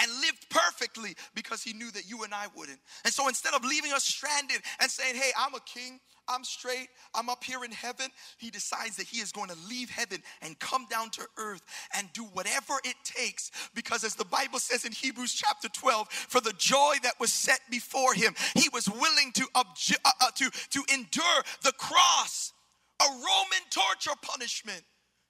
and 0.00 0.10
lived 0.20 0.48
perfectly 0.50 1.14
because 1.34 1.62
he 1.62 1.72
knew 1.72 1.90
that 1.92 2.08
you 2.08 2.24
and 2.24 2.34
I 2.34 2.46
wouldn't. 2.56 2.78
And 3.04 3.12
so 3.12 3.28
instead 3.28 3.54
of 3.54 3.64
leaving 3.64 3.92
us 3.92 4.04
stranded 4.04 4.58
and 4.80 4.90
saying, 4.90 5.14
Hey, 5.16 5.30
I'm 5.38 5.54
a 5.54 5.60
king, 5.60 6.00
I'm 6.28 6.44
straight, 6.44 6.88
I'm 7.14 7.28
up 7.28 7.42
here 7.42 7.64
in 7.64 7.70
heaven, 7.70 8.08
he 8.36 8.50
decides 8.50 8.96
that 8.96 9.06
he 9.06 9.20
is 9.20 9.32
going 9.32 9.48
to 9.48 9.56
leave 9.68 9.90
heaven 9.90 10.22
and 10.42 10.58
come 10.58 10.86
down 10.90 11.10
to 11.10 11.26
earth 11.38 11.62
and 11.96 12.08
do 12.12 12.24
whatever 12.24 12.74
it 12.84 12.96
takes 13.04 13.50
because, 13.74 14.04
as 14.04 14.14
the 14.14 14.24
Bible 14.24 14.58
says 14.58 14.84
in 14.84 14.92
Hebrews 14.92 15.32
chapter 15.32 15.68
12, 15.68 16.08
for 16.08 16.40
the 16.40 16.52
joy 16.58 16.96
that 17.02 17.14
was 17.18 17.32
set 17.32 17.60
before 17.70 18.14
him, 18.14 18.34
he 18.54 18.68
was 18.72 18.88
willing 18.88 19.32
to, 19.34 19.46
obje- 19.54 19.96
uh, 20.04 20.10
uh, 20.20 20.30
to, 20.36 20.50
to 20.70 20.82
endure 20.92 21.42
the 21.62 21.72
cross, 21.72 22.52
a 23.00 23.06
Roman 23.10 23.64
torture 23.70 24.16
punishment 24.22 24.82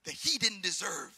that 0.05 0.15
he 0.15 0.39
didn't 0.39 0.63
deserve 0.63 1.15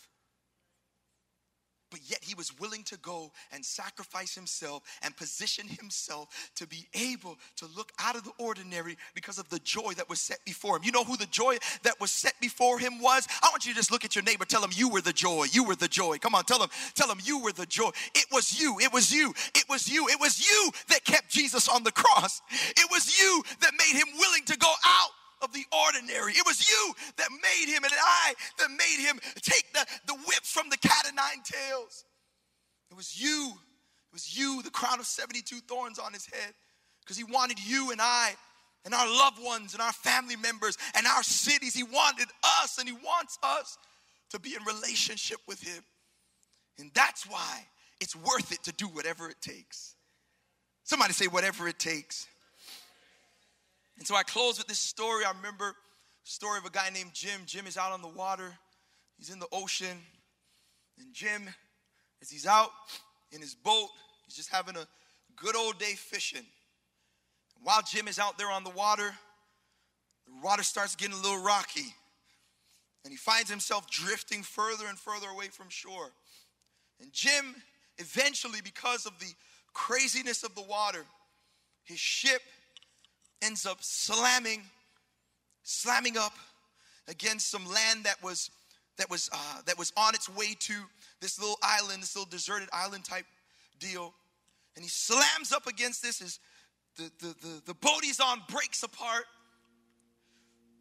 but 1.90 2.00
yet 2.06 2.20
he 2.22 2.34
was 2.34 2.58
willing 2.58 2.82
to 2.84 2.96
go 2.98 3.32
and 3.52 3.64
sacrifice 3.64 4.34
himself 4.34 4.82
and 5.02 5.16
position 5.16 5.66
himself 5.66 6.50
to 6.56 6.66
be 6.66 6.86
able 6.94 7.38
to 7.56 7.66
look 7.76 7.92
out 7.98 8.16
of 8.16 8.24
the 8.24 8.32
ordinary 8.38 8.96
because 9.14 9.38
of 9.38 9.48
the 9.48 9.58
joy 9.60 9.92
that 9.96 10.08
was 10.08 10.20
set 10.20 10.38
before 10.44 10.76
him. 10.76 10.82
You 10.84 10.92
know 10.92 11.04
who 11.04 11.16
the 11.16 11.26
joy 11.26 11.56
that 11.82 12.00
was 12.00 12.10
set 12.10 12.34
before 12.40 12.78
him 12.78 13.00
was? 13.00 13.26
I 13.42 13.48
want 13.50 13.66
you 13.66 13.72
to 13.72 13.76
just 13.76 13.90
look 13.90 14.04
at 14.04 14.14
your 14.14 14.24
neighbor, 14.24 14.44
tell 14.44 14.62
him 14.62 14.70
you 14.74 14.88
were 14.88 15.00
the 15.00 15.12
joy. 15.12 15.46
You 15.50 15.64
were 15.64 15.76
the 15.76 15.88
joy. 15.88 16.18
Come 16.18 16.34
on, 16.34 16.44
tell 16.44 16.62
him, 16.62 16.70
tell 16.94 17.10
him 17.10 17.18
you 17.24 17.40
were 17.40 17.52
the 17.52 17.66
joy. 17.66 17.90
It 18.14 18.26
was 18.32 18.60
you. 18.60 18.78
It 18.80 18.92
was 18.92 19.12
you. 19.12 19.34
It 19.54 19.64
was 19.68 19.88
you. 19.88 20.08
It 20.08 20.20
was 20.20 20.40
you 20.40 20.70
that 20.88 21.04
kept 21.04 21.30
Jesus 21.30 21.68
on 21.68 21.82
the 21.82 21.92
cross. 21.92 22.42
It 22.50 22.90
was 22.90 23.18
you 23.20 23.42
that 23.60 23.72
made 23.72 23.98
him 23.98 24.08
willing 24.18 24.44
to 24.46 24.56
go 24.56 24.72
out 24.84 25.10
of 25.42 25.52
the 25.52 25.64
ordinary. 25.86 26.32
It 26.32 26.44
was 26.46 26.68
you 26.68 26.94
that 27.16 27.28
made 27.30 27.72
him 27.72 27.84
and 27.84 27.92
I 27.92 28.34
that 28.58 28.70
made 28.70 29.04
him 29.04 29.18
take 29.40 29.72
the, 29.72 29.86
the 30.06 30.14
whips 30.26 30.52
from 30.52 30.68
the 30.70 30.78
cat 30.78 31.08
of 31.08 31.14
nine 31.14 31.42
tails. 31.44 32.04
It 32.90 32.96
was 32.96 33.20
you. 33.20 33.52
It 33.52 34.12
was 34.12 34.36
you, 34.36 34.60
the 34.62 34.70
crown 34.70 34.98
of 34.98 35.06
72 35.06 35.56
thorns 35.68 35.98
on 35.98 36.12
his 36.12 36.26
head, 36.26 36.52
because 37.00 37.16
he 37.16 37.24
wanted 37.24 37.64
you 37.64 37.92
and 37.92 38.00
I 38.00 38.32
and 38.84 38.94
our 38.94 39.06
loved 39.06 39.42
ones 39.42 39.72
and 39.72 39.82
our 39.82 39.92
family 39.92 40.36
members 40.36 40.76
and 40.96 41.06
our 41.06 41.22
cities. 41.22 41.74
He 41.74 41.84
wanted 41.84 42.28
us 42.62 42.78
and 42.78 42.88
he 42.88 42.94
wants 42.94 43.38
us 43.42 43.78
to 44.30 44.40
be 44.40 44.54
in 44.54 44.64
relationship 44.64 45.38
with 45.46 45.62
him. 45.62 45.82
And 46.78 46.90
that's 46.94 47.24
why 47.28 47.66
it's 48.00 48.16
worth 48.16 48.52
it 48.52 48.62
to 48.64 48.72
do 48.72 48.86
whatever 48.86 49.28
it 49.28 49.40
takes. 49.40 49.94
Somebody 50.84 51.12
say, 51.12 51.26
whatever 51.26 51.68
it 51.68 51.78
takes. 51.78 52.26
And 54.00 54.06
so 54.06 54.16
I 54.16 54.22
close 54.22 54.56
with 54.56 54.66
this 54.66 54.78
story. 54.78 55.26
I 55.26 55.32
remember 55.36 55.76
story 56.24 56.56
of 56.56 56.64
a 56.64 56.70
guy 56.70 56.88
named 56.88 57.10
Jim. 57.12 57.42
Jim 57.44 57.66
is 57.66 57.76
out 57.76 57.92
on 57.92 58.00
the 58.00 58.08
water. 58.08 58.50
He's 59.18 59.28
in 59.28 59.38
the 59.38 59.46
ocean. 59.52 59.98
And 60.98 61.12
Jim, 61.12 61.42
as 62.22 62.30
he's 62.30 62.46
out 62.46 62.70
in 63.30 63.42
his 63.42 63.54
boat, 63.54 63.88
he's 64.24 64.36
just 64.36 64.50
having 64.50 64.74
a 64.74 64.86
good 65.36 65.54
old 65.54 65.78
day 65.78 65.92
fishing. 65.92 66.38
And 66.38 67.64
While 67.64 67.82
Jim 67.82 68.08
is 68.08 68.18
out 68.18 68.38
there 68.38 68.50
on 68.50 68.64
the 68.64 68.70
water, 68.70 69.12
the 70.26 70.32
water 70.42 70.62
starts 70.62 70.96
getting 70.96 71.14
a 71.14 71.20
little 71.20 71.42
rocky. 71.42 71.94
And 73.04 73.12
he 73.12 73.18
finds 73.18 73.50
himself 73.50 73.90
drifting 73.90 74.42
further 74.42 74.86
and 74.88 74.98
further 74.98 75.26
away 75.28 75.48
from 75.48 75.68
shore. 75.68 76.10
And 77.02 77.12
Jim, 77.12 77.54
eventually, 77.98 78.60
because 78.64 79.04
of 79.04 79.18
the 79.18 79.32
craziness 79.74 80.42
of 80.42 80.54
the 80.54 80.62
water, 80.62 81.04
his 81.84 81.98
ship 81.98 82.40
ends 83.42 83.66
up 83.66 83.78
slamming, 83.80 84.62
slamming 85.62 86.16
up 86.16 86.34
against 87.08 87.50
some 87.50 87.64
land 87.66 88.04
that 88.04 88.22
was 88.22 88.50
that 88.98 89.10
was 89.10 89.30
uh, 89.32 89.62
that 89.66 89.78
was 89.78 89.92
on 89.96 90.14
its 90.14 90.28
way 90.28 90.54
to 90.58 90.74
this 91.20 91.38
little 91.38 91.58
island, 91.62 92.02
this 92.02 92.14
little 92.14 92.30
deserted 92.30 92.68
island 92.72 93.04
type 93.04 93.26
deal. 93.78 94.14
And 94.76 94.84
he 94.84 94.88
slams 94.88 95.52
up 95.52 95.66
against 95.66 96.02
this. 96.02 96.20
His 96.20 96.38
the, 96.96 97.10
the, 97.18 97.34
the, 97.40 97.62
the 97.66 97.74
boat 97.74 98.00
he's 98.02 98.20
on 98.20 98.42
breaks 98.48 98.82
apart. 98.82 99.24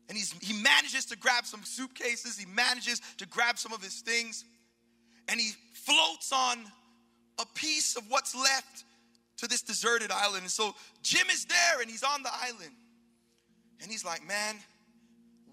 And 0.07 0.17
he's, 0.17 0.33
he 0.41 0.59
manages 0.61 1.05
to 1.05 1.17
grab 1.17 1.45
some 1.45 1.63
suitcases, 1.63 2.37
he 2.37 2.47
manages 2.47 2.99
to 3.17 3.27
grab 3.27 3.59
some 3.59 3.71
of 3.71 3.83
his 3.83 4.01
things, 4.01 4.43
and 5.27 5.39
he 5.39 5.51
floats 5.73 6.31
on 6.33 6.57
a 7.37 7.45
piece 7.53 7.95
of 7.95 8.03
what's 8.09 8.35
left 8.35 8.85
to 9.39 9.47
this 9.47 9.61
deserted 9.61 10.11
island. 10.11 10.41
And 10.41 10.51
so 10.51 10.75
Jim 11.01 11.27
is 11.29 11.45
there 11.45 11.81
and 11.81 11.89
he's 11.89 12.03
on 12.03 12.23
the 12.23 12.31
island. 12.33 12.75
And 13.81 13.89
he's 13.89 14.03
like, 14.03 14.25
man, 14.27 14.55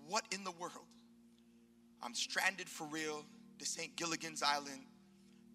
what 0.09 0.25
in 0.33 0.43
the 0.45 0.51
world? 0.53 0.73
I'm 2.03 2.15
stranded 2.15 2.69
for 2.69 2.85
real. 2.89 3.25
This 3.59 3.79
ain't 3.79 3.97
Gilligan's 3.97 4.43
Island, 4.43 4.83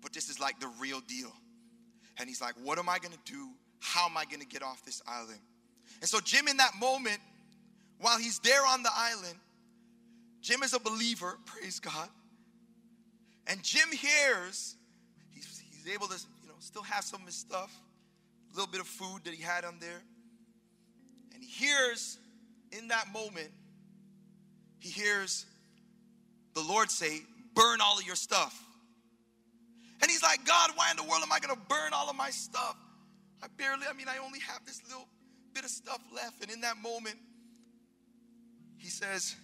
but 0.02 0.14
this 0.14 0.30
is 0.30 0.40
like 0.40 0.60
the 0.60 0.70
real 0.80 1.02
deal. 1.02 1.32
And 2.18 2.28
he's 2.28 2.42
like, 2.42 2.56
what 2.64 2.80
am 2.80 2.90
I 2.90 3.00
gonna 3.00 3.16
do? 3.26 3.50
How 3.80 4.08
am 4.08 4.18
I 4.18 4.26
gonna 4.26 4.46
get 4.46 4.64
off 4.64 4.84
this 4.84 5.02
island? 5.06 5.40
And 6.00 6.10
so, 6.10 6.20
Jim, 6.20 6.48
in 6.48 6.58
that 6.58 6.72
moment, 6.80 7.20
while 8.00 8.18
he's 8.18 8.40
there 8.40 8.66
on 8.66 8.82
the 8.82 8.90
island, 8.94 9.38
Jim 10.42 10.64
is 10.64 10.74
a 10.74 10.80
believer, 10.80 11.38
praise 11.46 11.80
God. 11.80 12.10
And 13.48 13.62
Jim 13.62 13.90
hears, 13.92 14.76
he's, 15.32 15.62
he's 15.72 15.94
able 15.94 16.08
to, 16.08 16.20
you 16.42 16.48
know, 16.48 16.56
still 16.60 16.84
have 16.84 17.04
some 17.04 17.22
of 17.22 17.28
his 17.28 17.36
stuff, 17.36 17.76
little 18.54 18.72
bit 18.72 18.82
of 18.82 18.88
food 18.88 19.22
that 19.26 19.34
he 19.34 19.42
had 19.42 19.66
on 19.66 19.78
there. 19.80 20.02
And 21.34 21.44
he 21.44 21.50
hears 21.50 22.18
in 22.72 22.90
that 22.90 23.12
moment, 23.14 23.50
he 24.80 24.90
hears 24.90 25.46
the 26.54 26.62
Lord 26.62 26.90
say, 26.90 27.22
Burn 27.54 27.82
all 27.82 27.98
of 27.98 28.06
your 28.06 28.16
stuff. 28.16 28.64
And 30.02 30.10
he's 30.10 30.24
like, 30.24 30.46
God, 30.46 30.72
why 30.76 30.90
in 30.90 30.98
the 30.98 31.04
world 31.04 31.22
am 31.22 31.32
I 31.32 31.40
going 31.40 31.54
to 31.54 31.62
burn 31.68 31.94
all 31.94 32.10
of 32.10 32.16
my 32.16 32.30
stuff? 32.30 32.76
I 33.44 33.48
barely, 33.58 33.86
I 33.90 33.94
mean, 33.94 34.08
I 34.08 34.18
only 34.24 34.40
have 34.40 34.66
this 34.66 34.82
little 34.88 35.08
bit 35.54 35.64
of 35.64 35.70
stuff 35.70 36.00
left. 36.16 36.42
And 36.42 36.52
in 36.52 36.62
that 36.62 36.78
moment, 36.78 37.18
he 38.78 38.88
says, 38.88 39.36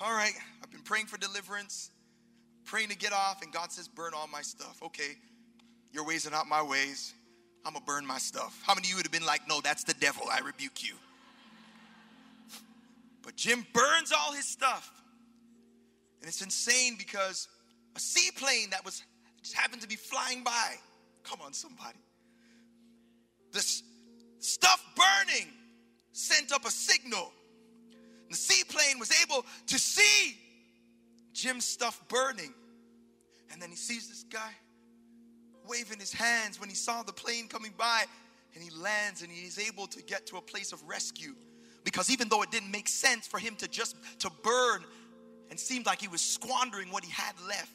All 0.00 0.12
right, 0.12 0.32
I've 0.62 0.70
been 0.70 0.82
praying 0.82 1.06
for 1.06 1.18
deliverance, 1.18 1.90
praying 2.64 2.88
to 2.88 2.96
get 2.96 3.12
off, 3.12 3.42
and 3.42 3.52
God 3.52 3.70
says, 3.70 3.88
Burn 3.88 4.12
all 4.14 4.26
my 4.26 4.42
stuff. 4.42 4.78
Okay, 4.82 5.16
your 5.92 6.04
ways 6.04 6.26
are 6.26 6.30
not 6.30 6.48
my 6.48 6.62
ways. 6.62 7.14
I'm 7.64 7.74
gonna 7.74 7.84
burn 7.84 8.06
my 8.06 8.18
stuff. 8.18 8.60
How 8.66 8.74
many 8.74 8.86
of 8.86 8.90
you 8.90 8.96
would 8.96 9.06
have 9.06 9.12
been 9.12 9.26
like, 9.26 9.42
No, 9.48 9.60
that's 9.60 9.84
the 9.84 9.94
devil. 9.94 10.24
I 10.30 10.40
rebuke 10.40 10.82
you. 10.82 10.94
But 13.22 13.36
Jim 13.36 13.66
burns 13.72 14.12
all 14.12 14.32
his 14.32 14.46
stuff. 14.46 14.90
And 16.20 16.28
it's 16.28 16.42
insane 16.42 16.96
because 16.98 17.48
a 17.96 18.00
seaplane 18.00 18.70
that 18.70 18.84
was 18.84 19.02
just 19.42 19.54
happened 19.54 19.82
to 19.82 19.88
be 19.88 19.96
flying 19.96 20.44
by. 20.44 20.74
Come 21.24 21.40
on, 21.44 21.52
somebody. 21.52 21.98
This 23.52 23.82
stuff 24.38 24.84
burning 24.96 25.48
sent 26.12 26.52
up 26.52 26.64
a 26.64 26.70
signal 26.70 27.32
the 28.32 28.38
seaplane 28.38 28.98
was 28.98 29.12
able 29.22 29.44
to 29.66 29.78
see 29.78 30.38
Jim's 31.34 31.66
stuff 31.66 32.02
burning. 32.08 32.54
And 33.52 33.60
then 33.60 33.68
he 33.68 33.76
sees 33.76 34.08
this 34.08 34.24
guy 34.24 34.52
waving 35.68 35.98
his 35.98 36.12
hands 36.12 36.60
when 36.60 36.68
he 36.68 36.74
saw 36.74 37.02
the 37.02 37.12
plane 37.12 37.48
coming 37.48 37.72
by. 37.76 38.04
And 38.54 38.62
he 38.62 38.70
lands 38.70 39.22
and 39.22 39.30
he 39.30 39.46
is 39.46 39.58
able 39.58 39.86
to 39.86 40.02
get 40.02 40.26
to 40.26 40.36
a 40.36 40.40
place 40.40 40.72
of 40.72 40.82
rescue. 40.86 41.34
Because 41.84 42.10
even 42.10 42.28
though 42.28 42.42
it 42.42 42.50
didn't 42.50 42.70
make 42.70 42.88
sense 42.88 43.26
for 43.26 43.38
him 43.38 43.56
to 43.56 43.68
just 43.68 43.96
to 44.20 44.30
burn 44.42 44.84
and 45.50 45.58
seemed 45.58 45.86
like 45.86 46.00
he 46.00 46.08
was 46.08 46.20
squandering 46.20 46.90
what 46.90 47.04
he 47.04 47.10
had 47.10 47.34
left, 47.48 47.72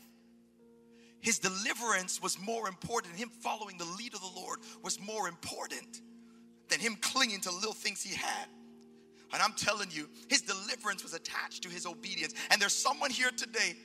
his 1.19 1.39
deliverance 1.39 2.21
was 2.21 2.39
more 2.39 2.67
important. 2.67 3.15
Him 3.15 3.29
following 3.41 3.77
the 3.77 3.85
lead 3.97 4.13
of 4.13 4.21
the 4.21 4.31
Lord 4.39 4.59
was 4.83 4.99
more 4.99 5.27
important 5.27 6.01
than 6.69 6.79
him 6.79 6.95
clinging 7.01 7.41
to 7.41 7.51
little 7.51 7.73
things 7.73 8.01
he 8.01 8.15
had. 8.15 8.47
And 9.33 9.41
I'm 9.41 9.53
telling 9.53 9.89
you, 9.91 10.07
his 10.29 10.41
deliverance 10.41 11.03
was 11.03 11.13
attached 11.13 11.63
to 11.63 11.69
his 11.69 11.85
obedience. 11.85 12.33
And 12.49 12.61
there's 12.61 12.75
someone 12.75 13.11
here 13.11 13.31
today, 13.35 13.75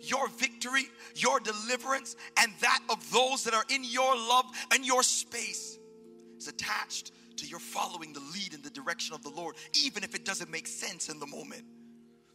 your 0.00 0.28
victory, 0.28 0.84
your 1.14 1.40
deliverance, 1.40 2.16
and 2.38 2.52
that 2.60 2.80
of 2.90 3.10
those 3.12 3.44
that 3.44 3.54
are 3.54 3.64
in 3.68 3.84
your 3.84 4.14
love 4.16 4.46
and 4.72 4.84
your 4.84 5.02
space 5.02 5.78
is 6.38 6.48
attached 6.48 7.12
to 7.36 7.46
your 7.46 7.60
following 7.60 8.12
the 8.12 8.20
lead 8.34 8.54
in 8.54 8.62
the 8.62 8.70
direction 8.70 9.14
of 9.14 9.22
the 9.22 9.30
Lord, 9.30 9.56
even 9.84 10.04
if 10.04 10.14
it 10.14 10.24
doesn't 10.24 10.50
make 10.50 10.66
sense 10.66 11.08
in 11.08 11.18
the 11.18 11.26
moment. 11.26 11.64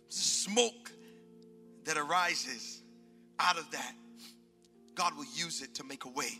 Smoke 0.09 0.91
that 1.85 1.97
arises 1.97 2.81
out 3.39 3.57
of 3.57 3.69
that, 3.71 3.93
God 4.95 5.15
will 5.15 5.25
use 5.35 5.61
it 5.61 5.75
to 5.75 5.83
make 5.83 6.05
a 6.05 6.09
way 6.09 6.31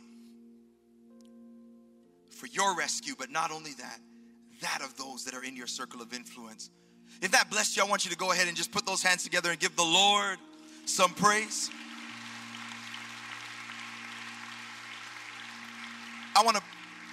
for 2.29 2.47
your 2.47 2.75
rescue, 2.75 3.13
but 3.17 3.31
not 3.31 3.51
only 3.51 3.71
that, 3.73 3.99
that 4.61 4.81
of 4.83 4.95
those 4.97 5.23
that 5.25 5.33
are 5.33 5.43
in 5.43 5.55
your 5.55 5.67
circle 5.67 6.01
of 6.01 6.13
influence. 6.13 6.69
If 7.21 7.31
that 7.31 7.49
blessed 7.49 7.77
you, 7.77 7.83
I 7.83 7.87
want 7.87 8.05
you 8.05 8.11
to 8.11 8.17
go 8.17 8.31
ahead 8.31 8.47
and 8.47 8.55
just 8.55 8.71
put 8.71 8.85
those 8.85 9.01
hands 9.01 9.23
together 9.23 9.49
and 9.49 9.59
give 9.59 9.75
the 9.75 9.83
Lord 9.83 10.37
some 10.87 11.13
praise. 11.13 11.69
I 16.35 16.43
want 16.43 16.57
to 16.57 16.63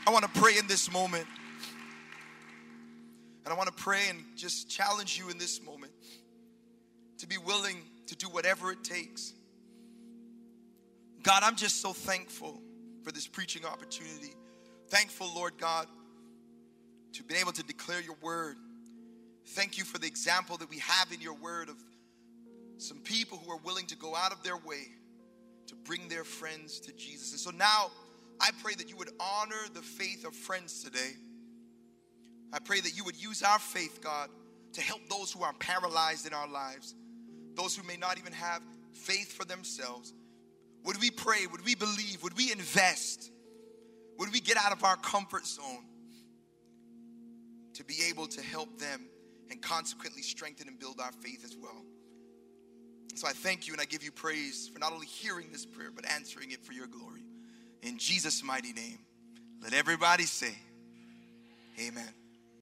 I 0.06 0.10
want 0.10 0.24
to 0.24 0.40
pray 0.40 0.58
in 0.58 0.66
this 0.66 0.92
moment. 0.92 1.26
And 3.44 3.52
I 3.52 3.56
want 3.56 3.66
to 3.66 3.82
pray 3.82 4.08
and 4.08 4.24
just 4.36 4.70
challenge 4.70 5.18
you 5.18 5.28
in 5.28 5.36
this 5.36 5.62
moment 5.62 5.92
to 7.18 7.26
be 7.26 7.36
willing 7.36 7.76
to 8.06 8.16
do 8.16 8.26
whatever 8.28 8.70
it 8.72 8.82
takes. 8.82 9.34
God, 11.22 11.42
I'm 11.42 11.56
just 11.56 11.82
so 11.82 11.92
thankful 11.92 12.60
for 13.02 13.12
this 13.12 13.26
preaching 13.26 13.66
opportunity. 13.66 14.34
Thankful, 14.88 15.30
Lord 15.34 15.58
God, 15.58 15.86
to 17.14 17.22
be 17.22 17.34
able 17.34 17.52
to 17.52 17.62
declare 17.62 18.00
your 18.00 18.16
word. 18.22 18.56
Thank 19.48 19.76
you 19.76 19.84
for 19.84 19.98
the 19.98 20.06
example 20.06 20.56
that 20.58 20.70
we 20.70 20.78
have 20.78 21.12
in 21.12 21.20
your 21.20 21.34
word 21.34 21.68
of 21.68 21.76
some 22.78 22.98
people 22.98 23.38
who 23.38 23.50
are 23.50 23.58
willing 23.58 23.86
to 23.86 23.96
go 23.96 24.14
out 24.14 24.32
of 24.32 24.42
their 24.42 24.56
way 24.56 24.88
to 25.66 25.74
bring 25.74 26.08
their 26.08 26.24
friends 26.24 26.80
to 26.80 26.92
Jesus. 26.92 27.32
And 27.32 27.40
so 27.40 27.50
now 27.50 27.90
I 28.40 28.50
pray 28.62 28.74
that 28.74 28.90
you 28.90 28.96
would 28.96 29.10
honor 29.20 29.62
the 29.72 29.82
faith 29.82 30.24
of 30.26 30.34
friends 30.34 30.82
today. 30.82 31.12
I 32.52 32.58
pray 32.58 32.80
that 32.80 32.96
you 32.96 33.04
would 33.04 33.20
use 33.20 33.42
our 33.42 33.58
faith, 33.58 34.00
God, 34.02 34.28
to 34.74 34.80
help 34.80 35.00
those 35.08 35.32
who 35.32 35.42
are 35.42 35.52
paralyzed 35.54 36.26
in 36.26 36.34
our 36.34 36.48
lives, 36.48 36.94
those 37.54 37.76
who 37.76 37.86
may 37.86 37.96
not 37.96 38.18
even 38.18 38.32
have 38.32 38.62
faith 38.92 39.32
for 39.32 39.44
themselves. 39.44 40.12
Would 40.84 41.00
we 41.00 41.10
pray? 41.10 41.46
Would 41.50 41.64
we 41.64 41.74
believe? 41.74 42.22
Would 42.22 42.36
we 42.36 42.52
invest? 42.52 43.30
Would 44.18 44.32
we 44.32 44.40
get 44.40 44.56
out 44.56 44.72
of 44.72 44.84
our 44.84 44.96
comfort 44.96 45.46
zone? 45.46 45.86
to 47.74 47.84
be 47.84 47.96
able 48.08 48.26
to 48.26 48.40
help 48.40 48.78
them 48.78 49.08
and 49.50 49.60
consequently 49.60 50.22
strengthen 50.22 50.68
and 50.68 50.78
build 50.78 51.00
our 51.00 51.12
faith 51.12 51.44
as 51.44 51.56
well. 51.60 51.84
So 53.14 53.28
I 53.28 53.32
thank 53.32 53.66
you 53.66 53.72
and 53.72 53.80
I 53.80 53.84
give 53.84 54.02
you 54.02 54.10
praise 54.10 54.68
for 54.72 54.78
not 54.78 54.92
only 54.92 55.06
hearing 55.06 55.52
this 55.52 55.64
prayer, 55.64 55.90
but 55.94 56.04
answering 56.10 56.50
it 56.50 56.64
for 56.64 56.72
your 56.72 56.86
glory. 56.86 57.22
In 57.82 57.98
Jesus' 57.98 58.42
mighty 58.42 58.72
name, 58.72 58.98
let 59.62 59.72
everybody 59.72 60.24
say, 60.24 60.54
Amen. 61.80 62.08